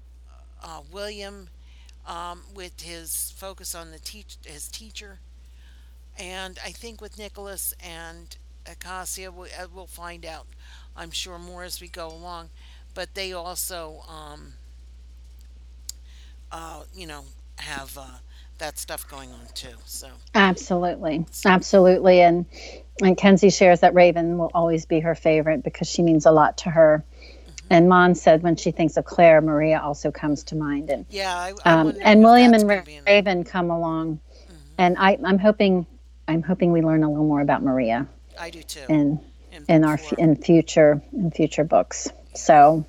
[0.63, 1.49] uh, William,
[2.07, 5.21] um, with his focus on the teach his teacher,
[6.19, 8.37] and I think with Nicholas and
[8.71, 10.47] Acacia, we, uh, we'll find out.
[10.97, 12.51] I'm sure more as we go along,
[12.95, 14.55] but they also, um,
[16.53, 17.25] uh, you know,
[17.57, 18.19] have uh,
[18.61, 19.69] that stuff going on too.
[19.85, 22.47] So Absolutely, absolutely, and
[23.03, 26.59] and Kenzie shares that Raven will always be her favorite because she means a lot
[26.59, 27.05] to her.
[27.73, 31.37] And Mon said when she thinks of Claire, Maria also comes to mind, and yeah,
[31.37, 34.19] I, I um, and William and Ra- Raven come along,
[34.49, 34.55] Mhm.
[34.79, 35.87] and I, I'm hoping
[36.27, 38.07] I'm hoping we learn a little more about Maria
[38.39, 38.81] I do too.
[38.89, 39.21] in
[39.53, 42.09] in in our in future in future books.
[42.35, 42.85] So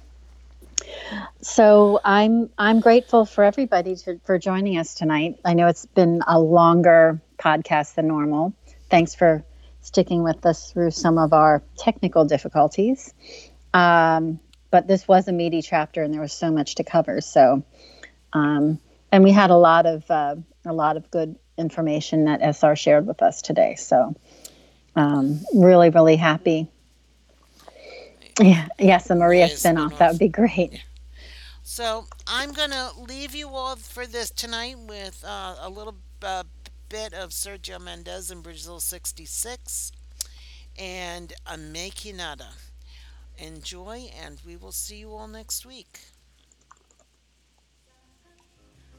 [1.41, 5.39] so I'm I'm grateful for everybody to, for joining us tonight.
[5.43, 8.53] I know it's been a longer podcast than normal.
[8.89, 9.43] Thanks for
[9.81, 13.13] sticking with us through some of our technical difficulties.
[13.73, 14.39] Um,
[14.69, 17.19] but this was a meaty chapter, and there was so much to cover.
[17.22, 17.63] So,
[18.34, 18.80] um,
[19.11, 20.35] and we had a lot of uh,
[20.65, 23.76] a lot of good information that SR shared with us today.
[23.76, 24.15] So,
[24.95, 26.69] um, really, really happy.
[28.41, 29.91] Yeah, yes, a Maria Maria spinoff.
[29.91, 29.97] spinoff.
[29.99, 30.84] That would be great.
[31.61, 36.43] So I'm gonna leave you all for this tonight with uh, a little uh,
[36.89, 39.91] bit of Sergio Mendes in Brasil '66
[40.77, 41.34] and
[41.72, 42.49] Mas Que Nada.
[43.38, 45.99] Enjoy, and we will see you all next week.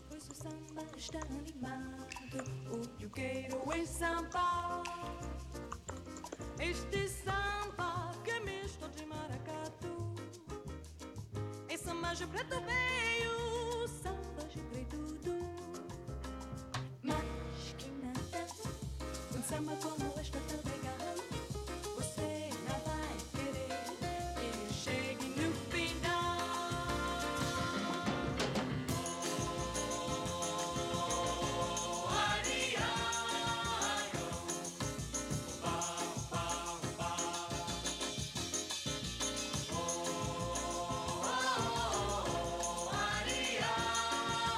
[0.08, 4.82] Pois o samba está animado, o yugueiro em samba.
[6.64, 10.14] Este samba que é misto de maracatu.
[11.76, 15.34] Samba de preto veio, samba de preto tudo.
[17.02, 18.46] Mas que nada,
[19.36, 20.14] um samba como